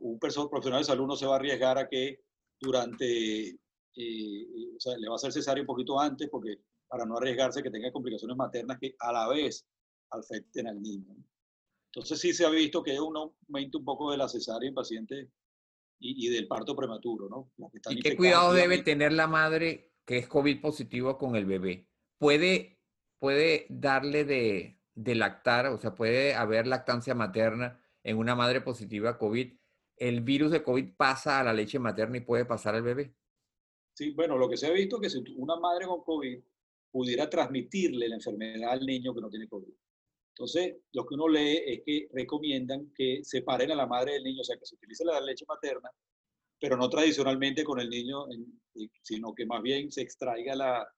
un 0.00 0.18
profesional 0.18 0.80
de 0.80 0.84
salud 0.84 1.06
no 1.06 1.14
se 1.14 1.26
va 1.26 1.34
a 1.34 1.36
arriesgar 1.36 1.78
a 1.78 1.88
que 1.88 2.24
durante, 2.60 3.48
eh, 3.48 4.46
o 4.76 4.80
sea, 4.80 4.96
le 4.96 5.08
va 5.08 5.14
a 5.14 5.16
hacer 5.16 5.32
cesárea 5.32 5.62
un 5.62 5.66
poquito 5.66 5.98
antes 5.98 6.28
porque 6.30 6.58
para 6.86 7.04
no 7.04 7.16
arriesgarse 7.16 7.62
que 7.62 7.70
tenga 7.70 7.92
complicaciones 7.92 8.36
maternas 8.36 8.78
que 8.80 8.94
a 8.98 9.12
la 9.12 9.28
vez 9.28 9.66
afecten 10.10 10.68
al 10.68 10.80
niño. 10.80 11.14
Entonces 11.92 12.20
sí 12.20 12.32
se 12.32 12.44
ha 12.44 12.50
visto 12.50 12.82
que 12.82 12.92
hay 12.92 12.98
un 12.98 13.16
aumento 13.16 13.78
un 13.78 13.84
poco 13.84 14.10
de 14.10 14.16
la 14.16 14.28
cesárea 14.28 14.68
en 14.68 14.74
pacientes 14.74 15.28
y, 15.98 16.26
y 16.26 16.30
del 16.30 16.48
parto 16.48 16.74
prematuro, 16.74 17.28
¿no? 17.28 17.52
¿Y 17.90 18.00
qué 18.00 18.16
cuidado 18.16 18.52
debe 18.52 18.82
tener 18.82 19.12
la 19.12 19.26
madre 19.26 19.92
que 20.04 20.18
es 20.18 20.28
COVID 20.28 20.60
positivo 20.60 21.18
con 21.18 21.36
el 21.36 21.46
bebé? 21.46 21.88
¿Puede, 22.18 22.80
puede 23.18 23.66
darle 23.68 24.24
de, 24.24 24.80
de 24.94 25.14
lactar, 25.14 25.66
o 25.66 25.78
sea, 25.78 25.94
puede 25.94 26.34
haber 26.34 26.66
lactancia 26.66 27.14
materna 27.14 27.80
en 28.02 28.18
una 28.18 28.34
madre 28.34 28.60
positiva 28.60 29.18
COVID? 29.18 29.52
¿El 29.96 30.20
virus 30.22 30.50
de 30.50 30.62
COVID 30.62 30.94
pasa 30.96 31.40
a 31.40 31.44
la 31.44 31.52
leche 31.52 31.78
materna 31.78 32.18
y 32.18 32.22
puede 32.22 32.44
pasar 32.44 32.74
al 32.74 32.82
bebé? 32.82 33.14
Sí, 33.94 34.10
bueno, 34.10 34.36
lo 34.36 34.48
que 34.48 34.56
se 34.56 34.66
ha 34.66 34.70
visto 34.70 34.96
es 34.96 35.02
que 35.02 35.10
si 35.10 35.34
una 35.36 35.56
madre 35.56 35.86
con 35.86 36.02
COVID 36.02 36.38
pudiera 36.90 37.28
transmitirle 37.28 38.08
la 38.08 38.16
enfermedad 38.16 38.70
al 38.70 38.86
niño 38.86 39.14
que 39.14 39.20
no 39.20 39.30
tiene 39.30 39.48
COVID. 39.48 39.72
Entonces, 40.30 40.76
lo 40.92 41.06
que 41.06 41.14
uno 41.14 41.28
lee 41.28 41.62
es 41.64 41.82
que 41.84 42.08
recomiendan 42.12 42.92
que 42.94 43.22
separen 43.22 43.70
a 43.70 43.76
la 43.76 43.86
madre 43.86 44.14
del 44.14 44.24
niño, 44.24 44.40
o 44.40 44.44
sea, 44.44 44.56
que 44.56 44.66
se 44.66 44.74
utilice 44.74 45.04
la 45.04 45.20
leche 45.20 45.44
materna, 45.48 45.90
pero 46.60 46.76
no 46.76 46.88
tradicionalmente 46.88 47.62
con 47.62 47.78
el 47.78 47.88
niño, 47.88 48.26
sino 49.02 49.32
que 49.32 49.46
más 49.46 49.62
bien 49.62 49.92
se 49.92 50.02
extraiga 50.02 50.56
la, 50.56 50.88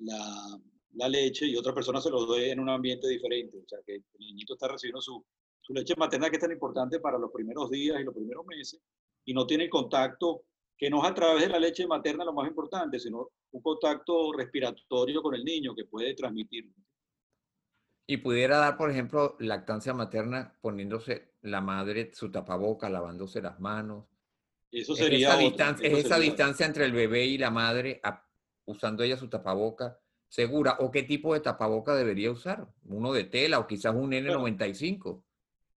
la, 0.00 0.60
la 0.94 1.08
leche 1.08 1.46
y 1.46 1.56
otra 1.56 1.74
persona 1.74 2.00
se 2.00 2.10
lo 2.10 2.26
dé 2.32 2.52
en 2.52 2.60
un 2.60 2.68
ambiente 2.68 3.08
diferente. 3.08 3.58
O 3.58 3.68
sea, 3.68 3.80
que 3.84 3.94
el 3.94 4.04
niñito 4.18 4.54
está 4.54 4.68
recibiendo 4.68 5.00
su, 5.00 5.24
su 5.70 5.74
leche 5.74 5.94
materna 5.96 6.28
que 6.28 6.36
es 6.36 6.42
tan 6.42 6.50
importante 6.50 6.98
para 6.98 7.16
los 7.16 7.30
primeros 7.30 7.70
días 7.70 8.00
y 8.00 8.02
los 8.02 8.12
primeros 8.12 8.44
meses 8.44 8.80
y 9.24 9.32
no 9.32 9.46
tiene 9.46 9.64
el 9.64 9.70
contacto 9.70 10.42
que 10.76 10.90
no 10.90 11.00
es 11.04 11.08
a 11.08 11.14
través 11.14 11.42
de 11.42 11.48
la 11.48 11.60
leche 11.60 11.86
materna 11.86 12.24
lo 12.24 12.32
más 12.32 12.48
importante, 12.48 12.98
sino 12.98 13.30
un 13.52 13.62
contacto 13.62 14.32
respiratorio 14.32 15.22
con 15.22 15.36
el 15.36 15.44
niño 15.44 15.72
que 15.76 15.84
puede 15.84 16.14
transmitir. 16.14 16.68
Y 18.06 18.16
pudiera 18.16 18.58
dar, 18.58 18.76
por 18.76 18.90
ejemplo, 18.90 19.36
lactancia 19.38 19.94
materna 19.94 20.58
poniéndose 20.60 21.34
la 21.42 21.60
madre 21.60 22.10
su 22.14 22.32
tapaboca, 22.32 22.90
lavándose 22.90 23.40
las 23.40 23.60
manos. 23.60 24.06
Eso 24.72 24.96
sería. 24.96 25.28
esa, 25.28 25.38
distancia, 25.38 25.86
es 25.88 26.04
esa 26.04 26.18
distancia 26.18 26.66
entre 26.66 26.84
el 26.84 26.92
bebé 26.92 27.26
y 27.26 27.38
la 27.38 27.50
madre 27.50 28.00
usando 28.64 29.04
ella 29.04 29.16
su 29.16 29.28
tapaboca 29.28 30.00
segura. 30.28 30.78
¿O 30.80 30.90
qué 30.90 31.04
tipo 31.04 31.34
de 31.34 31.40
tapaboca 31.40 31.94
debería 31.94 32.32
usar? 32.32 32.66
¿Uno 32.86 33.12
de 33.12 33.24
tela 33.24 33.60
o 33.60 33.68
quizás 33.68 33.94
un 33.94 34.10
N95? 34.10 35.22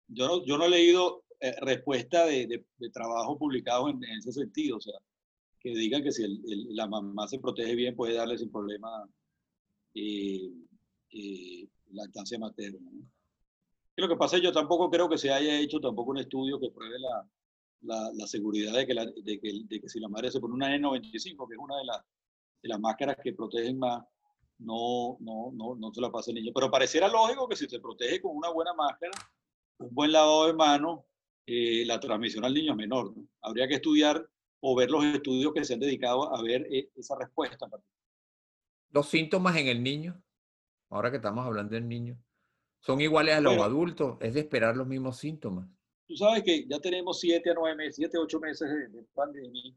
Yo, 0.07 0.27
no, 0.27 0.45
yo 0.45 0.57
no 0.57 0.65
he 0.65 0.69
leído 0.69 1.23
eh, 1.39 1.55
respuesta 1.61 2.25
de, 2.25 2.47
de, 2.47 2.65
de, 2.77 2.89
trabajo 2.89 3.37
publicado 3.37 3.89
en, 3.89 4.03
en, 4.03 4.19
ese 4.19 4.31
sentido. 4.31 4.77
O 4.77 4.81
sea, 4.81 4.93
que 5.59 5.69
digan 5.71 6.03
que 6.03 6.11
si 6.11 6.23
el, 6.23 6.41
el, 6.47 6.75
la 6.75 6.87
mamá 6.87 7.27
se 7.27 7.39
protege 7.39 7.75
bien 7.75 7.95
puede 7.95 8.13
darle 8.13 8.37
sin 8.37 8.51
problema. 8.51 9.07
Eh, 9.95 10.51
eh, 11.13 11.67
lactancia 11.91 12.39
materna. 12.39 12.89
¿no? 12.91 13.05
Lo 13.95 14.07
que 14.07 14.15
pasa 14.15 14.35
es 14.35 14.41
que 14.41 14.47
yo 14.47 14.51
tampoco 14.51 14.89
creo 14.89 15.07
que 15.07 15.17
se 15.17 15.31
haya 15.31 15.59
hecho 15.59 15.79
tampoco 15.79 16.11
un 16.11 16.17
estudio 16.17 16.59
que 16.59 16.71
pruebe 16.71 16.97
la, 16.99 17.29
la, 17.81 18.11
la 18.13 18.27
seguridad 18.27 18.73
de 18.73 18.87
que, 18.87 18.93
la, 18.93 19.05
de, 19.05 19.39
que, 19.39 19.61
de 19.65 19.79
que 19.79 19.89
si 19.89 19.99
la 19.99 20.09
madre 20.09 20.31
se 20.31 20.39
pone 20.39 20.55
una 20.55 20.75
N95, 20.75 21.47
que 21.47 21.53
es 21.53 21.59
una 21.59 21.77
de, 21.77 21.85
la, 21.85 22.05
de 22.63 22.69
las 22.69 22.79
máscaras 22.79 23.17
que 23.23 23.33
protegen 23.33 23.77
más, 23.77 24.03
no, 24.59 25.17
no, 25.19 25.51
no, 25.53 25.75
no 25.75 25.93
se 25.93 26.01
la 26.01 26.11
pasa 26.11 26.31
el 26.31 26.35
niño. 26.35 26.51
Pero 26.55 26.71
pareciera 26.71 27.07
lógico 27.07 27.47
que 27.47 27.55
si 27.55 27.67
se 27.67 27.79
protege 27.79 28.21
con 28.21 28.35
una 28.35 28.49
buena 28.49 28.73
máscara, 28.73 29.11
un 29.77 29.93
buen 29.93 30.11
lavado 30.11 30.47
de 30.47 30.53
manos, 30.53 31.01
eh, 31.45 31.83
la 31.85 31.99
transmisión 31.99 32.45
al 32.45 32.53
niño 32.53 32.75
menor. 32.75 33.15
¿no? 33.15 33.27
Habría 33.41 33.67
que 33.67 33.75
estudiar 33.75 34.27
o 34.61 34.75
ver 34.75 34.89
los 34.89 35.03
estudios 35.05 35.53
que 35.53 35.65
se 35.65 35.73
han 35.73 35.79
dedicado 35.79 36.33
a 36.33 36.41
ver 36.41 36.65
eh, 36.71 36.89
esa 36.95 37.17
respuesta. 37.17 37.67
Los 38.91 39.09
síntomas 39.09 39.57
en 39.57 39.67
el 39.67 39.83
niño 39.83 40.23
ahora 40.93 41.09
que 41.09 41.17
estamos 41.17 41.45
hablando 41.45 41.73
del 41.73 41.87
niño, 41.87 42.17
son 42.79 43.01
iguales 43.01 43.35
a 43.35 43.41
los 43.41 43.53
bueno, 43.53 43.63
adultos, 43.63 44.17
es 44.21 44.33
de 44.33 44.41
esperar 44.41 44.75
los 44.77 44.87
mismos 44.87 45.17
síntomas. 45.17 45.67
Tú 46.07 46.15
sabes 46.15 46.43
que 46.43 46.67
ya 46.67 46.79
tenemos 46.79 47.19
siete 47.19 47.49
a 47.49 47.53
nueve 47.55 47.75
meses, 47.75 47.95
siete 47.95 48.17
a 48.17 48.21
ocho 48.21 48.39
meses 48.39 48.69
de, 48.69 48.87
de 48.89 49.03
pandemia, 49.13 49.73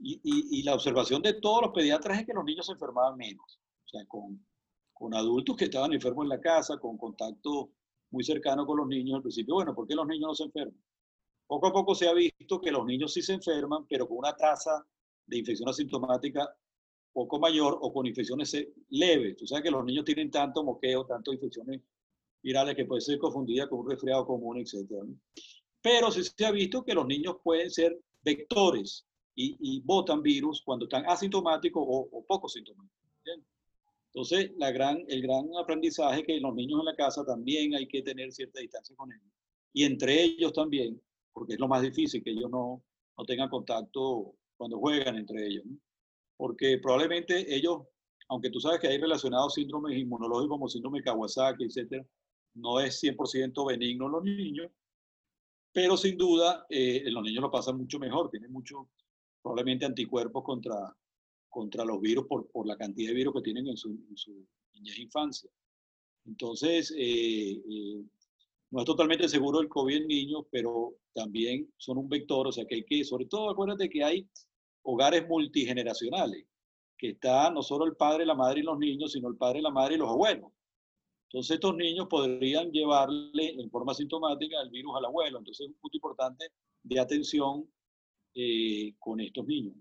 y, 0.00 0.20
y, 0.22 0.58
y, 0.58 0.62
la 0.62 0.74
observación 0.74 1.22
de 1.22 1.34
todos 1.34 1.62
los 1.62 1.72
pediatras 1.72 2.20
es 2.20 2.26
que 2.26 2.32
los 2.32 2.44
niños 2.44 2.66
se 2.66 2.72
enfermaban 2.72 3.16
menos, 3.16 3.60
o 3.84 3.88
sea, 3.88 4.04
con, 4.06 4.44
con 4.92 5.14
adultos 5.14 5.56
que 5.56 5.64
estaban 5.64 5.92
enfermos 5.92 6.24
en 6.24 6.30
la 6.30 6.40
casa, 6.40 6.78
con 6.78 6.96
contacto 6.96 7.72
muy 8.10 8.24
cercano 8.24 8.66
con 8.66 8.78
los 8.78 8.86
niños 8.86 9.16
al 9.16 9.22
principio. 9.22 9.54
Bueno, 9.54 9.74
¿por 9.74 9.86
qué 9.86 9.94
los 9.94 10.06
niños 10.06 10.28
no 10.28 10.34
se 10.34 10.44
enferman? 10.44 10.82
Poco 11.46 11.66
a 11.66 11.72
poco 11.72 11.94
se 11.94 12.08
ha 12.08 12.12
visto 12.12 12.60
que 12.60 12.70
los 12.70 12.84
niños 12.84 13.12
sí 13.12 13.22
se 13.22 13.34
enferman, 13.34 13.86
pero 13.88 14.06
con 14.06 14.18
una 14.18 14.36
tasa 14.36 14.86
de 15.26 15.38
infección 15.38 15.68
asintomática 15.68 16.48
poco 17.12 17.38
mayor 17.38 17.78
o 17.80 17.92
con 17.92 18.06
infecciones 18.06 18.54
leves. 18.90 19.36
Tú 19.36 19.46
sabes 19.46 19.64
que 19.64 19.70
los 19.70 19.84
niños 19.84 20.04
tienen 20.04 20.30
tanto 20.30 20.62
moqueo, 20.62 21.04
tanto 21.06 21.32
infecciones 21.32 21.80
virales 22.42 22.76
que 22.76 22.84
puede 22.84 23.00
ser 23.00 23.18
confundida 23.18 23.68
con 23.68 23.80
un 23.80 23.90
resfriado 23.90 24.26
común, 24.26 24.58
etc. 24.58 25.04
Pero 25.82 26.10
sí 26.10 26.22
se 26.22 26.46
ha 26.46 26.50
visto 26.50 26.84
que 26.84 26.94
los 26.94 27.06
niños 27.06 27.36
pueden 27.42 27.70
ser 27.70 27.98
vectores 28.22 29.06
y, 29.34 29.56
y 29.60 29.80
botan 29.80 30.22
virus 30.22 30.62
cuando 30.62 30.84
están 30.84 31.06
asintomáticos 31.06 31.82
o, 31.86 32.08
o 32.12 32.24
poco 32.24 32.48
sintomáticos. 32.48 32.98
¿bien? 33.24 33.44
Entonces, 34.12 34.52
la 34.56 34.70
gran, 34.70 35.04
el 35.08 35.22
gran 35.22 35.48
aprendizaje 35.56 36.24
que 36.24 36.40
los 36.40 36.54
niños 36.54 36.80
en 36.80 36.86
la 36.86 36.96
casa 36.96 37.24
también 37.24 37.74
hay 37.74 37.86
que 37.86 38.02
tener 38.02 38.32
cierta 38.32 38.60
distancia 38.60 38.96
con 38.96 39.12
ellos. 39.12 39.32
Y 39.72 39.84
entre 39.84 40.22
ellos 40.22 40.52
también, 40.52 41.00
porque 41.32 41.54
es 41.54 41.60
lo 41.60 41.68
más 41.68 41.82
difícil 41.82 42.22
que 42.22 42.30
ellos 42.30 42.50
no, 42.50 42.82
no 43.16 43.24
tengan 43.24 43.48
contacto 43.48 44.34
cuando 44.56 44.78
juegan 44.78 45.16
entre 45.16 45.46
ellos. 45.46 45.64
¿no? 45.66 45.76
porque 46.38 46.78
probablemente 46.78 47.54
ellos, 47.54 47.82
aunque 48.28 48.48
tú 48.48 48.60
sabes 48.60 48.80
que 48.80 48.86
hay 48.86 48.98
relacionados 48.98 49.54
síndromes 49.54 49.98
inmunológicos 49.98 50.48
como 50.48 50.68
síndrome 50.68 51.02
Kawasaki, 51.02 51.64
etcétera, 51.64 52.06
no 52.54 52.80
es 52.80 53.02
100% 53.02 53.66
benigno 53.66 54.06
en 54.06 54.12
los 54.12 54.22
niños, 54.24 54.70
pero 55.72 55.96
sin 55.96 56.16
duda 56.16 56.64
eh, 56.70 57.02
los 57.10 57.22
niños 57.24 57.42
lo 57.42 57.50
pasan 57.50 57.76
mucho 57.76 57.98
mejor, 57.98 58.30
tienen 58.30 58.52
mucho, 58.52 58.88
probablemente 59.42 59.84
anticuerpos 59.84 60.44
contra, 60.44 60.96
contra 61.48 61.84
los 61.84 62.00
virus 62.00 62.26
por, 62.26 62.50
por 62.50 62.66
la 62.66 62.76
cantidad 62.76 63.10
de 63.10 63.14
virus 63.14 63.34
que 63.34 63.42
tienen 63.42 63.68
en 63.68 63.76
su, 63.76 63.90
en 63.90 64.16
su 64.16 64.46
niñez 64.74 64.98
e 64.98 65.02
infancia. 65.02 65.50
Entonces, 66.26 66.94
eh, 66.96 67.52
eh, 67.52 68.04
no 68.70 68.80
es 68.80 68.84
totalmente 68.84 69.28
seguro 69.28 69.60
el 69.60 69.68
COVID 69.68 69.96
en 69.96 70.08
niños, 70.08 70.44
pero 70.50 70.94
también 71.14 71.72
son 71.76 71.98
un 71.98 72.08
vector, 72.08 72.46
o 72.46 72.52
sea 72.52 72.66
que 72.66 72.76
hay 72.76 72.84
que, 72.84 73.04
sobre 73.04 73.26
todo 73.26 73.50
acuérdate 73.50 73.88
que 73.88 74.04
hay 74.04 74.28
hogares 74.82 75.26
multigeneracionales, 75.26 76.46
que 76.96 77.10
está 77.10 77.50
no 77.50 77.62
solo 77.62 77.86
el 77.86 77.96
padre, 77.96 78.26
la 78.26 78.34
madre 78.34 78.60
y 78.60 78.64
los 78.64 78.78
niños, 78.78 79.12
sino 79.12 79.28
el 79.28 79.36
padre, 79.36 79.62
la 79.62 79.70
madre 79.70 79.94
y 79.94 79.98
los 79.98 80.08
abuelos. 80.08 80.52
Entonces 81.30 81.54
estos 81.54 81.76
niños 81.76 82.06
podrían 82.08 82.70
llevarle 82.70 83.60
en 83.60 83.70
forma 83.70 83.94
sintomática 83.94 84.60
el 84.62 84.70
virus 84.70 84.96
al 84.96 85.04
abuelo. 85.04 85.38
Entonces 85.38 85.66
es 85.66 85.74
un 85.74 85.78
punto 85.78 85.96
importante 85.96 86.52
de 86.82 87.00
atención 87.00 87.70
eh, 88.34 88.94
con 88.98 89.20
estos 89.20 89.46
niños. 89.46 89.74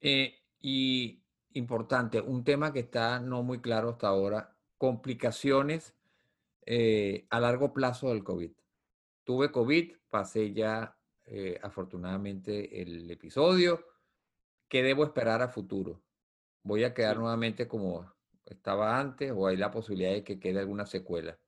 Eh, 0.00 0.34
y 0.66 1.22
importante, 1.52 2.20
un 2.20 2.42
tema 2.42 2.72
que 2.72 2.80
está 2.80 3.20
no 3.20 3.44
muy 3.44 3.60
claro 3.60 3.90
hasta 3.90 4.08
ahora, 4.08 4.56
complicaciones 4.78 5.94
eh, 6.66 7.24
a 7.30 7.38
largo 7.38 7.72
plazo 7.72 8.08
del 8.08 8.24
COVID. 8.24 8.50
Tuve 9.22 9.52
COVID, 9.52 9.92
pasé 10.10 10.52
ya 10.52 10.98
eh, 11.24 11.56
afortunadamente 11.62 12.82
el 12.82 13.08
episodio. 13.08 13.78
¿Qué 14.66 14.82
debo 14.82 15.04
esperar 15.04 15.40
a 15.40 15.48
futuro? 15.48 16.02
Voy 16.64 16.82
a 16.82 16.92
quedar 16.92 17.18
nuevamente 17.18 17.68
como 17.68 18.12
estaba 18.44 18.98
antes 18.98 19.32
o 19.32 19.46
hay 19.46 19.56
la 19.56 19.70
posibilidad 19.70 20.10
de 20.10 20.24
que 20.24 20.40
quede 20.40 20.58
alguna 20.58 20.84
secuela? 20.84 21.38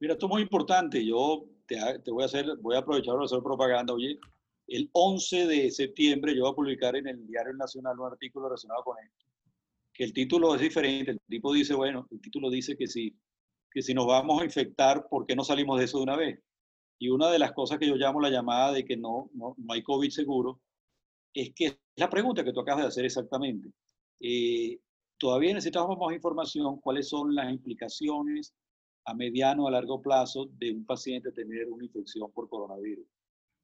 Mira, 0.00 0.14
esto 0.14 0.26
es 0.26 0.30
muy 0.30 0.42
importante. 0.42 1.06
Yo 1.06 1.44
te, 1.64 1.78
voy 2.10 2.24
a 2.24 2.26
hacer, 2.26 2.56
voy 2.60 2.74
a 2.74 2.80
aprovechar 2.80 3.14
para 3.14 3.26
hacer 3.26 3.40
propaganda. 3.40 3.92
Oye, 3.92 4.18
el 4.70 4.88
11 4.92 5.46
de 5.48 5.70
septiembre 5.72 6.34
yo 6.34 6.42
voy 6.42 6.52
a 6.52 6.54
publicar 6.54 6.94
en 6.94 7.08
el 7.08 7.26
Diario 7.26 7.52
Nacional 7.54 7.98
un 7.98 8.06
artículo 8.06 8.48
relacionado 8.48 8.84
con 8.84 8.96
esto. 9.04 9.26
Que 9.92 10.04
el 10.04 10.12
título 10.12 10.54
es 10.54 10.60
diferente. 10.60 11.10
El 11.10 11.20
tipo 11.28 11.52
dice, 11.52 11.74
bueno, 11.74 12.06
el 12.10 12.20
título 12.20 12.48
dice 12.48 12.76
que 12.76 12.86
si, 12.86 13.12
que 13.72 13.82
si 13.82 13.94
nos 13.94 14.06
vamos 14.06 14.40
a 14.40 14.44
infectar, 14.44 15.08
¿por 15.08 15.26
qué 15.26 15.34
no 15.34 15.42
salimos 15.42 15.78
de 15.78 15.86
eso 15.86 15.98
de 15.98 16.04
una 16.04 16.16
vez? 16.16 16.40
Y 17.00 17.08
una 17.08 17.30
de 17.30 17.40
las 17.40 17.52
cosas 17.52 17.78
que 17.78 17.88
yo 17.88 17.96
llamo 17.96 18.20
la 18.20 18.30
llamada 18.30 18.72
de 18.72 18.84
que 18.84 18.96
no, 18.96 19.28
no, 19.34 19.56
no 19.58 19.74
hay 19.74 19.82
COVID 19.82 20.10
seguro, 20.10 20.60
es 21.34 21.52
que 21.52 21.66
es 21.66 21.78
la 21.96 22.08
pregunta 22.08 22.44
que 22.44 22.52
tú 22.52 22.60
acabas 22.60 22.84
de 22.84 22.88
hacer 22.88 23.04
exactamente. 23.04 23.70
Eh, 24.20 24.78
todavía 25.18 25.52
necesitamos 25.52 25.98
más 25.98 26.14
información, 26.14 26.80
cuáles 26.80 27.08
son 27.08 27.34
las 27.34 27.50
implicaciones 27.50 28.54
a 29.04 29.14
mediano 29.14 29.66
a 29.66 29.72
largo 29.72 30.00
plazo 30.00 30.48
de 30.52 30.70
un 30.70 30.84
paciente 30.84 31.32
tener 31.32 31.66
una 31.68 31.84
infección 31.84 32.30
por 32.30 32.48
coronavirus. 32.48 33.04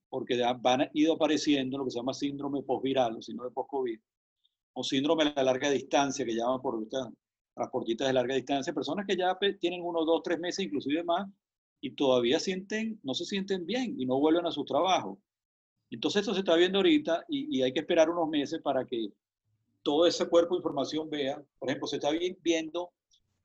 Porque 0.08 0.40
van 0.60 0.88
ido 0.94 1.14
apareciendo 1.14 1.78
lo 1.78 1.84
que 1.84 1.90
se 1.90 1.98
llama 1.98 2.14
síndrome 2.14 2.62
postviral 2.62 3.16
o 3.16 3.22
síndrome 3.22 3.50
post-COVID, 3.50 3.98
o 4.74 4.84
síndrome 4.84 5.32
a 5.34 5.42
larga 5.42 5.70
distancia, 5.70 6.24
que 6.24 6.34
llaman 6.34 6.60
por 6.60 6.82
estas 6.82 7.08
transportistas 7.54 8.08
de 8.08 8.12
larga 8.12 8.34
distancia, 8.34 8.72
personas 8.72 9.06
que 9.06 9.16
ya 9.16 9.36
tienen 9.58 9.82
uno, 9.82 10.04
dos, 10.04 10.22
tres 10.22 10.38
meses, 10.38 10.66
inclusive 10.66 11.02
más, 11.02 11.28
y 11.80 11.90
todavía 11.90 12.38
sienten, 12.38 13.00
no 13.02 13.14
se 13.14 13.24
sienten 13.24 13.66
bien 13.66 13.94
y 13.98 14.06
no 14.06 14.18
vuelven 14.18 14.46
a 14.46 14.50
su 14.50 14.64
trabajo. 14.64 15.18
Entonces 15.90 16.20
esto 16.20 16.34
se 16.34 16.40
está 16.40 16.56
viendo 16.56 16.78
ahorita 16.78 17.24
y, 17.28 17.58
y 17.58 17.62
hay 17.62 17.72
que 17.72 17.80
esperar 17.80 18.10
unos 18.10 18.28
meses 18.28 18.60
para 18.60 18.84
que 18.84 19.08
todo 19.82 20.06
ese 20.06 20.28
cuerpo 20.28 20.54
de 20.54 20.58
información 20.58 21.08
vea, 21.08 21.40
por 21.58 21.68
ejemplo, 21.68 21.86
se 21.86 21.96
está 21.96 22.10
viendo 22.42 22.92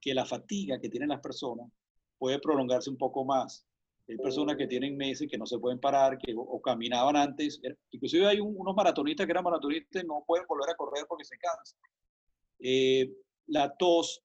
que 0.01 0.13
la 0.13 0.25
fatiga 0.25 0.79
que 0.79 0.89
tienen 0.89 1.09
las 1.09 1.21
personas 1.21 1.69
puede 2.17 2.39
prolongarse 2.39 2.89
un 2.89 2.97
poco 2.97 3.23
más. 3.23 3.65
Hay 4.11 4.17
personas 4.17 4.57
que 4.57 4.67
tienen 4.67 4.97
meses 4.97 5.25
que 5.31 5.37
no 5.37 5.45
se 5.45 5.57
pueden 5.57 5.79
parar, 5.79 6.17
que 6.17 6.33
o, 6.35 6.61
caminaban 6.61 7.15
antes. 7.15 7.61
Inclusive 7.91 8.27
hay 8.27 8.41
unos 8.41 8.75
maratonistas 8.75 9.25
que 9.25 9.31
eran 9.31 9.45
maratonistas 9.45 10.03
y 10.03 10.05
no 10.05 10.25
pueden 10.27 10.45
volver 10.47 10.69
a 10.69 10.75
correr 10.75 11.05
porque 11.07 11.23
se 11.23 11.37
cansan. 11.37 11.79
Eh, 12.59 13.09
la 13.47 13.73
tos, 13.73 14.21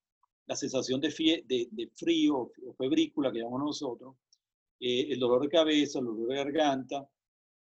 la 0.47 0.57
sensación 0.57 1.01
de, 1.01 1.45
de, 1.47 1.91
frío 1.95 2.37
o 2.37 2.75
febrícula 2.77 3.31
que 3.31 3.39
llamamos 3.39 3.61
nosotros, 3.61 4.17
eh, 4.81 5.07
el 5.09 5.21
dolor 5.21 5.43
de 5.43 5.49
cabeza, 5.51 6.01
el 6.01 6.07
dolor 6.07 6.31
de 6.31 6.35
garganta, 6.35 7.09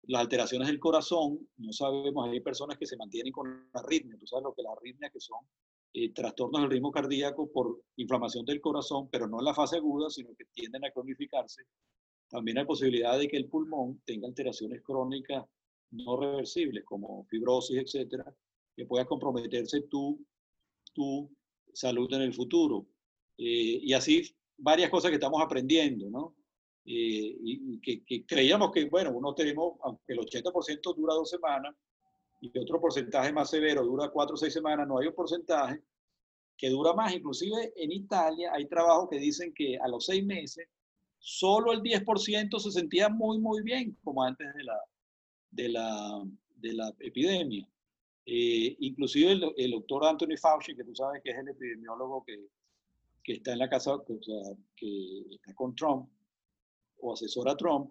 las 0.07 0.23
alteraciones 0.23 0.69
del 0.69 0.81
corazón, 0.81 1.47
no 1.59 1.73
sabemos, 1.75 2.27
hay 2.27 2.41
personas 2.41 2.79
que 2.79 2.87
se 2.87 2.97
mantienen 2.97 3.33
con 3.35 3.69
arritmia, 3.75 4.17
tú 4.19 4.27
sabes 4.27 4.45
lo 4.45 4.55
que 4.55 4.63
las 4.63 4.73
arritmias 4.79 5.13
que 5.13 5.21
son 5.21 5.41
eh, 5.93 6.11
trastornos 6.13 6.63
del 6.63 6.71
ritmo 6.71 6.91
cardíaco 6.91 7.53
por 7.53 7.83
inflamación 7.97 8.47
del 8.47 8.63
corazón, 8.63 9.09
pero 9.11 9.27
no 9.29 9.41
en 9.41 9.45
la 9.45 9.55
fase 9.55 9.77
aguda, 9.77 10.09
sino 10.09 10.35
que 10.35 10.47
tienden 10.47 10.87
a 10.87 10.91
cronificarse. 10.91 11.65
También 12.29 12.59
hay 12.59 12.65
posibilidad 12.65 13.19
de 13.19 13.29
que 13.29 13.37
el 13.37 13.49
pulmón 13.49 14.01
tenga 14.05 14.27
alteraciones 14.27 14.83
crónicas 14.83 15.45
no 15.91 16.17
reversibles, 16.17 16.85
como 16.85 17.25
fibrosis, 17.27 17.77
etcétera, 17.79 18.35
que 18.75 18.87
pueda 18.87 19.05
comprometerse 19.05 19.83
tu, 19.83 20.25
tu 20.93 21.31
salud 21.73 22.13
en 22.13 22.23
el 22.23 22.35
futuro. 22.35 22.87
Eh, 23.39 23.81
y 23.83 23.93
así 23.93 24.35
varias 24.57 24.91
cosas 24.91 25.11
que 25.11 25.17
estamos 25.17 25.43
aprendiendo, 25.43 26.11
¿no? 26.11 26.37
Eh, 26.87 27.37
y, 27.41 27.81
que, 27.81 28.27
creíamos 28.27 28.71
que, 28.71 28.87
bueno, 28.87 29.13
uno 29.13 29.35
tenemos, 29.35 29.79
aunque 29.83 30.13
el 30.13 30.19
80% 30.19 30.95
dura 30.95 31.15
dos 31.15 31.31
semanas 31.31 31.75
y 32.41 32.57
otro 32.59 32.81
porcentaje 32.81 33.33
más 33.33 33.49
severo 33.49 33.83
dura 33.85 34.11
cuatro 34.11 34.35
o 34.35 34.37
seis 34.37 34.53
semanas, 34.53 34.87
no 34.87 34.99
hay 34.99 35.07
un 35.07 35.15
porcentaje 35.15 35.83
que 36.57 36.69
dura 36.69 36.93
más. 36.93 37.15
Inclusive 37.15 37.73
en 37.77 37.93
Italia 37.93 38.51
hay 38.53 38.67
trabajos 38.67 39.09
que 39.09 39.19
dicen 39.19 39.55
que 39.55 39.79
a 39.79 39.89
los 39.89 40.05
seis 40.05 40.25
meses 40.25 40.69
solo 41.27 41.73
el 41.73 41.81
10% 41.81 42.59
se 42.61 42.71
sentía 42.71 43.09
muy, 43.09 43.39
muy 43.39 43.63
bien, 43.63 43.97
como 44.05 44.23
antes 44.23 44.47
de 44.55 44.63
la, 44.63 44.79
de 45.51 45.69
la, 45.71 46.23
de 46.57 46.73
la 46.75 46.95
epidemia. 47.01 47.67
Eh, 48.27 48.77
inclusive 48.81 49.33
el, 49.33 49.45
el, 49.57 49.71
doctor 49.71 50.05
Anthony 50.05 50.37
Fauci, 50.39 50.77
que 50.77 50.85
tú 50.85 50.95
sabes 50.95 51.23
que 51.23 51.31
es 51.31 51.39
el 51.39 51.49
epidemiólogo 51.49 52.23
que, 52.27 52.47
que 53.23 53.33
está 53.33 53.55
en 53.55 53.61
la 53.61 53.71
casa, 53.71 53.95
o 53.95 54.23
sea, 54.23 54.55
que 54.77 55.21
está 55.31 55.55
con 55.55 55.75
Trump, 55.75 56.11
o 56.99 57.15
asesora 57.15 57.53
a 57.53 57.57
Trump, 57.57 57.91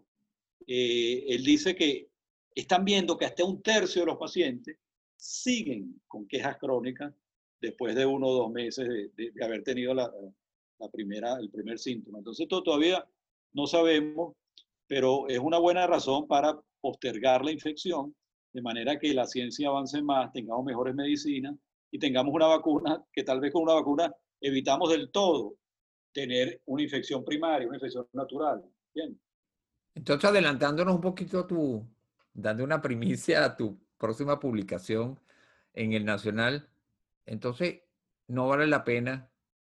eh, 0.67 1.25
él 1.27 1.43
dice 1.43 1.75
que 1.75 2.09
están 2.53 2.85
viendo 2.85 3.17
que 3.17 3.25
hasta 3.25 3.43
un 3.43 3.63
tercio 3.63 4.03
de 4.03 4.07
los 4.07 4.17
pacientes 4.17 4.77
siguen 5.17 5.99
con 6.07 6.27
quejas 6.27 6.57
crónicas 6.59 7.11
después 7.59 7.95
de 7.95 8.05
uno 8.05 8.27
o 8.27 8.33
dos 8.43 8.51
meses 8.51 8.87
de, 8.87 9.43
haber 9.43 9.63
tenido 9.63 9.95
la, 9.95 10.11
la, 10.79 10.89
primera, 10.89 11.39
el 11.39 11.49
primer 11.49 11.79
síntoma. 11.79 12.19
Entonces, 12.19 12.43
esto 12.43 12.61
todavía 12.61 13.03
no 13.53 13.67
sabemos, 13.67 14.35
pero 14.87 15.27
es 15.27 15.39
una 15.39 15.59
buena 15.59 15.87
razón 15.87 16.27
para 16.27 16.59
postergar 16.81 17.43
la 17.45 17.51
infección, 17.51 18.15
de 18.51 18.61
manera 18.61 18.99
que 18.99 19.13
la 19.13 19.25
ciencia 19.25 19.69
avance 19.69 20.01
más, 20.01 20.31
tengamos 20.31 20.65
mejores 20.65 20.93
medicinas 20.93 21.55
y 21.91 21.99
tengamos 21.99 22.33
una 22.33 22.47
vacuna 22.47 23.03
que 23.11 23.23
tal 23.23 23.39
vez 23.39 23.51
con 23.51 23.63
una 23.63 23.73
vacuna 23.73 24.13
evitamos 24.41 24.89
del 24.89 25.11
todo 25.11 25.55
tener 26.11 26.61
una 26.65 26.83
infección 26.83 27.23
primaria, 27.23 27.67
una 27.67 27.77
infección 27.77 28.07
natural. 28.13 28.63
Bien. 28.93 29.19
Entonces, 29.95 30.29
adelantándonos 30.29 30.95
un 30.95 31.01
poquito 31.01 31.39
a 31.39 31.47
tu, 31.47 31.87
dando 32.33 32.63
una 32.63 32.81
primicia 32.81 33.45
a 33.45 33.55
tu 33.55 33.79
próxima 33.97 34.39
publicación 34.39 35.19
en 35.73 35.93
el 35.93 36.05
Nacional, 36.05 36.69
entonces 37.25 37.81
no 38.27 38.47
vale 38.47 38.67
la 38.67 38.83
pena, 38.83 39.31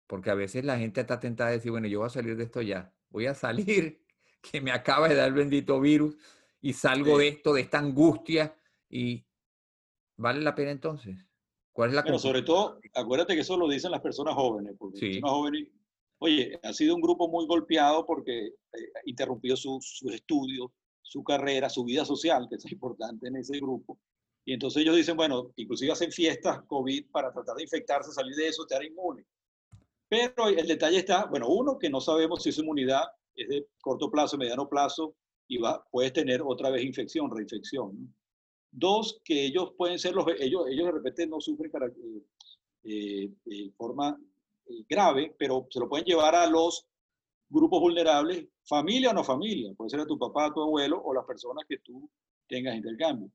porque 0.05 0.29
a 0.29 0.35
veces 0.35 0.65
la 0.65 0.77
gente 0.77 1.01
está 1.01 1.19
tentada 1.19 1.49
a 1.49 1.53
decir, 1.53 1.71
bueno, 1.71 1.87
yo 1.87 1.99
voy 1.99 2.07
a 2.07 2.11
salir 2.11 2.35
de 2.35 2.43
esto 2.43 2.61
ya, 2.61 2.93
voy 3.09 3.25
a 3.25 3.33
salir, 3.33 4.01
que 4.41 4.61
me 4.61 4.71
acaba 4.71 5.09
de 5.09 5.15
dar 5.15 5.27
el 5.27 5.33
bendito 5.33 5.79
virus 5.79 6.15
y 6.61 6.73
salgo 6.73 7.17
de 7.17 7.29
esto, 7.29 7.53
de 7.53 7.61
esta 7.61 7.79
angustia, 7.79 8.55
y 8.89 9.25
vale 10.15 10.41
la 10.41 10.55
pena 10.55 10.71
entonces. 10.71 11.17
¿Cuál 11.71 11.89
es 11.89 11.95
la 11.95 12.03
Pero 12.03 12.17
sobre 12.17 12.41
todo, 12.41 12.79
acuérdate 12.93 13.35
que 13.35 13.41
eso 13.41 13.55
lo 13.55 13.69
dicen 13.69 13.91
las 13.91 14.01
personas 14.01 14.33
jóvenes, 14.33 14.75
porque 14.77 14.97
sí. 14.97 15.05
personas 15.05 15.31
jóvenes 15.31 15.67
Oye, 16.19 16.59
ha 16.63 16.73
sido 16.73 16.95
un 16.95 17.01
grupo 17.01 17.27
muy 17.27 17.45
golpeado 17.45 18.05
porque 18.05 18.53
ha 18.73 18.77
eh, 18.77 19.01
interrumpido 19.05 19.55
sus 19.55 20.01
estudios, 20.11 20.71
su 21.03 21.23
carrera, 21.23 21.69
su 21.69 21.83
vida 21.83 22.05
social, 22.05 22.47
que 22.49 22.55
es 22.55 22.71
importante 22.71 23.27
en 23.27 23.35
ese 23.35 23.59
grupo. 23.59 23.99
Y 24.43 24.53
entonces 24.53 24.81
ellos 24.81 24.95
dicen, 24.95 25.15
bueno, 25.15 25.51
inclusive 25.57 25.91
hacen 25.91 26.11
fiestas 26.11 26.61
COVID 26.67 27.11
para 27.11 27.31
tratar 27.31 27.57
de 27.57 27.63
infectarse, 27.63 28.11
salir 28.11 28.35
de 28.35 28.47
eso, 28.47 28.63
estar 28.63 28.83
inmune. 28.83 29.25
Pero 30.09 30.47
el 30.47 30.67
detalle 30.67 30.97
está, 30.97 31.25
bueno, 31.25 31.49
uno, 31.49 31.77
que 31.77 31.89
no 31.89 31.99
sabemos 31.99 32.43
si 32.43 32.49
esa 32.49 32.61
inmunidad 32.61 33.03
es 33.35 33.47
de 33.49 33.67
corto 33.81 34.09
plazo, 34.09 34.37
mediano 34.37 34.69
plazo, 34.69 35.15
y 35.47 35.57
va, 35.57 35.85
puedes 35.91 36.13
tener 36.13 36.41
otra 36.41 36.69
vez 36.69 36.83
infección, 36.83 37.29
reinfección. 37.33 38.13
Dos, 38.71 39.21
que 39.23 39.45
ellos 39.45 39.73
pueden 39.77 39.99
ser 39.99 40.13
los, 40.13 40.25
ellos, 40.39 40.65
ellos 40.69 40.85
de 40.85 40.91
repente 40.91 41.27
no 41.27 41.39
sufren 41.39 41.71
para, 41.71 41.87
eh, 42.83 43.29
eh, 43.45 43.71
forma 43.75 44.17
eh, 44.65 44.83
grave, 44.87 45.35
pero 45.37 45.67
se 45.69 45.79
lo 45.79 45.89
pueden 45.89 46.05
llevar 46.05 46.35
a 46.35 46.47
los 46.47 46.85
grupos 47.49 47.79
vulnerables, 47.79 48.45
familia 48.65 49.11
o 49.11 49.13
no 49.13 49.23
familia, 49.23 49.73
puede 49.75 49.89
ser 49.89 50.01
a 50.01 50.05
tu 50.05 50.17
papá, 50.17 50.45
a 50.45 50.53
tu 50.53 50.61
abuelo 50.61 51.01
o 51.01 51.13
las 51.13 51.25
personas 51.25 51.65
que 51.67 51.79
tú 51.79 52.09
tengas 52.47 52.75
intercambio. 52.75 53.29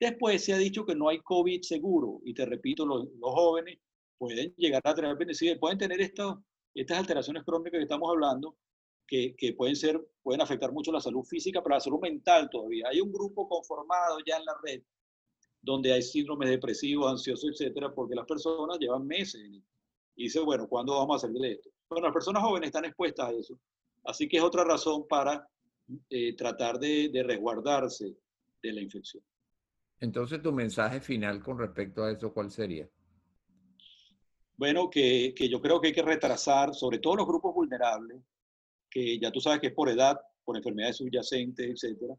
Después 0.00 0.44
se 0.44 0.52
ha 0.52 0.58
dicho 0.58 0.86
que 0.86 0.94
no 0.94 1.08
hay 1.08 1.20
COVID 1.20 1.62
seguro, 1.62 2.20
y 2.24 2.32
te 2.32 2.46
repito, 2.46 2.86
los 2.86 3.08
jóvenes 3.20 3.78
pueden 4.18 4.52
llegar 4.56 4.82
a 4.84 4.94
tener 4.94 5.16
beneficios, 5.16 5.58
pueden 5.58 5.78
tener 5.78 6.00
estas 6.00 6.36
estas 6.80 6.98
alteraciones 6.98 7.44
crónicas 7.44 7.78
que 7.78 7.82
estamos 7.82 8.08
hablando, 8.10 8.56
que, 9.06 9.34
que, 9.36 9.54
pueden, 9.54 9.74
ser, 9.74 10.00
pueden 10.22 10.40
afectar 10.42 10.72
mucho 10.72 10.92
la 10.92 11.00
salud 11.00 11.24
física, 11.24 11.62
pero 11.62 11.76
la 11.76 11.80
salud 11.80 12.00
mental 12.00 12.48
todavía. 12.50 12.86
Hay 12.88 13.00
un 13.00 13.10
grupo 13.10 13.48
conformado 13.48 14.18
ya 14.26 14.36
en 14.36 14.44
la 14.44 14.56
red 14.62 14.82
donde 15.60 15.92
hay 15.92 16.02
síndromes 16.02 16.50
depresivos, 16.50 17.10
ansiosos, 17.10 17.50
etcétera, 17.50 17.92
porque 17.92 18.14
las 18.14 18.26
personas 18.26 18.78
llevan 18.78 19.06
meses 19.06 19.40
y 20.14 20.24
dice, 20.24 20.40
bueno, 20.40 20.68
¿cuándo 20.68 20.94
vamos 20.94 21.16
a 21.16 21.26
salir 21.26 21.40
de 21.40 21.52
esto? 21.52 21.70
Bueno, 21.88 22.06
las 22.06 22.14
personas 22.14 22.42
jóvenes 22.42 22.68
están 22.68 22.84
expuestas 22.84 23.28
a 23.28 23.32
eso. 23.32 23.58
Así 24.04 24.28
que 24.28 24.36
es 24.36 24.42
otra 24.42 24.64
razón 24.64 25.06
para 25.08 25.48
eh, 26.10 26.36
tratar 26.36 26.78
de, 26.78 27.08
de, 27.08 27.22
resguardarse 27.22 28.14
de 28.62 28.72
la 28.72 28.80
infección. 28.80 29.22
Entonces, 30.00 30.40
tu 30.40 30.52
mensaje 30.52 31.00
final 31.00 31.42
con 31.42 31.58
respecto 31.58 32.04
a 32.04 32.12
eso, 32.12 32.32
¿cuál 32.32 32.50
sería? 32.50 32.88
Bueno, 34.58 34.90
que, 34.90 35.32
que 35.36 35.48
yo 35.48 35.60
creo 35.62 35.80
que 35.80 35.88
hay 35.88 35.92
que 35.94 36.02
retrasar, 36.02 36.74
sobre 36.74 36.98
todo 36.98 37.14
los 37.16 37.26
grupos 37.26 37.54
vulnerables, 37.54 38.20
que 38.90 39.18
ya 39.18 39.30
tú 39.30 39.40
sabes 39.40 39.60
que 39.60 39.68
es 39.68 39.72
por 39.72 39.88
edad, 39.88 40.18
por 40.44 40.56
enfermedades 40.56 40.96
subyacentes, 40.96 41.84
etc. 41.84 42.12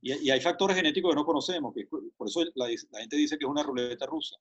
Y, 0.00 0.12
y, 0.28 0.30
hay 0.30 0.40
factores 0.40 0.76
genéticos 0.76 1.10
que 1.10 1.16
no 1.16 1.24
conocemos, 1.24 1.74
que 1.74 1.86
por 1.86 2.28
eso 2.28 2.44
la, 2.54 2.68
la, 2.68 3.00
gente 3.00 3.16
dice 3.16 3.36
que 3.36 3.44
es 3.44 3.50
una 3.50 3.64
ruleta 3.64 4.06
rusa. 4.06 4.36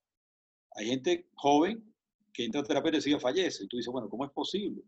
Hay 0.76 0.88
gente 0.88 1.28
joven 1.34 1.84
que 2.32 2.46
entra 2.46 2.62
a 2.62 2.64
terapia 2.64 2.90
intensiva 2.90 3.20
fallece. 3.20 3.64
Y 3.64 3.68
tú 3.68 3.78
dices, 3.78 3.92
bueno, 3.92 4.08
¿cómo 4.10 4.26
es 4.26 4.32
posible? 4.32 4.84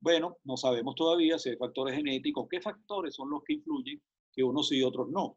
Bueno, 0.00 0.38
no 0.44 0.56
sabemos 0.56 0.94
todavía 0.94 1.38
si 1.40 1.48
hay 1.48 1.56
factores 1.56 1.96
genéticos, 1.96 2.46
qué 2.48 2.60
factores 2.60 3.16
son 3.16 3.30
los 3.30 3.42
que 3.42 3.54
influyen 3.54 4.00
que 4.32 4.44
unos 4.44 4.68
sí 4.68 4.78
y 4.78 4.82
otros 4.84 5.08
no. 5.08 5.36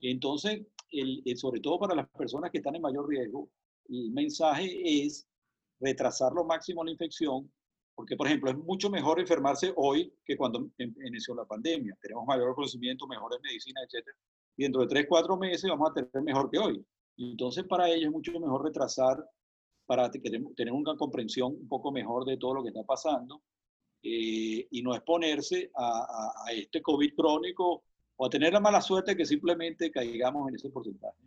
Entonces, 0.00 0.62
el, 0.90 1.22
sobre 1.36 1.60
todo 1.60 1.80
para 1.80 1.96
las 1.96 2.08
personas 2.10 2.52
que 2.52 2.58
están 2.58 2.76
en 2.76 2.82
mayor 2.82 3.08
riesgo, 3.08 3.50
el 3.88 4.12
mensaje 4.12 5.04
es 5.04 5.26
retrasar 5.84 6.32
lo 6.32 6.44
máximo 6.44 6.82
la 6.82 6.90
infección, 6.90 7.50
porque, 7.94 8.16
por 8.16 8.26
ejemplo, 8.26 8.50
es 8.50 8.56
mucho 8.56 8.90
mejor 8.90 9.20
enfermarse 9.20 9.72
hoy 9.76 10.12
que 10.24 10.36
cuando 10.36 10.70
em, 10.78 10.94
inició 11.06 11.34
la 11.34 11.44
pandemia. 11.44 11.96
Tenemos 12.00 12.26
mayor 12.26 12.54
conocimiento, 12.54 13.06
mejores 13.06 13.38
medicinas, 13.42 13.84
etc. 13.84 14.08
Y 14.56 14.64
dentro 14.64 14.82
de 14.82 14.88
tres, 14.88 15.06
cuatro 15.08 15.36
meses 15.36 15.70
vamos 15.70 15.90
a 15.90 15.94
tener 15.94 16.10
mejor 16.22 16.50
que 16.50 16.58
hoy. 16.58 16.84
Entonces, 17.16 17.64
para 17.64 17.88
ellos 17.88 18.06
es 18.06 18.10
mucho 18.10 18.32
mejor 18.40 18.64
retrasar 18.64 19.24
para 19.86 20.10
tener 20.10 20.72
una 20.72 20.96
comprensión 20.96 21.52
un 21.52 21.68
poco 21.68 21.92
mejor 21.92 22.24
de 22.24 22.36
todo 22.36 22.54
lo 22.54 22.62
que 22.62 22.70
está 22.70 22.82
pasando 22.84 23.42
eh, 24.02 24.66
y 24.70 24.82
no 24.82 24.94
exponerse 24.94 25.70
a, 25.74 26.42
a, 26.46 26.52
este 26.52 26.80
COVID 26.80 27.14
crónico 27.14 27.84
o 28.16 28.26
a 28.26 28.30
tener 28.30 28.52
la 28.52 28.60
mala 28.60 28.80
suerte 28.80 29.16
que 29.16 29.26
simplemente 29.26 29.90
caigamos 29.90 30.48
en 30.48 30.54
ese 30.54 30.70
porcentaje. 30.70 31.18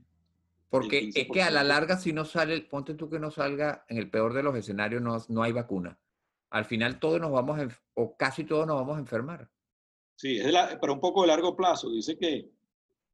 Porque 0.70 1.12
es 1.16 1.28
que 1.30 1.42
a 1.42 1.50
la 1.50 1.64
larga, 1.64 1.98
si 1.98 2.12
no 2.12 2.26
sale, 2.26 2.62
ponte 2.62 2.94
tú 2.94 3.10
que 3.10 3.20
no 3.20 3.32
salga, 3.32 3.86
en 3.88 3.98
el 3.98 4.10
peor 4.10 4.34
de 4.34 4.44
los 4.44 4.56
escenarios 4.56 5.02
no, 5.02 5.18
no 5.30 5.44
hay 5.44 5.54
vacuna. 5.54 5.98
Al 6.50 6.66
final 6.66 7.00
todos 7.00 7.22
nos 7.22 7.32
vamos, 7.32 7.60
a, 7.60 7.68
o 7.94 8.18
casi 8.18 8.44
todos 8.44 8.68
nos 8.68 8.76
vamos 8.76 8.98
a 8.98 9.00
enfermar. 9.00 9.50
Sí, 10.16 10.38
es 10.38 10.52
la, 10.52 10.78
pero 10.80 10.94
un 10.94 11.00
poco 11.00 11.22
de 11.22 11.28
largo 11.28 11.56
plazo. 11.56 11.90
Dice 11.90 12.18
que, 12.18 12.50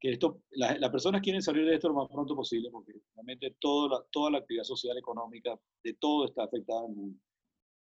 que 0.00 0.12
esto, 0.12 0.42
las 0.50 0.90
personas 0.90 1.20
quieren 1.20 1.42
salir 1.42 1.64
de 1.64 1.74
esto 1.74 1.88
lo 1.88 1.94
más 1.94 2.08
pronto 2.08 2.34
posible 2.34 2.70
porque 2.70 2.92
realmente 3.14 3.56
toda 3.58 3.98
la, 3.98 4.04
toda 4.10 4.30
la 4.32 4.38
actividad 4.38 4.64
social, 4.64 4.96
económica, 4.98 5.58
de 5.82 5.94
todo 5.94 6.24
está 6.24 6.44
afectada 6.44 6.84
en 6.84 6.90
el 6.90 6.96
mundo. 6.96 7.20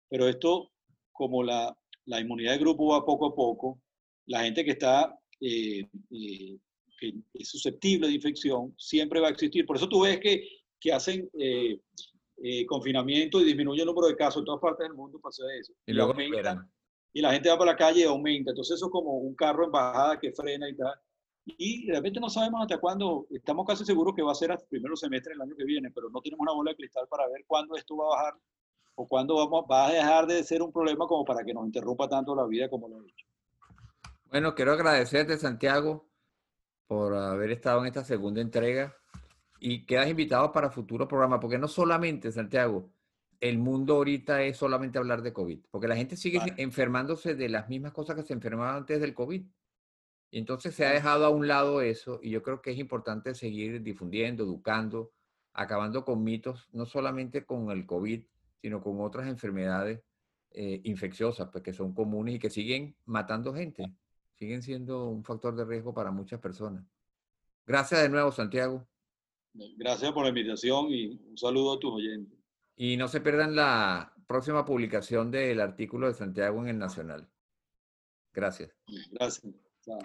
Pero 0.09 0.27
esto, 0.27 0.71
como 1.11 1.43
la, 1.43 1.75
la 2.05 2.19
inmunidad 2.19 2.53
de 2.53 2.59
grupo 2.59 2.87
va 2.87 3.05
poco 3.05 3.27
a 3.27 3.35
poco, 3.35 3.81
la 4.25 4.43
gente 4.43 4.65
que 4.65 4.71
está 4.71 5.17
eh, 5.39 5.87
eh, 6.11 6.57
que 7.01 7.13
es 7.33 7.49
susceptible 7.49 8.07
de 8.07 8.13
infección, 8.13 8.73
siempre 8.77 9.19
va 9.19 9.27
a 9.27 9.31
existir. 9.31 9.65
Por 9.65 9.75
eso 9.75 9.89
tú 9.89 10.01
ves 10.01 10.19
que, 10.19 10.47
que 10.79 10.93
hacen 10.93 11.27
eh, 11.33 11.79
eh, 12.37 12.65
confinamiento 12.67 13.41
y 13.41 13.45
disminuye 13.45 13.81
el 13.81 13.87
número 13.87 14.07
de 14.07 14.15
casos 14.15 14.41
en 14.41 14.45
todas 14.45 14.61
partes 14.61 14.87
del 14.87 14.95
mundo, 14.95 15.19
pasa 15.19 15.43
eso. 15.59 15.73
Y, 15.85 15.93
luego 15.93 16.11
aumenta, 16.11 16.69
y 17.11 17.21
la 17.21 17.33
gente 17.33 17.49
va 17.49 17.57
por 17.57 17.67
la 17.67 17.75
calle 17.75 18.01
y 18.01 18.03
aumenta. 18.03 18.51
Entonces 18.51 18.75
eso 18.75 18.85
es 18.85 18.91
como 18.91 19.17
un 19.17 19.33
carro 19.33 19.65
en 19.65 19.71
bajada 19.71 20.19
que 20.19 20.31
frena 20.31 20.69
y 20.69 20.77
tal. 20.77 20.93
Y 21.45 21.87
realmente 21.87 22.19
no 22.19 22.29
sabemos 22.29 22.61
hasta 22.61 22.79
cuándo, 22.79 23.25
estamos 23.31 23.65
casi 23.65 23.83
seguros 23.83 24.13
que 24.15 24.21
va 24.21 24.31
a 24.31 24.35
ser 24.35 24.51
hasta 24.51 24.63
el 24.63 24.69
primer 24.69 24.95
semestre 24.95 25.33
del 25.33 25.41
año 25.41 25.55
que 25.57 25.65
viene, 25.65 25.89
pero 25.89 26.07
no 26.11 26.21
tenemos 26.21 26.43
una 26.43 26.53
bola 26.53 26.71
de 26.71 26.77
cristal 26.77 27.07
para 27.09 27.27
ver 27.27 27.43
cuándo 27.47 27.75
esto 27.75 27.97
va 27.97 28.05
a 28.05 28.09
bajar 28.15 28.33
o 28.93 29.07
cuándo 29.07 29.35
vamos, 29.35 29.65
va 29.69 29.87
a 29.87 29.91
dejar 29.91 30.27
de 30.27 30.43
ser 30.43 30.61
un 30.61 30.71
problema 30.71 31.07
como 31.07 31.25
para 31.25 31.43
que 31.43 31.53
nos 31.53 31.65
interrumpa 31.65 32.07
tanto 32.07 32.35
la 32.35 32.45
vida 32.45 32.69
como 32.69 32.87
lo 32.87 32.97
ha 32.97 33.03
hecho. 33.07 33.25
Bueno, 34.25 34.53
quiero 34.53 34.73
agradecerte, 34.73 35.37
Santiago, 35.37 36.10
por 36.91 37.15
haber 37.15 37.51
estado 37.51 37.79
en 37.79 37.87
esta 37.87 38.03
segunda 38.03 38.41
entrega 38.41 38.93
y 39.61 39.85
quedas 39.85 40.09
invitado 40.09 40.51
para 40.51 40.69
futuros 40.69 41.07
programas, 41.07 41.39
porque 41.39 41.57
no 41.57 41.69
solamente, 41.69 42.33
Santiago, 42.33 42.91
el 43.39 43.59
mundo 43.59 43.95
ahorita 43.95 44.43
es 44.43 44.57
solamente 44.57 44.97
hablar 44.97 45.21
de 45.21 45.31
COVID, 45.31 45.67
porque 45.71 45.87
la 45.87 45.95
gente 45.95 46.17
sigue 46.17 46.41
enfermándose 46.57 47.33
de 47.33 47.47
las 47.47 47.69
mismas 47.69 47.93
cosas 47.93 48.17
que 48.17 48.23
se 48.23 48.33
enfermaban 48.33 48.75
antes 48.75 48.99
del 48.99 49.13
COVID. 49.13 49.41
Y 50.31 50.37
entonces 50.37 50.75
se 50.75 50.85
ha 50.85 50.91
dejado 50.91 51.23
a 51.23 51.29
un 51.29 51.47
lado 51.47 51.79
eso 51.79 52.19
y 52.21 52.29
yo 52.29 52.43
creo 52.43 52.61
que 52.61 52.71
es 52.71 52.77
importante 52.77 53.35
seguir 53.35 53.81
difundiendo, 53.81 54.43
educando, 54.43 55.13
acabando 55.53 56.03
con 56.03 56.21
mitos, 56.25 56.67
no 56.73 56.85
solamente 56.85 57.45
con 57.45 57.71
el 57.71 57.85
COVID, 57.85 58.21
sino 58.61 58.81
con 58.81 58.99
otras 58.99 59.29
enfermedades 59.29 60.01
eh, 60.51 60.81
infecciosas, 60.83 61.47
pues, 61.53 61.63
que 61.63 61.71
son 61.71 61.93
comunes 61.93 62.35
y 62.35 62.39
que 62.39 62.49
siguen 62.49 62.97
matando 63.05 63.53
gente 63.53 63.95
siguen 64.41 64.63
siendo 64.63 65.07
un 65.07 65.23
factor 65.23 65.55
de 65.55 65.63
riesgo 65.63 65.93
para 65.93 66.09
muchas 66.09 66.39
personas. 66.39 66.83
Gracias 67.67 68.01
de 68.01 68.09
nuevo, 68.09 68.31
Santiago. 68.31 68.87
Gracias 69.77 70.11
por 70.13 70.23
la 70.23 70.29
invitación 70.29 70.87
y 70.89 71.09
un 71.09 71.37
saludo 71.37 71.73
a 71.73 71.79
tus 71.79 71.93
oyentes. 71.93 72.39
Y 72.75 72.97
no 72.97 73.07
se 73.07 73.21
pierdan 73.21 73.55
la 73.55 74.15
próxima 74.25 74.65
publicación 74.65 75.29
del 75.29 75.61
artículo 75.61 76.07
de 76.07 76.15
Santiago 76.15 76.59
en 76.63 76.69
el 76.69 76.79
Nacional. 76.79 77.29
Gracias. 78.33 78.75
Gracias. 79.11 79.53
Chao. 79.85 79.99